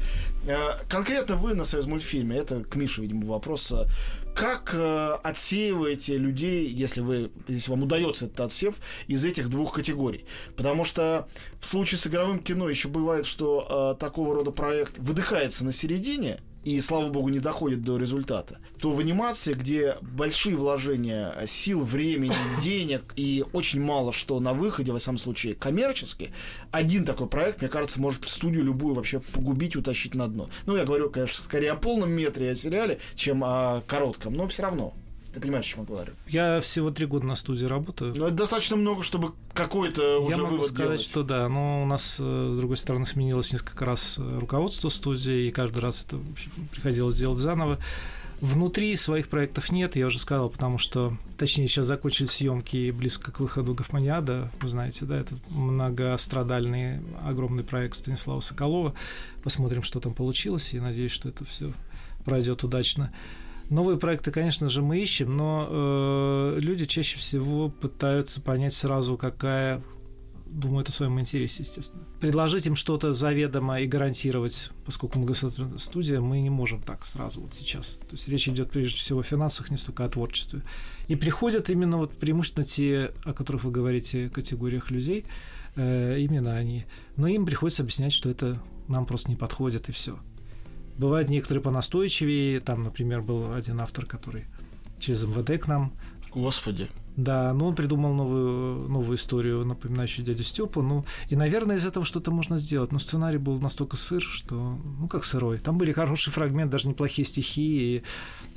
Конкретно 0.90 1.36
вы 1.36 1.54
на 1.54 1.66
Союз 1.66 1.86
мультфильме, 1.86 2.38
это 2.38 2.64
к 2.64 2.76
Мише, 2.76 3.02
видимо, 3.02 3.28
вопрос. 3.28 3.74
Как 4.36 4.72
э, 4.74 5.18
отсеиваете 5.24 6.18
людей, 6.18 6.68
если 6.68 7.02
вы, 7.02 7.32
если 7.48 7.72
вам 7.72 7.84
удается 7.84 8.26
этот 8.26 8.42
отсев, 8.42 8.76
из 9.08 9.24
этих 9.24 9.50
двух 9.50 9.74
категорий? 9.74 10.26
Потому 10.58 10.84
что 10.84 11.28
в 11.60 11.66
случае 11.66 11.98
с 11.98 12.08
игровым 12.08 12.40
кино 12.40 12.70
еще 12.70 12.90
бывает, 12.90 13.26
что 13.26 13.96
э, 13.96 14.00
такого 14.00 14.36
рода 14.36 14.52
проект 14.52 14.98
выдыхается 14.98 15.64
на 15.64 15.72
середине, 15.72 16.40
и, 16.66 16.82
слава 16.82 17.10
богу, 17.10 17.30
не 17.30 17.40
доходит 17.40 17.84
до 17.84 17.98
результата, 17.98 18.60
то 18.80 18.92
в 18.92 19.00
анимации, 19.00 19.54
где 19.54 19.98
большие 20.02 20.56
вложения 20.58 21.34
сил, 21.46 21.86
времени, 21.86 22.36
денег 22.64 23.14
и 23.16 23.46
очень 23.54 23.82
мало 23.82 24.12
что 24.12 24.40
на 24.40 24.54
выходе, 24.54 24.92
во 24.92 25.00
всяком 25.00 25.20
случае, 25.20 25.56
коммерчески, 25.56 26.32
один 26.72 27.06
такой 27.06 27.28
проект, 27.28 27.62
мне 27.62 27.70
кажется, 27.70 28.02
может 28.02 28.28
студию 28.28 28.64
любую 28.64 28.96
вообще 28.96 29.20
погубить, 29.20 29.76
утащить 29.76 30.16
на 30.16 30.28
дно. 30.28 30.50
Ну, 30.66 30.76
я 30.76 30.84
говорю, 30.84 31.10
конечно, 31.10 31.44
скорее 31.44 31.72
о 31.72 31.76
полном 31.76 32.12
метре 32.12 32.52
о 32.52 32.56
сериале, 32.56 33.00
чем 33.14 33.44
о 33.44 33.82
коротком, 33.88 34.34
но 34.34 34.48
все 34.48 34.64
равно. 34.64 34.94
Ты 35.36 35.42
понимаешь, 35.42 35.66
о 35.66 35.70
чем 35.70 35.80
я 35.82 35.86
говорю? 35.86 36.14
Я 36.28 36.62
всего 36.62 36.92
три 36.92 37.06
года 37.06 37.26
на 37.26 37.36
студии 37.36 37.66
работаю. 37.66 38.16
Но 38.16 38.28
это 38.28 38.38
достаточно 38.38 38.78
много, 38.78 39.04
чтобы 39.04 39.34
какой-то 39.54 40.20
уже 40.22 40.32
Я 40.32 40.38
могу 40.38 40.52
вывод 40.56 40.68
сказать, 40.68 40.86
делать. 40.88 41.02
что 41.02 41.24
да, 41.24 41.50
но 41.50 41.84
у 41.84 41.86
нас, 41.86 42.18
э, 42.22 42.50
с 42.54 42.58
другой 42.58 42.78
стороны, 42.78 43.06
сменилось 43.06 43.52
несколько 43.52 43.84
раз 43.84 44.16
э, 44.18 44.40
руководство 44.40 44.88
студии, 44.88 45.48
и 45.48 45.52
каждый 45.52 45.80
раз 45.80 46.06
это 46.08 46.20
приходилось 46.72 47.16
делать 47.16 47.38
заново. 47.38 47.80
Внутри 48.40 48.96
своих 48.96 49.28
проектов 49.28 49.74
нет, 49.74 49.98
я 49.98 50.08
уже 50.08 50.20
сказал, 50.20 50.50
потому 50.50 50.78
что, 50.78 51.18
точнее, 51.38 51.68
сейчас 51.68 51.86
закончили 51.86 52.28
съемки 52.28 52.92
близко 52.92 53.34
к 53.34 53.42
выходу 53.42 53.74
Гофманиада, 53.74 54.50
вы 54.62 54.70
знаете, 54.70 55.04
да, 55.04 55.18
это 55.18 55.36
многострадальный 55.50 57.02
огромный 57.26 57.66
проект 57.66 57.98
Станислава 57.98 58.40
Соколова. 58.40 58.94
Посмотрим, 59.44 59.84
что 59.84 60.00
там 60.00 60.14
получилось, 60.14 60.74
и 60.74 60.80
надеюсь, 60.80 61.12
что 61.12 61.28
это 61.28 61.44
все 61.44 61.74
пройдет 62.24 62.64
удачно. 62.64 63.12
Новые 63.70 63.98
проекты, 63.98 64.32
конечно 64.32 64.68
же, 64.68 64.82
мы 64.82 65.00
ищем, 65.00 65.36
но 65.36 65.68
э, 65.70 66.58
люди 66.60 66.86
чаще 66.86 67.18
всего 67.18 67.70
пытаются 67.70 68.40
понять 68.40 68.76
сразу, 68.76 69.18
какая 69.18 69.82
думают 70.56 70.90
о 70.90 70.92
своем 70.92 71.20
интересе, 71.20 71.64
естественно. 71.64 72.04
Предложить 72.20 72.66
им 72.66 72.76
что-то 72.76 73.12
заведомо 73.12 73.82
и 73.82 73.88
гарантировать, 73.88 74.72
поскольку 74.86 75.20
мы 75.20 75.26
государственная 75.26 75.78
студия, 75.80 76.22
мы 76.22 76.40
не 76.42 76.50
можем 76.50 76.82
так 76.82 77.06
сразу 77.06 77.42
вот 77.42 77.54
сейчас. 77.54 78.00
То 78.02 78.12
есть 78.12 78.28
речь 78.28 78.48
идет 78.48 78.72
прежде 78.72 78.98
всего 78.98 79.20
о 79.20 79.24
финансах, 79.24 79.70
не 79.70 79.78
столько 79.78 80.06
о 80.06 80.10
творчестве. 80.10 80.62
И 81.08 81.16
приходят 81.16 81.70
именно 81.70 81.98
вот 81.98 82.18
преимущественно 82.18 82.66
те, 82.66 83.12
о 83.24 83.34
которых 83.34 83.64
вы 83.64 83.72
говорите, 83.72 84.30
категориях 84.30 84.92
людей, 84.92 85.26
э, 85.76 86.20
именно 86.20 86.56
они. 86.56 86.86
Но 87.18 87.28
им 87.28 87.46
приходится 87.46 87.84
объяснять, 87.84 88.14
что 88.14 88.30
это 88.30 88.62
нам 88.88 89.06
просто 89.06 89.30
не 89.30 89.36
подходит 89.36 89.90
и 89.90 89.92
все. 89.92 90.18
Бывают 90.98 91.30
некоторые 91.30 91.62
понастойчивее. 91.62 92.60
Там, 92.60 92.84
например, 92.84 93.22
был 93.22 93.54
один 93.54 93.82
автор, 93.82 94.06
который 94.06 94.46
через 95.00 95.24
МВД 95.24 95.62
к 95.62 95.68
нам 95.68 95.94
Господи. 96.34 96.90
да, 97.16 97.54
но 97.54 97.68
он 97.68 97.76
придумал 97.76 98.14
новую, 98.14 98.90
новую 98.90 99.16
историю, 99.16 99.66
напоминающую 99.66 100.26
дядю 100.26 100.44
Степу. 100.44 100.82
Ну, 100.82 101.06
и, 101.30 101.36
наверное, 101.36 101.78
из 101.78 101.86
этого 101.86 102.06
что-то 102.06 102.32
можно 102.32 102.60
сделать. 102.60 102.92
Но 102.92 103.00
сценарий 103.00 103.38
был 103.38 103.60
настолько 103.62 103.96
сыр, 103.96 104.22
что, 104.22 104.78
ну, 105.00 105.08
как 105.08 105.24
сырой. 105.24 105.60
Там 105.60 105.78
были 105.78 105.94
хорошие 105.94 106.34
фрагменты, 106.34 106.74
даже 106.74 106.90
неплохие 106.90 107.26
стихи. 107.26 107.98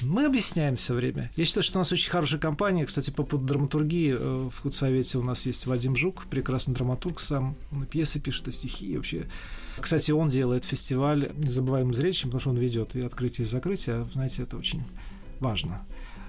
И 0.01 0.05
мы 0.05 0.26
объясняем 0.26 0.74
все 0.74 0.95
время. 0.95 1.30
Я 1.36 1.45
считаю, 1.45 1.62
что 1.62 1.78
у 1.78 1.80
нас 1.80 1.93
очень 1.93 2.11
хорошая 2.11 2.41
компания. 2.41 2.84
Кстати, 2.84 3.11
по 3.11 3.22
поводу 3.22 3.47
драматургии 3.47 4.12
э, 4.12 4.49
в 4.53 4.61
худсовете 4.61 5.18
у 5.18 5.22
нас 5.22 5.47
есть 5.47 5.66
Вадим 5.66 5.95
Жук, 5.95 6.24
прекрасный 6.24 6.74
драматург 6.74 7.20
сам. 7.20 7.55
Он 7.70 7.84
и 7.84 7.86
пьесы 7.86 8.18
пишет, 8.18 8.49
и 8.49 8.53
стихи, 8.53 8.93
и 8.93 8.97
вообще. 8.97 9.28
Кстати, 9.80 10.12
он 10.12 10.28
делает 10.28 10.64
фестиваль 10.64 11.32
«Незабываемым 11.36 11.94
зрелищем», 11.94 12.28
потому 12.28 12.40
что 12.40 12.50
он 12.50 12.56
ведет 12.56 12.96
и 12.96 13.00
открытие, 13.00 13.46
и 13.46 13.48
закрытие. 13.48 14.06
Знаете, 14.12 14.42
это 14.42 14.56
очень 14.56 14.82
важно. 15.40 15.86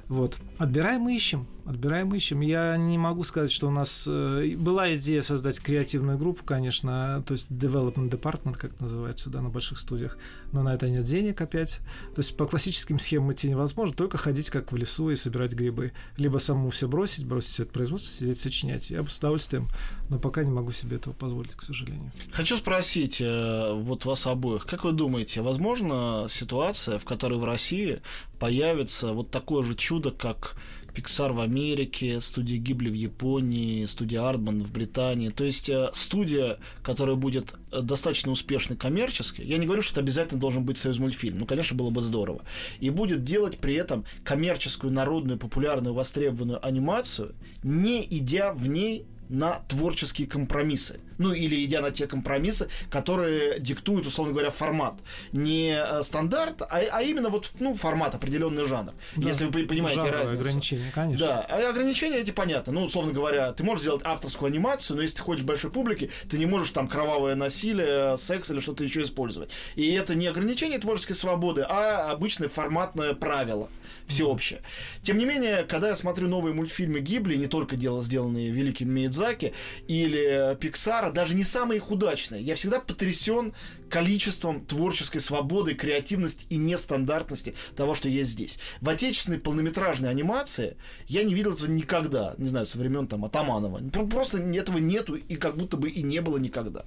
Вот. 0.07 0.39
Отбираем 0.57 1.07
и 1.09 1.15
ищем. 1.15 1.47
Отбираем 1.70 2.11
ищем. 2.15 2.41
Я 2.41 2.76
не 2.78 2.97
могу 2.97 3.22
сказать, 3.22 3.51
что 3.51 3.67
у 3.67 3.70
нас 3.70 4.07
э, 4.09 4.55
была 4.57 4.91
идея 4.95 5.22
создать 5.22 5.59
креативную 5.59 6.17
группу, 6.17 6.43
конечно, 6.43 7.24
то 7.28 7.34
есть 7.34 7.47
development 7.51 8.09
department, 8.09 8.57
как 8.57 8.80
называется, 8.80 9.30
да, 9.30 9.39
на 9.39 9.49
больших 9.49 9.78
студиях, 9.78 10.17
но 10.51 10.63
на 10.63 10.74
это 10.74 10.89
нет 10.89 11.03
денег 11.03 11.39
опять. 11.41 11.82
То 12.15 12.22
есть 12.22 12.36
по 12.36 12.47
классическим 12.47 12.97
схемам 12.97 13.34
идти 13.34 13.51
невозможно, 13.51 13.95
только 13.95 14.17
ходить 14.17 14.49
как 14.49 14.72
в 14.72 14.76
лесу 14.76 15.11
и 15.11 15.15
собирать 15.15 15.53
грибы. 15.53 15.91
Либо 16.17 16.39
самому 16.39 16.72
все 16.72 16.88
бросить, 16.88 17.28
бросить 17.28 17.51
все 17.51 17.63
это 17.63 17.72
производство, 17.72 18.11
сидеть 18.11 18.39
сочинять. 18.39 18.89
Я 18.89 19.03
бы 19.03 19.09
с 19.11 19.20
удовольствием, 19.20 19.67
но 20.09 20.17
пока 20.17 20.43
не 20.43 20.49
могу 20.49 20.72
себе 20.72 20.95
этого 20.95 21.13
позволить, 21.13 21.53
к 21.53 21.61
сожалению. 21.61 22.11
Хочу 22.32 22.57
спросить 22.57 23.22
э, 23.22 23.74
вот 23.76 24.05
вас 24.05 24.26
обоих, 24.26 24.65
как 24.65 24.86
вы 24.86 24.91
думаете, 24.91 25.43
возможно 25.43 26.26
ситуация, 26.30 26.97
в 26.97 27.05
которой 27.05 27.38
в 27.38 27.45
России 27.45 28.01
появится 28.39 29.13
вот 29.13 29.30
такое 29.30 29.61
же 29.61 29.76
чудо, 29.76 30.09
как 30.09 30.55
Pixar 30.93 31.33
в 31.33 31.39
Америке, 31.39 32.21
студия 32.21 32.57
Гибли 32.57 32.89
в 32.89 32.93
Японии, 32.93 33.85
студия 33.85 34.27
Артман 34.27 34.63
в 34.63 34.71
Британии. 34.71 35.29
То 35.29 35.43
есть 35.43 35.69
э, 35.69 35.89
студия, 35.93 36.57
которая 36.83 37.15
будет 37.15 37.55
э, 37.71 37.81
достаточно 37.81 38.31
успешной 38.31 38.77
коммерчески. 38.77 39.41
Я 39.41 39.57
не 39.57 39.65
говорю, 39.65 39.81
что 39.81 39.93
это 39.93 40.01
обязательно 40.01 40.39
должен 40.39 40.63
быть 40.63 40.77
союз 40.77 40.99
мультфильм. 40.99 41.37
Ну, 41.39 41.45
конечно, 41.45 41.75
было 41.75 41.89
бы 41.89 42.01
здорово. 42.01 42.43
И 42.79 42.89
будет 42.89 43.23
делать 43.23 43.57
при 43.57 43.75
этом 43.75 44.05
коммерческую, 44.23 44.93
народную, 44.93 45.37
популярную, 45.37 45.93
востребованную 45.93 46.65
анимацию, 46.65 47.35
не 47.63 48.05
идя 48.05 48.53
в 48.53 48.67
ней 48.67 49.05
на 49.29 49.59
творческие 49.67 50.27
компромиссы. 50.27 50.99
Ну, 51.20 51.34
или 51.34 51.63
идя 51.63 51.82
на 51.82 51.91
те 51.91 52.07
компромиссы, 52.07 52.67
которые 52.89 53.59
диктуют, 53.59 54.07
условно 54.07 54.34
говоря, 54.34 54.49
формат. 54.49 54.95
Не 55.32 55.76
э, 55.78 56.01
стандарт, 56.01 56.63
а, 56.63 56.82
а 56.91 57.01
именно 57.03 57.30
вот, 57.30 57.51
ну, 57.59 57.76
формат, 57.76 58.15
определенный 58.15 58.65
жанр. 58.65 58.93
Да. 59.15 59.28
Если 59.28 59.45
вы 59.45 59.65
понимаете 59.65 60.01
Жанровые 60.01 60.24
разницу. 60.24 60.41
ограничения, 60.41 60.91
конечно. 60.93 61.28
Да, 61.28 61.45
а 61.47 61.70
ограничения 61.70 62.17
эти 62.17 62.32
понятно. 62.32 62.74
Ну, 62.74 62.84
условно 62.86 63.11
говоря, 63.11 63.51
ты 63.51 63.63
можешь 63.63 63.82
сделать 63.82 64.01
авторскую 64.03 64.49
анимацию, 64.49 64.95
но 64.95 65.03
если 65.03 65.17
ты 65.17 65.22
хочешь 65.22 65.43
большой 65.43 65.72
публики, 65.72 66.09
ты 66.30 66.38
не 66.38 66.45
можешь 66.45 66.72
там 66.72 66.88
кровавое 66.88 67.36
насилие, 67.36 68.17
секс 68.17 68.49
или 68.49 68.59
что-то 68.59 68.84
еще 68.84 69.01
использовать. 69.01 69.51
И 69.76 69.91
это 69.93 70.15
не 70.15 70.28
ограничение 70.28 70.80
творческой 70.80 71.13
свободы, 71.13 71.65
а 71.67 72.11
обычное 72.11 72.47
форматное 72.47 73.13
правило 73.13 73.70
всеобщее. 74.07 74.61
Тем 75.03 75.17
не 75.17 75.26
менее, 75.26 75.63
когда 75.63 75.89
я 75.89 75.95
смотрю 75.95 76.28
новые 76.28 76.53
мультфильмы 76.53 76.99
Гибли, 76.99 77.36
не 77.36 77.47
только 77.47 77.76
дело 77.76 78.01
сделанные 78.01 78.49
великим 78.49 78.89
Миядзаки 78.91 79.53
или 79.88 80.57
Пиксара, 80.59 81.09
даже 81.12 81.36
не 81.36 81.43
самые 81.43 81.78
их 81.78 81.91
удачные, 81.91 82.41
я 82.41 82.55
всегда 82.55 82.80
потрясен 82.80 83.53
количеством 83.89 84.66
творческой 84.66 85.20
свободы, 85.20 85.74
креативности 85.74 86.45
и 86.49 86.57
нестандартности 86.57 87.55
того, 87.76 87.95
что 87.95 88.07
есть 88.07 88.32
здесь. 88.32 88.60
В 88.82 88.89
отечественной 88.89 89.39
полнометражной 89.39 90.10
анимации 90.10 90.78
я 91.07 91.24
не 91.24 91.34
видел 91.34 91.53
этого 91.53 91.72
никогда, 91.72 92.36
не 92.38 92.47
знаю, 92.47 92.66
со 92.66 92.78
времен 92.78 93.07
там 93.07 93.26
Атаманова. 93.26 93.82
Просто 94.10 94.38
этого 94.38 94.78
нету 94.78 95.16
и 95.16 95.36
как 95.36 95.57
будто 95.57 95.78
бы 95.78 95.89
и 95.89 96.03
не 96.03 96.22
было 96.22 96.38
никогда. 96.38 96.86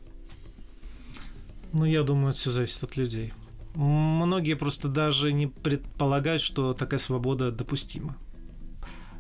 Ну, 1.73 1.85
я 1.85 2.03
думаю, 2.03 2.31
это 2.31 2.39
все 2.39 2.51
зависит 2.51 2.83
от 2.83 2.97
людей. 2.97 3.33
Многие 3.75 4.55
просто 4.55 4.89
даже 4.89 5.33
не 5.33 5.47
предполагают, 5.47 6.43
что 6.43 6.75
такая 6.75 6.99
свобода 6.99 7.51
допустима. 7.51 8.16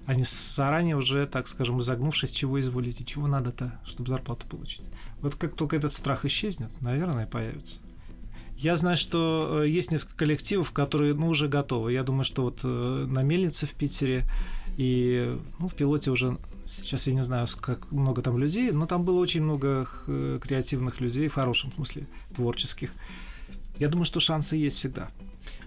Они 0.06 0.24
заранее 0.24 0.96
уже, 0.96 1.26
так 1.26 1.46
скажем, 1.46 1.80
изогнувшись, 1.80 2.32
чего 2.32 2.58
изволите, 2.58 3.04
чего 3.04 3.28
надо-то, 3.28 3.80
чтобы 3.84 4.08
зарплату 4.08 4.46
получить. 4.48 4.84
Вот 5.20 5.36
как 5.36 5.54
только 5.54 5.76
этот 5.76 5.92
страх 5.92 6.24
исчезнет, 6.24 6.70
наверное, 6.80 7.26
появится. 7.26 7.78
Я 8.56 8.76
знаю, 8.76 8.96
что 8.96 9.62
э, 9.62 9.68
есть 9.68 9.90
несколько 9.90 10.16
коллективов, 10.16 10.72
которые 10.72 11.14
ну, 11.14 11.28
уже 11.28 11.48
готовы. 11.48 11.92
Я 11.92 12.02
думаю, 12.04 12.24
что 12.24 12.42
вот 12.42 12.60
э, 12.64 12.68
на 13.08 13.22
Мельнице 13.22 13.66
в 13.66 13.74
Питере 13.74 14.24
и 14.76 15.36
ну, 15.58 15.68
в 15.68 15.74
пилоте 15.74 16.10
уже 16.10 16.38
сейчас 16.66 17.06
я 17.06 17.14
не 17.14 17.22
знаю, 17.22 17.46
как 17.60 17.90
много 17.90 18.22
там 18.22 18.38
людей, 18.38 18.70
но 18.70 18.86
там 18.86 19.04
было 19.04 19.18
очень 19.18 19.42
много 19.42 19.86
креативных 20.06 21.00
людей, 21.00 21.28
в 21.28 21.34
хорошем 21.34 21.72
смысле, 21.72 22.06
творческих. 22.34 22.92
Я 23.78 23.88
думаю, 23.88 24.04
что 24.04 24.20
шансы 24.20 24.56
есть 24.56 24.78
всегда. 24.78 25.10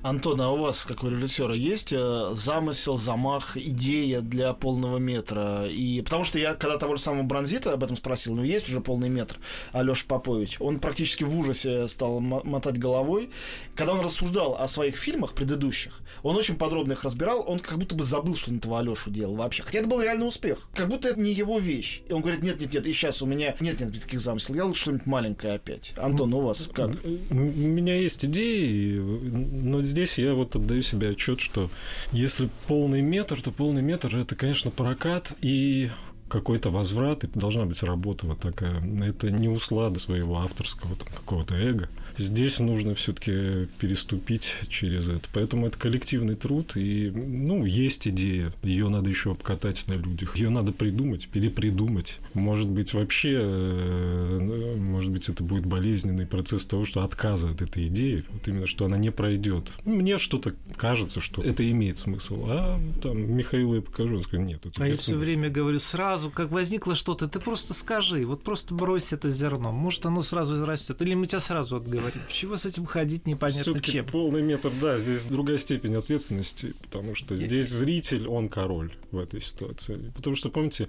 Антон, 0.06 0.39
а 0.39 0.51
у 0.51 0.58
вас, 0.58 0.86
как 0.86 1.03
у 1.03 1.10
режиссера, 1.10 1.56
есть 1.56 1.91
э, 1.91 2.30
замысел, 2.34 2.95
замах, 2.95 3.58
идея 3.58 4.22
для 4.22 4.53
полного 4.53 4.99
метра? 4.99 5.66
И 5.68 5.99
потому 6.01 6.24
что 6.24 6.38
я 6.38 6.53
когда 6.53 6.78
того 6.78 6.95
же 6.95 7.01
самого 7.01 7.24
Бронзита 7.24 7.74
об 7.74 7.84
этом 7.84 7.97
спросил, 7.97 8.36
ну 8.36 8.43
есть 8.43 8.70
уже 8.70 8.82
полный 8.82 9.10
метр, 9.10 9.39
Алеша 9.72 10.06
Попович, 10.08 10.58
он 10.60 10.80
практически 10.80 11.24
в 11.24 11.36
ужасе 11.36 11.88
стал 11.88 12.20
мотать 12.20 12.78
головой. 12.78 13.32
Когда 13.74 13.93
он 13.93 14.01
рассуждал 14.01 14.56
о 14.60 14.68
своих 14.68 14.95
фильмах 14.95 15.34
предыдущих, 15.34 15.99
он 16.22 16.36
очень 16.36 16.56
подробно 16.56 16.91
их 16.91 17.03
разбирал, 17.03 17.43
он 17.47 17.58
как 17.58 17.80
будто 17.80 17.95
бы 17.95 18.03
забыл, 18.03 18.36
что 18.36 18.51
он 18.51 18.58
этого 18.58 18.78
Алешу 18.78 19.10
делал 19.10 19.36
вообще. 19.36 19.64
Хотя 19.64 19.80
это 19.80 19.88
был 19.88 20.01
реальный 20.01 20.28
успех. 20.28 20.70
Как 20.76 20.88
будто 20.88 21.10
это 21.10 21.20
не 21.20 21.34
его 21.34 21.58
вещь. 21.58 22.03
И 22.08 22.14
он 22.14 22.22
говорит, 22.22 22.43
нет, 22.43 22.62
нет, 22.62 22.72
нет, 22.72 22.86
и 22.86 22.93
сейчас 22.93 23.24
у 23.24 23.26
меня 23.26 23.56
нет, 23.60 23.80
нет 23.80 23.99
таких 23.99 24.22
замыслов, 24.22 24.56
я 24.56 24.66
лучше 24.66 24.82
что-нибудь 24.82 25.08
маленькое 25.08 25.56
опять. 25.56 25.93
Антон, 25.97 26.32
у 26.36 26.41
вас 26.41 26.70
как? 26.72 26.91
У 27.32 27.34
меня 27.34 27.95
есть 27.95 28.24
идеи, 28.24 28.99
но 28.99 29.82
здесь 29.82 29.95
я 30.18 30.34
вот 30.34 30.56
отдаю 30.56 30.82
себе 30.82 31.10
отчет, 31.10 31.39
что 31.39 31.70
если 32.12 32.50
полный 32.68 33.02
метр, 33.02 33.41
то 33.41 33.52
полный 33.52 33.82
метр 33.82 34.16
это, 34.18 34.36
конечно, 34.36 34.72
прокат 34.72 35.36
и 35.41 35.89
какой-то 36.28 36.70
возврат, 36.70 37.24
и 37.24 37.28
должна 37.34 37.66
быть 37.66 37.82
работа 37.84 38.26
вот 38.26 38.39
такая. 38.39 38.82
Это 39.04 39.30
не 39.30 39.48
услада 39.48 40.00
своего 40.00 40.39
авторского 40.39 40.96
там, 40.96 41.08
какого-то 41.14 41.56
эго. 41.56 41.89
Здесь 42.18 42.59
нужно 42.59 42.93
все-таки 42.93 43.68
переступить 43.80 44.55
через 44.70 45.09
это. 45.09 45.28
Поэтому 45.34 45.68
это 45.68 45.78
коллективный 45.78 46.36
труд, 46.36 46.76
и, 46.76 47.11
ну, 47.13 47.66
есть 47.66 48.07
идея. 48.07 48.53
Ее 48.63 48.89
надо 48.89 49.09
еще 49.09 49.32
обкатать 49.32 49.86
на 49.88 49.93
людях. 49.93 50.38
Ее 50.38 50.49
надо 50.49 50.72
придумать, 50.72 51.28
перепридумать. 51.28 52.20
Может 52.34 52.70
быть, 52.70 52.93
вообще, 52.93 53.38
э, 53.41 54.76
может 54.78 55.11
быть, 55.11 55.28
это 55.30 55.43
будет 55.43 55.66
болезненный 55.66 56.26
процесс 56.26 56.66
того, 56.66 56.86
что 56.86 57.03
отказа 57.03 57.49
от 57.49 57.61
этой 57.61 57.88
идеи, 57.88 58.24
вот 58.32 58.47
именно, 58.47 58.68
что 58.68 58.86
она 58.86 58.97
не 58.97 59.11
пройдет. 59.11 59.70
Мне 59.84 60.18
что-то 60.18 60.53
кажется, 60.78 61.20
что 61.20 61.41
это 61.41 61.70
имеет 61.70 61.97
смысл. 61.97 62.45
А 62.47 62.80
там 63.01 63.36
Михаилу 63.36 63.76
я 63.76 63.82
покажу, 63.82 64.16
он 64.16 64.24
скажет, 64.24 64.45
нет, 64.45 64.66
это 64.66 64.82
А 64.82 64.88
я 64.88 64.93
все 64.93 65.16
время 65.16 65.49
говорю, 65.49 65.80
сразу, 65.80 66.30
как 66.30 66.51
возникло 66.51 66.95
что-то, 66.95 67.28
ты 67.28 67.39
просто 67.39 67.74
скажи, 67.74 68.26
вот 68.26 68.43
просто 68.43 68.74
брось 68.74 69.11
это 69.11 69.30
зерно, 69.30 69.72
может, 69.72 70.05
оно 70.05 70.22
сразу 70.22 70.55
израстет, 70.55 71.01
или 71.01 71.13
мы 71.13 71.26
тебя 71.26 71.39
сразу 71.39 71.78
отговорим 71.78 72.05
говорим. 72.06 72.28
Чего 72.30 72.56
с 72.56 72.66
этим 72.66 72.86
ходить 72.86 73.28
непонятно 73.28 73.80
чем? 73.80 74.06
полный 74.06 74.41
метр, 74.41 74.72
да, 74.82 74.97
здесь 74.97 75.26
другая 75.26 75.58
степень 75.58 75.95
ответственности, 75.95 76.74
потому 76.82 77.16
что 77.16 77.36
здесь 77.36 77.70
зритель, 77.70 78.28
он 78.28 78.49
король 78.49 78.93
в 79.12 79.20
этой 79.20 79.41
ситуации. 79.41 80.12
Потому 80.16 80.36
что, 80.36 80.49
помните, 80.49 80.88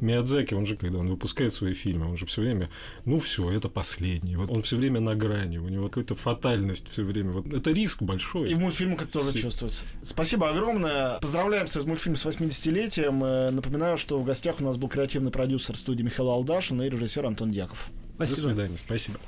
Миядзаки, 0.00 0.54
он 0.54 0.66
же, 0.66 0.76
когда 0.76 0.98
он 0.98 1.08
выпускает 1.08 1.52
свои 1.52 1.74
фильмы, 1.74 2.08
он 2.08 2.16
же 2.16 2.26
все 2.26 2.42
время, 2.42 2.70
ну 3.04 3.18
все, 3.18 3.50
это 3.50 3.68
последний. 3.68 4.36
Вот 4.36 4.50
он 4.50 4.62
все 4.62 4.76
время 4.76 5.00
на 5.00 5.14
грани, 5.14 5.58
у 5.58 5.68
него 5.68 5.88
какая-то 5.88 6.14
фатальность 6.14 6.88
все 6.88 7.02
время. 7.02 7.32
Вот 7.32 7.52
это 7.52 7.70
риск 7.70 8.02
большой. 8.02 8.50
И 8.50 8.54
в 8.54 8.58
мультфильмах 8.58 9.02
это 9.02 9.12
тоже 9.12 9.30
Все. 9.30 9.42
чувствуется. 9.42 9.84
Спасибо 10.02 10.50
огромное. 10.50 11.18
Поздравляем 11.20 11.66
с 11.66 11.84
мультфильм 11.84 12.16
с 12.16 12.26
80-летием. 12.26 13.24
Э, 13.24 13.50
напоминаю, 13.50 13.96
что 13.96 14.18
в 14.18 14.24
гостях 14.24 14.60
у 14.60 14.64
нас 14.64 14.76
был 14.76 14.88
креативный 14.88 15.30
продюсер 15.30 15.76
студии 15.76 16.02
Михаил 16.02 16.30
Алдашин 16.30 16.82
и 16.82 16.88
режиссер 16.88 17.24
Антон 17.24 17.50
Дьяков. 17.50 17.90
Спасибо. 18.16 18.36
До 18.36 18.42
свидания. 18.48 18.78
Спасибо. 18.78 19.18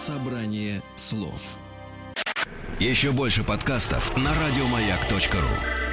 «Собрание 0.00 0.82
слов». 0.96 1.58
Еще 2.78 3.12
больше 3.12 3.44
подкастов 3.44 4.16
на 4.16 4.30
радиомаяк.ру 4.32 5.89